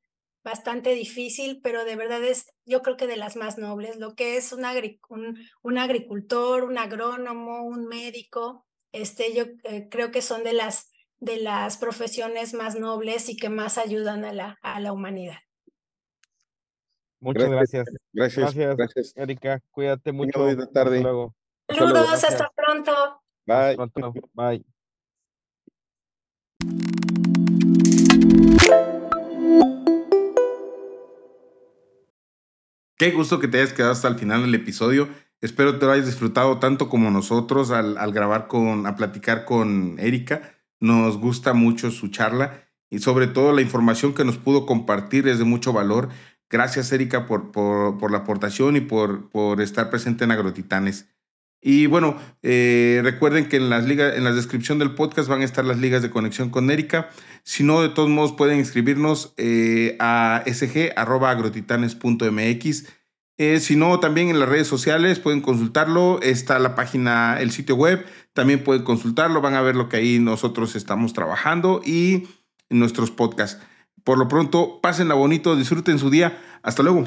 bastante 0.48 0.94
difícil, 0.94 1.60
pero 1.62 1.84
de 1.84 1.94
verdad 1.94 2.24
es, 2.24 2.46
yo 2.64 2.80
creo 2.80 2.96
que 2.96 3.06
de 3.06 3.18
las 3.18 3.36
más 3.36 3.58
nobles, 3.58 3.98
lo 3.98 4.14
que 4.14 4.38
es 4.38 4.52
un, 4.52 4.64
un, 5.62 5.78
agricultor, 5.78 6.64
un 6.64 6.78
agrónomo, 6.78 7.64
un 7.64 7.86
médico, 7.86 8.66
este, 8.92 9.34
yo 9.34 9.44
eh, 9.64 9.88
creo 9.90 10.10
que 10.10 10.22
son 10.22 10.44
de 10.44 10.54
las, 10.54 10.90
de 11.18 11.36
las 11.36 11.76
profesiones 11.76 12.54
más 12.54 12.78
nobles 12.78 13.28
y 13.28 13.36
que 13.36 13.50
más 13.50 13.76
ayudan 13.76 14.24
a 14.24 14.32
la, 14.32 14.58
a 14.62 14.80
la 14.80 14.92
humanidad. 14.94 15.36
Muchas 17.20 17.50
gracias. 17.50 17.86
Gracias. 18.12 18.54
Gracias, 18.54 19.12
Erika. 19.16 19.60
Cuídate 19.70 20.12
mucho. 20.12 20.40
Buenas 20.40 20.72
tardes. 20.72 21.02
Saludos, 21.68 22.24
hasta 22.24 22.50
pronto. 22.56 23.20
Bye. 23.44 23.76
Bye. 24.32 24.64
Qué 32.98 33.12
gusto 33.12 33.38
que 33.38 33.46
te 33.46 33.58
hayas 33.58 33.72
quedado 33.72 33.92
hasta 33.92 34.08
el 34.08 34.16
final 34.16 34.42
del 34.42 34.56
episodio. 34.56 35.08
Espero 35.40 35.78
te 35.78 35.86
lo 35.86 35.92
hayas 35.92 36.06
disfrutado 36.06 36.58
tanto 36.58 36.88
como 36.88 37.12
nosotros 37.12 37.70
al, 37.70 37.96
al 37.96 38.12
grabar 38.12 38.48
con, 38.48 38.88
a 38.88 38.96
platicar 38.96 39.44
con 39.44 40.00
Erika. 40.00 40.42
Nos 40.80 41.16
gusta 41.16 41.54
mucho 41.54 41.92
su 41.92 42.08
charla 42.08 42.64
y 42.90 42.98
sobre 42.98 43.28
todo 43.28 43.52
la 43.52 43.62
información 43.62 44.14
que 44.14 44.24
nos 44.24 44.36
pudo 44.36 44.66
compartir 44.66 45.28
es 45.28 45.38
de 45.38 45.44
mucho 45.44 45.72
valor. 45.72 46.08
Gracias, 46.50 46.90
Erika, 46.90 47.26
por, 47.26 47.52
por, 47.52 48.10
la 48.10 48.18
aportación 48.18 48.74
y 48.74 48.80
por, 48.80 49.30
por 49.30 49.60
estar 49.60 49.90
presente 49.90 50.24
en 50.24 50.32
Agrotitanes. 50.32 51.06
Y 51.60 51.86
bueno, 51.86 52.16
eh, 52.42 53.00
recuerden 53.04 53.48
que 53.48 53.56
en 53.56 53.70
las 53.70 53.84
ligas, 53.84 54.16
en 54.16 54.24
la 54.24 54.32
descripción 54.32 54.80
del 54.80 54.94
podcast 54.94 55.28
van 55.28 55.42
a 55.42 55.44
estar 55.44 55.64
las 55.64 55.78
ligas 55.78 56.02
de 56.02 56.10
conexión 56.10 56.50
con 56.50 56.68
Erika. 56.70 57.10
Si 57.48 57.64
no, 57.64 57.80
de 57.80 57.88
todos 57.88 58.10
modos 58.10 58.32
pueden 58.32 58.58
inscribirnos 58.58 59.32
eh, 59.38 59.96
a 60.00 60.42
sg.agrotitanes.mx. 60.44 62.86
Eh, 63.38 63.60
si 63.60 63.74
no, 63.74 64.00
también 64.00 64.28
en 64.28 64.38
las 64.38 64.50
redes 64.50 64.68
sociales 64.68 65.18
pueden 65.18 65.40
consultarlo. 65.40 66.20
Está 66.20 66.58
la 66.58 66.74
página, 66.74 67.40
el 67.40 67.50
sitio 67.50 67.74
web. 67.74 68.04
También 68.34 68.62
pueden 68.62 68.82
consultarlo. 68.82 69.40
Van 69.40 69.54
a 69.54 69.62
ver 69.62 69.76
lo 69.76 69.88
que 69.88 69.96
ahí 69.96 70.18
nosotros 70.18 70.76
estamos 70.76 71.14
trabajando 71.14 71.80
y 71.82 72.28
nuestros 72.68 73.10
podcasts. 73.10 73.62
Por 74.04 74.18
lo 74.18 74.28
pronto, 74.28 74.80
pásenla 74.82 75.14
bonito, 75.14 75.56
disfruten 75.56 75.98
su 75.98 76.10
día. 76.10 76.38
Hasta 76.62 76.82
luego. 76.82 77.06